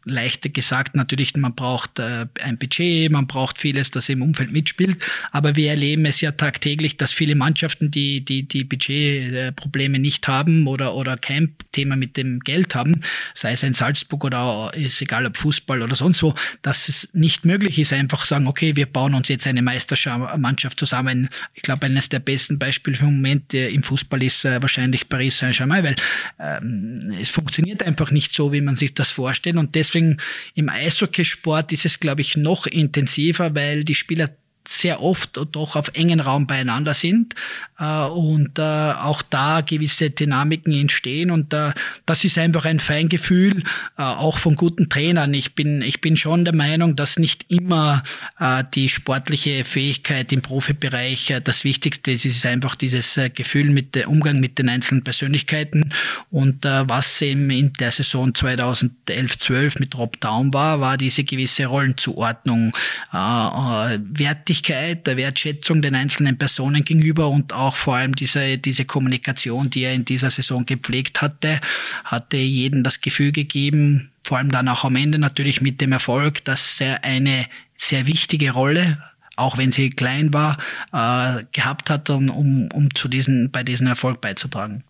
leichter 0.04 0.48
gesagt 0.48 0.96
natürlich, 0.96 1.36
man 1.36 1.54
braucht 1.54 1.98
äh, 1.98 2.26
ein 2.42 2.58
Budget, 2.58 3.10
man 3.10 3.26
braucht 3.26 3.58
vieles, 3.58 3.90
das 3.90 4.08
im 4.08 4.22
Umfeld 4.22 4.52
mitspielt, 4.52 4.98
aber 5.32 5.56
wir 5.56 5.70
erleben 5.70 6.06
es 6.06 6.20
ja 6.20 6.32
tagtäglich, 6.32 6.96
dass 6.96 7.12
viele 7.12 7.34
Mannschaften, 7.34 7.90
die 7.90 8.24
die, 8.24 8.42
die 8.42 8.64
Budgetprobleme 8.64 9.98
nicht 9.98 10.26
haben 10.28 10.66
oder, 10.66 10.94
oder 10.94 11.16
kein 11.16 11.54
Thema 11.72 11.96
mit 11.96 12.16
dem 12.16 12.40
Geld 12.40 12.74
haben, 12.74 13.02
sei 13.34 13.52
es 13.52 13.62
in 13.62 13.74
Salzburg 13.74 14.24
oder 14.24 14.72
ist 14.74 15.00
egal 15.02 15.26
ob 15.26 15.36
Fußball 15.36 15.82
oder 15.82 15.94
sonst 15.94 16.22
wo, 16.22 16.34
dass 16.62 16.88
es 16.88 17.08
nicht 17.12 17.44
möglich 17.44 17.78
ist, 17.78 17.92
einfach 17.92 18.24
sagen, 18.24 18.46
okay, 18.46 18.76
wir 18.76 18.86
bauen 18.86 19.14
uns 19.14 19.28
jetzt 19.28 19.46
eine 19.46 19.62
Meistermannschaft 19.62 20.78
zusammen. 20.78 21.28
Ich 21.54 21.62
glaube, 21.62 21.86
eines 21.86 22.08
der 22.08 22.20
besten 22.20 22.58
Beispiele 22.58 22.96
für 22.96 23.04
den 23.04 23.16
Moment 23.16 23.54
äh, 23.54 23.68
im 23.68 23.82
Fußball 23.82 24.22
ist 24.22 24.44
äh, 24.44 24.60
wahrscheinlich 24.62 25.08
Paris 25.08 25.38
Saint-Germain, 25.38 25.84
weil 25.84 25.96
ähm, 26.38 27.14
es 27.20 27.30
funktioniert 27.30 27.82
einfach 27.82 28.10
nicht 28.10 28.34
so, 28.34 28.52
wie 28.52 28.60
man 28.60 28.76
sich 28.76 28.94
das 28.94 29.10
vorstellt 29.10 29.56
und 29.56 29.74
deswegen 29.74 29.89
deswegen 29.90 30.18
im 30.54 30.68
Eishockeysport 30.68 31.72
ist 31.72 31.84
es, 31.84 32.00
glaube 32.00 32.20
ich, 32.20 32.36
noch 32.36 32.66
intensiver, 32.66 33.54
weil 33.54 33.84
die 33.84 33.94
Spieler 33.94 34.30
sehr 34.66 35.02
oft 35.02 35.40
doch 35.52 35.76
auf 35.76 35.88
engen 35.94 36.20
Raum 36.20 36.46
beieinander 36.46 36.94
sind 36.94 37.34
äh, 37.78 38.04
und 38.04 38.58
äh, 38.58 38.62
auch 38.62 39.22
da 39.22 39.62
gewisse 39.62 40.10
Dynamiken 40.10 40.72
entstehen 40.74 41.30
und 41.30 41.52
äh, 41.52 41.72
das 42.06 42.24
ist 42.24 42.38
einfach 42.38 42.66
ein 42.66 42.78
Feingefühl 42.78 43.64
äh, 43.96 44.02
auch 44.02 44.38
von 44.38 44.54
guten 44.54 44.88
Trainern. 44.88 45.34
Ich 45.34 45.54
bin 45.54 45.82
ich 45.82 46.00
bin 46.00 46.16
schon 46.16 46.44
der 46.44 46.54
Meinung, 46.54 46.94
dass 46.94 47.18
nicht 47.18 47.46
immer 47.48 48.02
äh, 48.38 48.62
die 48.74 48.88
sportliche 48.88 49.64
Fähigkeit 49.64 50.32
im 50.32 50.42
Profibereich 50.42 51.30
äh, 51.30 51.40
das 51.40 51.64
Wichtigste 51.64 52.12
ist. 52.12 52.26
Es 52.26 52.36
ist 52.36 52.46
einfach 52.46 52.74
dieses 52.74 53.18
Gefühl 53.34 53.70
mit 53.70 53.94
dem 53.94 54.08
Umgang 54.08 54.40
mit 54.40 54.58
den 54.58 54.68
einzelnen 54.68 55.02
Persönlichkeiten 55.02 55.90
und 56.30 56.64
was 56.64 57.22
eben 57.22 57.50
in 57.50 57.72
der 57.74 57.90
Saison 57.90 58.32
2011/12 58.32 59.80
mit 59.80 59.96
Rob 59.96 60.20
Down 60.20 60.52
war, 60.52 60.80
war 60.80 60.96
diese 60.96 61.24
gewisse 61.24 61.66
Rollenzuordnung. 61.66 62.72
Wertig 63.12 64.49
Wertigkeit, 64.50 65.06
der 65.06 65.16
Wertschätzung 65.16 65.80
den 65.80 65.94
einzelnen 65.94 66.36
Personen 66.36 66.84
gegenüber 66.84 67.28
und 67.28 67.52
auch 67.52 67.76
vor 67.76 67.94
allem 67.94 68.16
diese, 68.16 68.58
diese 68.58 68.84
Kommunikation, 68.84 69.70
die 69.70 69.82
er 69.82 69.94
in 69.94 70.04
dieser 70.04 70.28
Saison 70.28 70.66
gepflegt 70.66 71.22
hatte, 71.22 71.60
hatte 72.02 72.36
jedem 72.36 72.82
das 72.82 73.00
Gefühl 73.00 73.30
gegeben, 73.30 74.10
vor 74.24 74.38
allem 74.38 74.50
dann 74.50 74.66
auch 74.66 74.82
am 74.82 74.96
Ende 74.96 75.20
natürlich 75.20 75.60
mit 75.60 75.80
dem 75.80 75.92
Erfolg, 75.92 76.44
dass 76.44 76.80
er 76.80 77.04
eine 77.04 77.46
sehr 77.76 78.06
wichtige 78.06 78.50
Rolle 78.50 78.98
auch 79.36 79.56
wenn 79.56 79.72
sie 79.72 79.88
klein 79.88 80.34
war, 80.34 80.58
äh, 80.92 81.44
gehabt 81.52 81.88
hat, 81.88 82.10
um, 82.10 82.28
um, 82.28 82.68
um 82.74 82.94
zu 82.94 83.08
diesen, 83.08 83.50
bei 83.50 83.62
diesem 83.62 83.86
Erfolg 83.86 84.20
beizutragen. 84.20 84.84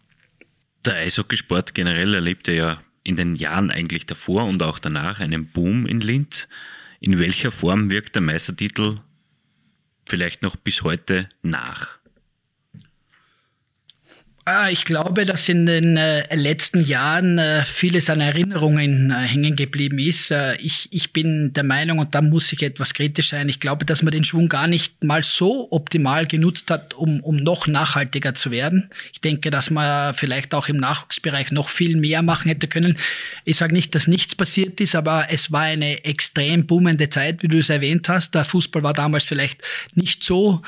Der 0.85 0.97
Eishockeysport 0.97 1.73
generell 1.73 2.15
erlebte 2.15 2.51
ja 2.51 2.81
in 3.05 3.15
den 3.15 3.37
Jahren 3.37 3.71
eigentlich 3.71 4.07
davor 4.07 4.47
und 4.47 4.61
auch 4.65 4.81
danach 4.81 5.21
einen 5.21 5.47
Boom 5.47 5.87
in 5.87 6.01
Linz. 6.01 6.49
In 6.99 7.21
welcher 7.21 7.53
Form 7.53 7.91
wirkt 7.91 8.17
der 8.17 8.23
Meistertitel 8.23 8.99
vielleicht 10.11 10.43
noch 10.43 10.57
bis 10.57 10.83
heute 10.83 11.29
nach? 11.43 12.00
Ah, 14.47 14.71
ich 14.71 14.87
glaube, 14.87 15.27
dass 15.27 15.51
in 15.51 15.67
den 15.67 15.99
äh, 15.99 16.35
letzten 16.35 16.81
Jahren 16.81 17.37
äh, 17.37 17.63
vieles 17.63 18.09
an 18.09 18.23
Erinnerungen 18.23 19.11
äh, 19.11 19.29
hängen 19.29 19.55
geblieben 19.55 19.99
ist. 19.99 20.33
Ich, 20.61 20.89
ich 20.91 21.13
bin 21.13 21.53
der 21.53 21.63
Meinung, 21.63 21.99
und 21.99 22.15
da 22.15 22.23
muss 22.23 22.51
ich 22.51 22.63
etwas 22.63 22.95
kritisch 22.95 23.29
sein, 23.29 23.51
ich 23.51 23.61
glaube, 23.61 23.85
dass 23.85 24.03
man 24.03 24.13
den 24.13 24.25
Schwung 24.25 24.49
gar 24.49 24.67
nicht 24.67 25.05
mal 25.05 25.23
so 25.23 25.69
optimal 25.71 26.27
genutzt 26.27 26.71
hat, 26.71 26.95
um, 26.95 27.21
um 27.21 27.37
noch 27.37 27.67
nachhaltiger 27.67 28.35
zu 28.35 28.51
werden. 28.51 28.89
Ich 29.13 29.21
denke, 29.21 29.51
dass 29.51 29.69
man 29.69 30.15
vielleicht 30.15 30.55
auch 30.55 30.69
im 30.69 30.79
Nachwuchsbereich 30.79 31.51
noch 31.51 31.69
viel 31.69 31.97
mehr 31.97 32.23
machen 32.23 32.49
hätte 32.49 32.67
können. 32.67 32.97
Ich 33.45 33.59
sage 33.59 33.75
nicht, 33.75 33.95
dass 33.95 34.07
nichts 34.07 34.35
passiert 34.35 34.81
ist, 34.81 34.95
aber 34.95 35.27
es 35.29 35.53
war 35.53 35.63
eine 35.63 36.05
extrem 36.05 36.67
boomende 36.67 37.11
Zeit, 37.11 37.43
wie 37.43 37.49
du 37.49 37.59
es 37.59 37.69
erwähnt 37.69 38.09
hast. 38.09 38.35
Der 38.35 38.47
Fußball 38.47 38.83
war 38.83 38.95
damals 38.95 39.25
vielleicht 39.25 39.61
nicht 39.95 40.25
so. 40.25 40.63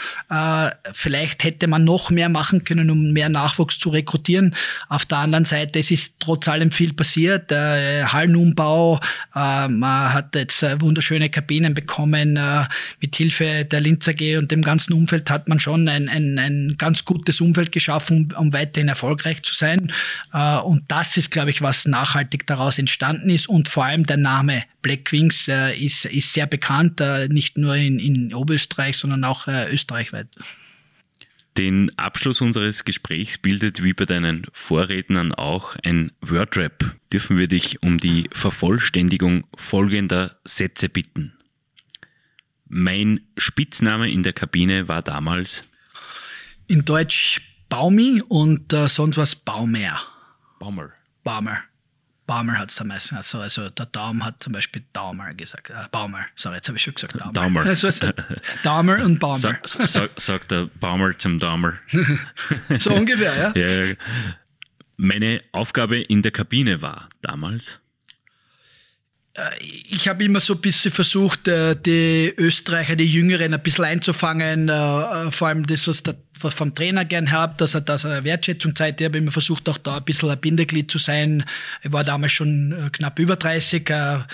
Vielleicht 0.93 1.45
hätte 1.45 1.68
man 1.68 1.85
noch 1.85 2.11
mehr 2.11 2.29
machen 2.29 2.64
können, 2.64 2.91
um 2.91 3.12
mehr 3.12 3.31
Nachwuchs 3.31 3.62
Nachwuchs 3.63 3.79
zu 3.79 3.91
rekrutieren. 3.91 4.55
Auf 4.89 5.05
der 5.07 5.19
anderen 5.19 5.45
Seite, 5.45 5.79
es 5.79 5.91
ist 5.91 6.15
trotz 6.19 6.49
allem 6.49 6.71
viel 6.71 6.93
passiert. 6.93 7.53
Äh, 7.53 8.05
Hallenumbau, 8.05 9.01
äh, 9.35 9.69
man 9.69 10.13
hat 10.13 10.35
jetzt 10.35 10.63
äh, 10.63 10.81
wunderschöne 10.81 11.31
Kabinen 11.31 11.75
bekommen. 11.75 12.37
Äh, 12.37 12.65
mit 13.01 13.17
Hilfe 13.17 13.65
der 13.65 13.81
Linz 13.81 14.09
AG 14.09 14.39
und 14.39 14.51
dem 14.51 14.63
ganzen 14.63 14.93
Umfeld 14.93 15.31
hat 15.31 15.49
man 15.49 15.61
schon 15.61 15.89
ein, 15.89 16.09
ein, 16.09 16.39
ein 16.39 16.75
ganz 16.79 17.05
gutes 17.05 17.41
Umfeld 17.41 17.73
geschaffen, 17.73 18.33
um, 18.37 18.53
weiterhin 18.53 18.89
erfolgreich 18.89 19.43
zu 19.43 19.55
sein. 19.55 19.93
Äh, 20.33 20.57
und 20.59 20.85
das 20.89 21.17
ist, 21.17 21.31
glaube 21.31 21.51
ich, 21.51 21.63
was 21.63 21.87
nachhaltig 21.87 22.47
daraus 22.47 22.79
entstanden 22.79 23.31
ist 23.31 23.49
und 23.49 23.69
vor 23.69 23.85
allem 23.85 24.07
der 24.07 24.17
Name 24.17 24.65
Black 24.83 25.13
Wings 25.13 25.49
äh, 25.49 25.77
ist, 25.77 26.05
ist 26.07 26.33
sehr 26.33 26.47
bekannt, 26.47 27.01
äh, 27.01 27.29
nicht 27.29 27.57
nur 27.57 27.77
in, 27.77 27.99
in 27.99 28.35
Oberösterreich, 28.35 28.97
sondern 28.97 29.25
auch 29.25 29.47
äh, 29.47 29.71
österreichweit. 29.73 30.27
Den 31.59 31.97
Abschluss 31.99 32.41
unseres 32.41 32.85
Gesprächs 32.85 33.37
bildet 33.37 33.85
wie 33.85 33.93
bei 33.93 34.07
deinen 34.07 34.47
Vorrednern 34.53 35.35
auch 35.35 35.77
ein 35.83 36.13
Wordrap. 36.23 36.97
Dürfen 37.13 37.37
wir 37.37 37.47
dich 37.47 37.83
um 37.83 37.99
die 37.99 38.31
Vervollständigung 38.33 39.45
folgender 39.57 40.39
Sätze 40.45 40.89
bitten. 40.89 41.35
Mein 42.69 43.21
Spitzname 43.37 44.11
in 44.11 44.23
der 44.23 44.33
Kabine 44.33 44.89
war 44.89 45.03
damals 45.03 45.71
in 46.69 46.87
Deutsch 46.87 47.43
Baumi 47.69 48.23
und 48.27 48.73
äh, 48.73 48.89
sonst 48.89 49.19
was 49.19 49.35
Baumer. 49.35 50.01
Baumer. 50.59 50.91
Baumer. 51.23 51.59
Baumer 52.33 52.59
hat 52.59 52.70
es 52.70 52.80
am 52.80 52.89
meisten. 52.89 53.14
Also, 53.14 53.41
also 53.41 53.68
der 53.68 53.87
Daum 53.87 54.24
hat 54.24 54.43
zum 54.43 54.55
Beispiel 54.55 54.83
Daumer 54.95 55.35
gesagt. 55.35 55.68
Äh, 55.68 55.74
Baumer, 55.91 56.24
sorry, 56.35 56.57
jetzt 56.57 56.68
habe 56.68 56.78
ich 56.78 56.85
schon 56.85 56.95
gesagt 56.95 57.20
Daumer. 57.20 57.33
Daumer. 57.33 57.66
Also, 57.66 57.91
Daumer 58.62 59.05
und 59.05 59.18
Baumer. 59.18 59.37
Sag, 59.39 59.61
sag, 59.68 60.11
sagt 60.18 60.51
der 60.51 60.70
Baumer 60.80 61.16
zum 61.18 61.39
Daumer. 61.39 61.74
so 62.78 62.95
ungefähr, 62.95 63.53
ja? 63.55 63.85
ja. 63.85 63.95
Meine 64.97 65.43
Aufgabe 65.53 66.01
in 66.01 66.22
der 66.22 66.33
Kabine 66.33 66.80
war 66.80 67.09
damals 67.20 67.80
äh, 69.35 69.51
ich 69.61 70.09
habe 70.09 70.24
immer 70.24 70.41
so 70.41 70.55
ein 70.55 70.61
bisschen 70.61 70.93
versucht, 70.93 71.49
äh, 71.49 71.74
die 71.74 72.33
Österreicher, 72.37 72.97
die 72.97 73.11
Jüngeren 73.11 73.53
ein 73.53 73.62
bisschen 73.62 73.85
einzufangen, 73.85 74.68
äh, 74.68 75.30
vor 75.30 75.49
allem 75.49 75.66
das, 75.66 75.87
was 75.87 76.03
der 76.03 76.16
vom 76.51 76.74
Trainer 76.74 77.05
gern 77.05 77.30
habe, 77.30 77.55
dass 77.57 77.74
er, 77.74 77.80
dass 77.80 78.05
er 78.05 78.24
Wertschätzung 78.24 78.74
zeigt. 78.74 79.01
Ich 79.01 79.05
habe 79.07 79.18
immer 79.18 79.32
versucht, 79.32 79.68
auch 79.68 79.78
da 79.78 79.99
ein 79.99 80.05
bisschen 80.05 80.30
ein 80.30 80.40
Bindeglied 80.40 80.90
zu 80.90 80.99
sein. 80.99 81.45
Ich 81.82 81.93
war 81.93 82.05
damals 82.05 82.32
schon 82.32 82.90
knapp 82.93 83.18
über 83.18 83.36
30, 83.36 83.90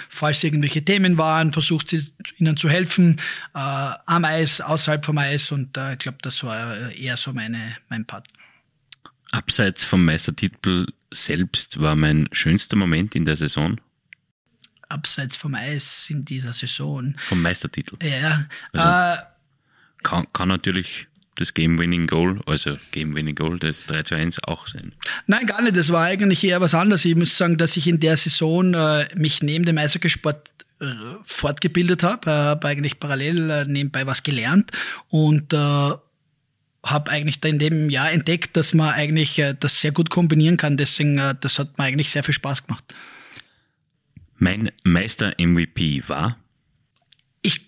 falls 0.08 0.42
irgendwelche 0.42 0.84
Themen 0.84 1.18
waren, 1.18 1.52
versucht 1.52 1.94
ihnen 2.38 2.56
zu 2.56 2.68
helfen, 2.68 3.20
am 3.52 4.24
Eis, 4.24 4.60
außerhalb 4.60 5.04
vom 5.04 5.18
Eis 5.18 5.52
und 5.52 5.76
ich 5.76 5.98
glaube, 5.98 6.18
das 6.22 6.42
war 6.42 6.90
eher 6.92 7.16
so 7.16 7.32
meine, 7.32 7.76
mein 7.88 8.04
Part. 8.04 8.26
Abseits 9.30 9.84
vom 9.84 10.04
Meistertitel 10.04 10.86
selbst 11.10 11.80
war 11.80 11.96
mein 11.96 12.28
schönster 12.32 12.76
Moment 12.76 13.14
in 13.14 13.24
der 13.24 13.36
Saison 13.36 13.78
abseits 14.88 15.36
vom 15.36 15.54
Eis 15.54 16.08
in 16.10 16.24
dieser 16.24 16.52
Saison. 16.52 17.14
Vom 17.18 17.42
Meistertitel. 17.42 17.96
Ja. 18.02 18.46
Also, 18.72 19.20
äh, 19.20 19.22
kann, 20.02 20.26
kann 20.32 20.48
natürlich 20.48 21.07
das 21.38 21.54
Game-Winning-Goal, 21.54 22.40
also 22.46 22.76
Game-Winning-Goal, 22.90 23.60
das 23.60 23.86
3 23.86 24.02
zu 24.02 24.14
1 24.16 24.42
auch 24.44 24.66
sein? 24.66 24.92
Nein, 25.26 25.46
gar 25.46 25.62
nicht. 25.62 25.76
Das 25.76 25.90
war 25.90 26.04
eigentlich 26.04 26.42
eher 26.42 26.60
was 26.60 26.74
anderes. 26.74 27.04
Ich 27.04 27.14
muss 27.14 27.36
sagen, 27.36 27.56
dass 27.56 27.76
ich 27.76 27.86
in 27.86 28.00
der 28.00 28.16
Saison 28.16 28.74
äh, 28.74 29.08
mich 29.14 29.42
neben 29.42 29.64
dem 29.64 29.78
Eishockeysport 29.78 30.50
äh, 30.80 30.86
fortgebildet 31.24 32.02
habe, 32.02 32.28
äh, 32.30 32.34
habe 32.34 32.68
eigentlich 32.68 32.98
parallel 32.98 33.50
äh, 33.50 33.64
nebenbei 33.64 34.06
was 34.06 34.22
gelernt 34.22 34.72
und 35.08 35.52
habe 35.52 37.10
eigentlich 37.10 37.44
in 37.44 37.58
dem 37.58 37.90
Jahr 37.90 38.10
entdeckt, 38.10 38.56
dass 38.56 38.74
man 38.74 38.94
eigentlich 38.94 39.42
das 39.60 39.80
sehr 39.80 39.92
gut 39.92 40.10
kombinieren 40.10 40.56
kann. 40.56 40.76
Deswegen, 40.76 41.16
das 41.40 41.58
hat 41.58 41.76
mir 41.76 41.84
eigentlich 41.84 42.10
sehr 42.10 42.22
viel 42.24 42.32
Spaß 42.34 42.66
gemacht. 42.66 42.84
Mein 44.36 44.70
Meister-MVP 44.84 46.04
war? 46.06 46.38
Ich, 47.42 47.60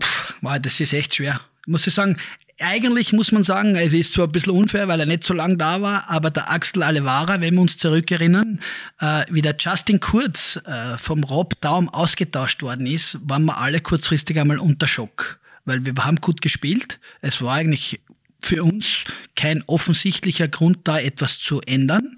pff, 0.00 0.34
wow, 0.42 0.58
das 0.60 0.78
ist 0.78 0.92
echt 0.92 1.16
schwer. 1.16 1.40
Muss 1.66 1.86
ich 1.86 1.94
sagen, 1.94 2.18
eigentlich 2.60 3.12
muss 3.12 3.32
man 3.32 3.44
sagen, 3.44 3.76
es 3.76 3.92
ist 3.92 4.12
zwar 4.12 4.26
ein 4.26 4.32
bisschen 4.32 4.52
unfair, 4.52 4.88
weil 4.88 5.00
er 5.00 5.06
nicht 5.06 5.24
so 5.24 5.34
lange 5.34 5.56
da 5.56 5.80
war, 5.80 6.08
aber 6.10 6.30
der 6.30 6.50
Axel 6.50 6.82
Alevara, 6.82 7.40
wenn 7.40 7.54
wir 7.54 7.60
uns 7.60 7.78
zurückerinnern, 7.78 8.60
äh, 9.00 9.24
wie 9.30 9.42
der 9.42 9.56
Justin 9.58 10.00
Kurz 10.00 10.56
äh, 10.64 10.98
vom 10.98 11.24
Rob 11.24 11.60
Daum 11.60 11.88
ausgetauscht 11.88 12.62
worden 12.62 12.86
ist, 12.86 13.18
waren 13.22 13.44
wir 13.44 13.58
alle 13.58 13.80
kurzfristig 13.80 14.38
einmal 14.38 14.58
unter 14.58 14.88
Schock. 14.88 15.38
Weil 15.64 15.84
wir 15.84 15.94
haben 16.04 16.16
gut 16.16 16.40
gespielt. 16.40 16.98
Es 17.20 17.40
war 17.42 17.54
eigentlich 17.54 18.00
für 18.40 18.64
uns 18.64 19.04
kein 19.36 19.62
offensichtlicher 19.66 20.48
Grund 20.48 20.80
da, 20.84 20.98
etwas 20.98 21.38
zu 21.38 21.60
ändern 21.60 22.16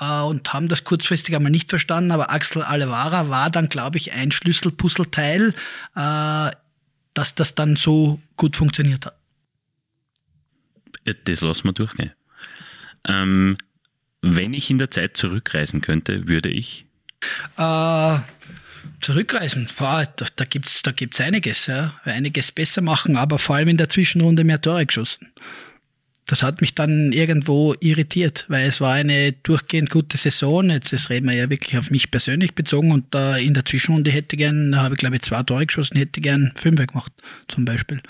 äh, 0.00 0.20
und 0.20 0.52
haben 0.52 0.68
das 0.68 0.84
kurzfristig 0.84 1.34
einmal 1.34 1.52
nicht 1.52 1.70
verstanden, 1.70 2.10
aber 2.10 2.30
Axel 2.30 2.62
Alevara 2.62 3.28
war 3.28 3.50
dann, 3.50 3.68
glaube 3.68 3.98
ich, 3.98 4.12
ein 4.12 4.32
Schlüsselpuzzleteil, 4.32 5.54
äh, 5.94 6.50
dass 7.14 7.34
das 7.34 7.54
dann 7.54 7.76
so 7.76 8.20
gut 8.36 8.56
funktioniert 8.56 9.06
hat. 9.06 9.21
Das 11.04 11.40
lassen 11.40 11.64
wir 11.68 11.72
durchgehen. 11.72 12.12
Ähm, 13.08 13.56
wenn 14.22 14.54
ich 14.54 14.70
in 14.70 14.78
der 14.78 14.90
Zeit 14.90 15.16
zurückreisen 15.16 15.80
könnte, 15.80 16.28
würde 16.28 16.48
ich? 16.48 16.86
Äh, 17.56 18.18
zurückreisen, 19.00 19.68
boah, 19.76 20.06
da, 20.16 20.26
da 20.36 20.44
gibt 20.44 20.66
es 20.66 20.82
da 20.82 20.92
gibt's 20.92 21.20
einiges, 21.20 21.66
ja. 21.66 21.94
einiges 22.04 22.52
besser 22.52 22.82
machen, 22.82 23.16
aber 23.16 23.38
vor 23.38 23.56
allem 23.56 23.68
in 23.68 23.76
der 23.76 23.88
Zwischenrunde 23.88 24.44
mehr 24.44 24.60
Tore 24.60 24.86
geschossen. 24.86 25.32
Das 26.26 26.44
hat 26.44 26.60
mich 26.60 26.76
dann 26.76 27.12
irgendwo 27.12 27.74
irritiert, 27.80 28.46
weil 28.48 28.68
es 28.68 28.80
war 28.80 28.94
eine 28.94 29.32
durchgehend 29.32 29.90
gute 29.90 30.16
Saison. 30.16 30.70
Jetzt 30.70 30.92
das 30.92 31.10
reden 31.10 31.28
wir 31.28 31.34
ja 31.34 31.50
wirklich 31.50 31.76
auf 31.76 31.90
mich 31.90 32.12
persönlich 32.12 32.54
bezogen 32.54 32.92
und 32.92 33.12
da 33.12 33.36
in 33.36 33.54
der 33.54 33.64
Zwischenrunde 33.64 34.12
hätte 34.12 34.36
gern, 34.36 34.76
habe 34.76 34.94
ich 34.94 35.00
glaube 35.00 35.16
ich 35.16 35.22
zwei 35.22 35.42
Tore 35.42 35.66
geschossen, 35.66 35.96
hätte 35.96 36.20
gern 36.20 36.52
fünf 36.54 36.86
gemacht, 36.86 37.12
zum 37.48 37.64
Beispiel 37.64 38.00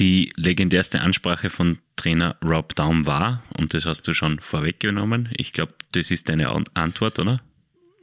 die 0.00 0.32
legendärste 0.36 1.02
Ansprache 1.02 1.50
von 1.50 1.78
Trainer 1.96 2.36
Rob 2.42 2.74
Daum 2.74 3.06
war, 3.06 3.44
und 3.56 3.74
das 3.74 3.84
hast 3.84 4.08
du 4.08 4.14
schon 4.14 4.40
vorweggenommen. 4.40 5.28
Ich 5.36 5.52
glaube, 5.52 5.74
das 5.92 6.10
ist 6.10 6.28
deine 6.28 6.48
Antwort, 6.74 7.18
oder? 7.18 7.40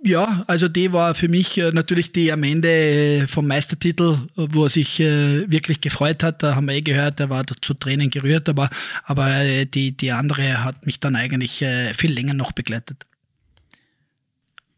Ja, 0.03 0.43
also 0.45 0.67
die 0.67 0.93
war 0.93 1.15
für 1.15 1.27
mich 1.27 1.57
äh, 1.57 1.71
natürlich 1.71 2.11
die 2.11 2.31
am 2.31 2.43
Ende 2.43 2.69
äh, 2.69 3.27
vom 3.27 3.47
Meistertitel, 3.47 4.19
wo 4.35 4.65
er 4.65 4.69
sich 4.69 4.99
äh, 4.99 5.49
wirklich 5.49 5.81
gefreut 5.81 6.21
hat. 6.21 6.43
Da 6.43 6.53
haben 6.55 6.67
wir 6.67 6.75
eh 6.75 6.83
gehört, 6.83 7.19
er 7.19 7.31
war 7.31 7.45
zu 7.47 7.73
Tränen 7.73 8.11
gerührt, 8.11 8.47
aber, 8.47 8.69
aber 9.03 9.65
die, 9.65 9.97
die 9.97 10.11
andere 10.11 10.63
hat 10.63 10.85
mich 10.85 10.99
dann 10.99 11.15
eigentlich 11.15 11.65
viel 11.95 12.13
länger 12.13 12.35
noch 12.35 12.51
begleitet. 12.51 13.07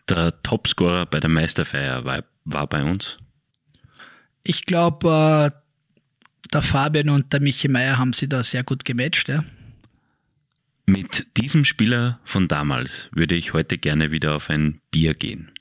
Der 0.07 0.41
Topscorer 0.41 1.05
bei 1.05 1.19
der 1.19 1.29
Meisterfeier 1.29 2.05
war, 2.05 2.23
war 2.45 2.67
bei 2.67 2.83
uns? 2.83 3.17
Ich 4.43 4.65
glaube, 4.65 5.53
der 6.53 6.61
Fabian 6.61 7.09
und 7.09 7.31
der 7.33 7.41
Michi 7.41 7.67
Meier 7.67 7.97
haben 7.97 8.13
sie 8.13 8.27
da 8.27 8.43
sehr 8.43 8.63
gut 8.63 8.85
gematcht. 8.85 9.29
Ja. 9.29 9.43
Mit 10.85 11.27
diesem 11.37 11.65
Spieler 11.65 12.19
von 12.25 12.47
damals 12.47 13.09
würde 13.11 13.35
ich 13.35 13.53
heute 13.53 13.77
gerne 13.77 14.11
wieder 14.11 14.35
auf 14.35 14.49
ein 14.49 14.79
Bier 14.91 15.13
gehen. 15.13 15.51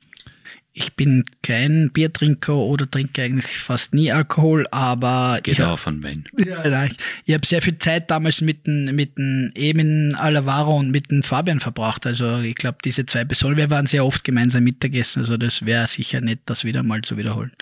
Ich 0.72 0.94
bin 0.94 1.24
kein 1.42 1.90
Biertrinker 1.90 2.54
oder 2.54 2.88
trinke 2.88 3.22
eigentlich 3.24 3.58
fast 3.58 3.94
nie 3.94 4.12
Alkohol, 4.12 4.66
aber. 4.70 5.40
Geht 5.42 5.60
auch 5.60 5.78
von 5.78 6.04
Wein. 6.04 6.24
Ja, 6.38 6.68
nein, 6.68 6.92
ich, 6.92 6.98
ich 7.26 7.34
habe 7.34 7.44
sehr 7.44 7.60
viel 7.62 7.78
Zeit 7.78 8.10
damals 8.12 8.40
mit 8.42 8.68
dem, 8.68 8.94
mit 8.94 9.18
Emin 9.18 10.14
Alavaro 10.14 10.78
und 10.78 10.92
mit 10.92 11.10
dem 11.10 11.24
Fabian 11.24 11.58
verbracht. 11.58 12.06
Also 12.06 12.38
ich 12.38 12.54
glaube, 12.54 12.78
diese 12.84 13.06
zwei 13.06 13.24
Personen, 13.24 13.56
wir 13.56 13.70
waren 13.70 13.86
sehr 13.86 14.06
oft 14.06 14.22
gemeinsam 14.22 14.62
Mittagessen, 14.62 15.20
also 15.20 15.36
das 15.36 15.66
wäre 15.66 15.88
sicher 15.88 16.20
nicht, 16.20 16.42
das 16.46 16.64
wieder 16.64 16.84
mal 16.84 17.02
zu 17.02 17.16
wiederholen. 17.16 17.52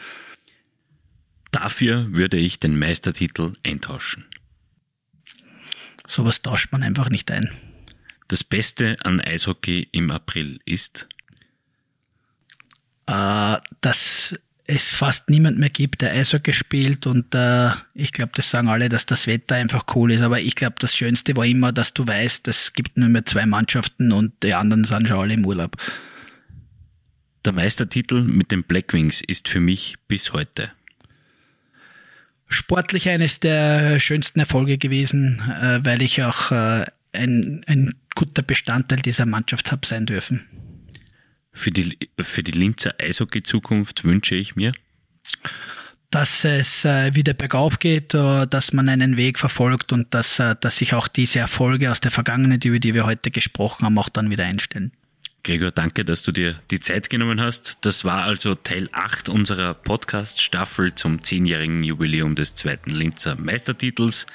Dafür 1.53 2.13
würde 2.13 2.37
ich 2.37 2.59
den 2.59 2.79
Meistertitel 2.79 3.53
eintauschen. 3.65 4.27
Sowas 6.07 6.43
tauscht 6.43 6.73
man 6.73 6.83
einfach 6.83 7.11
nicht 7.11 7.31
ein. 7.31 7.51
Das 8.29 8.45
Beste 8.45 8.97
an 9.05 9.21
Eishockey 9.21 9.89
im 9.93 10.11
April 10.11 10.61
ist? 10.65 11.09
Äh, 13.07 13.57
dass 13.81 14.35
es 14.67 14.91
fast 14.91 15.31
niemand 15.31 15.59
mehr 15.59 15.71
gibt, 15.71 16.03
der 16.03 16.13
Eishockey 16.13 16.53
spielt 16.53 17.07
und 17.07 17.35
äh, 17.35 17.71
ich 17.95 18.11
glaube, 18.11 18.33
das 18.35 18.51
sagen 18.51 18.69
alle, 18.69 18.89
dass 18.89 19.07
das 19.07 19.29
Wetter 19.29 19.55
einfach 19.55 19.85
cool 19.95 20.11
ist, 20.11 20.23
aber 20.23 20.41
ich 20.41 20.57
glaube, 20.57 20.75
das 20.81 20.97
Schönste 20.97 21.37
war 21.37 21.47
immer, 21.47 21.73
dass 21.73 21.95
du 21.95 22.07
weißt, 22.07 22.49
es 22.49 22.73
gibt 22.73 22.97
nur 22.97 23.09
mehr 23.09 23.25
zwei 23.25 23.47
Mannschaften 23.47 24.11
und 24.11 24.33
die 24.43 24.55
anderen 24.55 24.85
sind 24.85 25.07
schon 25.07 25.19
alle 25.19 25.35
im 25.35 25.47
Urlaub. 25.47 25.77
Der 27.45 27.53
Meistertitel 27.53 28.23
mit 28.23 28.51
den 28.51 28.65
Blackwings 28.65 29.21
ist 29.21 29.49
für 29.49 29.61
mich 29.61 29.95
bis 30.09 30.33
heute 30.33 30.73
sportlich 32.49 33.09
eines 33.09 33.41
der 33.41 34.01
schönsten 34.01 34.41
Erfolge 34.41 34.79
gewesen, 34.79 35.43
äh, 35.61 35.81
weil 35.85 36.03
ich 36.03 36.23
auch 36.23 36.51
äh, 36.53 36.85
ein, 37.13 37.63
ein 37.67 37.95
guter 38.15 38.43
Bestandteil 38.43 39.01
dieser 39.01 39.27
Mannschaft 39.27 39.73
habe 39.73 39.87
sein 39.87 40.07
dürfen. 40.07 40.47
Für 41.53 41.71
die, 41.71 41.99
für 42.21 42.43
die 42.43 42.53
Linzer 42.53 42.95
Eishockey-Zukunft 43.01 44.05
wünsche 44.05 44.35
ich 44.35 44.57
mir, 44.57 44.73
dass 46.11 46.45
es 46.45 46.85
äh, 46.85 47.15
wieder 47.15 47.33
bergauf 47.33 47.79
geht, 47.79 48.13
dass 48.15 48.73
man 48.73 48.89
einen 48.89 49.17
Weg 49.17 49.39
verfolgt 49.39 49.93
und 49.93 50.13
dass, 50.13 50.37
dass 50.37 50.77
sich 50.77 50.93
auch 50.95 51.09
diese 51.09 51.39
Erfolge 51.39 51.91
aus 51.91 52.01
der 52.01 52.11
Vergangenheit, 52.11 52.65
über 52.67 52.79
die 52.79 52.95
wir 52.95 53.07
heute 53.07 53.31
gesprochen 53.31 53.87
haben, 53.87 53.99
auch 53.99 54.11
dann 54.11 54.31
wieder 54.31 54.45
einstellen. 54.45 54.93
Gregor, 55.47 55.71
danke, 55.71 56.05
dass 56.05 56.25
du 56.25 56.33
dir 56.33 56.57
die 56.73 56.81
Zeit 56.81 57.09
genommen 57.09 57.41
hast. 57.41 57.79
Das 57.83 58.05
war 58.05 58.25
also 58.25 58.57
Teil 58.57 58.89
8 58.91 59.29
unserer 59.29 59.75
Podcast-Staffel 59.75 60.97
zum 60.97 61.23
zehnjährigen 61.23 61.85
Jubiläum 61.85 62.35
des 62.35 62.57
zweiten 62.57 62.91
Linzer 62.91 63.37
Meistertitels. 63.37 64.27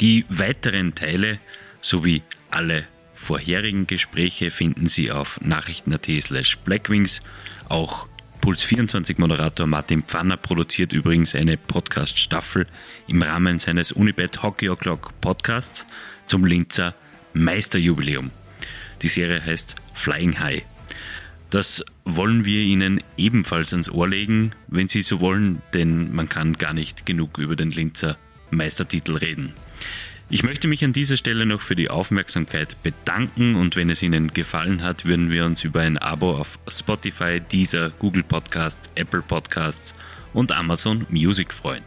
Die 0.00 0.24
weiteren 0.28 0.96
Teile 0.96 1.38
sowie 1.82 2.22
alle 2.50 2.84
vorherigen 3.14 3.86
Gespräche 3.86 4.50
finden 4.50 4.88
Sie 4.88 5.12
auf 5.12 5.40
nachrichten.at 5.40 6.08
slash 6.20 6.58
blackwings. 6.58 7.22
Auch 7.68 8.08
Puls24-Moderator 8.42 9.68
Martin 9.68 10.02
Pfanner 10.02 10.36
produziert 10.36 10.92
übrigens 10.92 11.36
eine 11.36 11.58
Podcast-Staffel 11.58 12.66
im 13.06 13.22
Rahmen 13.22 13.60
seines 13.60 13.92
Unibet 13.92 14.42
Hockey 14.42 14.68
O'Clock 14.68 15.12
Podcasts 15.20 15.86
zum 16.26 16.44
Linzer 16.44 16.92
Meisterjubiläum. 17.34 18.32
Die 19.02 19.08
Serie 19.08 19.44
heißt 19.44 19.76
Flying 19.94 20.38
High. 20.38 20.62
Das 21.50 21.84
wollen 22.04 22.44
wir 22.44 22.60
Ihnen 22.60 23.02
ebenfalls 23.16 23.72
ans 23.72 23.88
Ohr 23.88 24.08
legen, 24.08 24.52
wenn 24.66 24.88
Sie 24.88 25.02
so 25.02 25.20
wollen, 25.20 25.62
denn 25.74 26.12
man 26.14 26.28
kann 26.28 26.54
gar 26.54 26.72
nicht 26.72 27.06
genug 27.06 27.38
über 27.38 27.56
den 27.56 27.70
Linzer 27.70 28.16
Meistertitel 28.50 29.16
reden. 29.16 29.54
Ich 30.28 30.42
möchte 30.42 30.66
mich 30.66 30.84
an 30.84 30.92
dieser 30.92 31.16
Stelle 31.16 31.46
noch 31.46 31.60
für 31.60 31.76
die 31.76 31.88
Aufmerksamkeit 31.88 32.76
bedanken 32.82 33.54
und 33.54 33.76
wenn 33.76 33.90
es 33.90 34.02
Ihnen 34.02 34.34
gefallen 34.34 34.82
hat, 34.82 35.04
würden 35.04 35.30
wir 35.30 35.44
uns 35.44 35.62
über 35.62 35.82
ein 35.82 35.98
Abo 35.98 36.36
auf 36.36 36.58
Spotify, 36.66 37.40
Deezer, 37.40 37.90
Google 37.90 38.24
Podcasts, 38.24 38.90
Apple 38.96 39.22
Podcasts 39.22 39.94
und 40.32 40.50
Amazon 40.50 41.06
Music 41.10 41.54
freuen. 41.54 41.84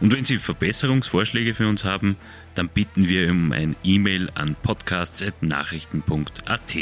Und 0.00 0.12
wenn 0.12 0.24
Sie 0.24 0.38
Verbesserungsvorschläge 0.38 1.54
für 1.54 1.68
uns 1.68 1.84
haben, 1.84 2.16
dann 2.54 2.68
bitten 2.68 3.08
wir 3.08 3.30
um 3.30 3.52
ein 3.52 3.76
E-Mail 3.84 4.30
an 4.34 4.56
podcasts.nachrichten.at. 4.62 6.76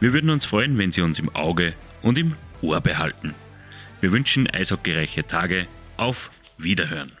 Wir 0.00 0.12
würden 0.12 0.30
uns 0.30 0.44
freuen, 0.44 0.78
wenn 0.78 0.92
Sie 0.92 1.02
uns 1.02 1.18
im 1.18 1.34
Auge 1.34 1.72
und 2.02 2.18
im 2.18 2.36
Ohr 2.60 2.80
behalten. 2.80 3.34
Wir 4.00 4.12
wünschen 4.12 4.48
eishockeyreiche 4.50 5.26
Tage. 5.26 5.66
Auf 5.96 6.30
Wiederhören. 6.58 7.12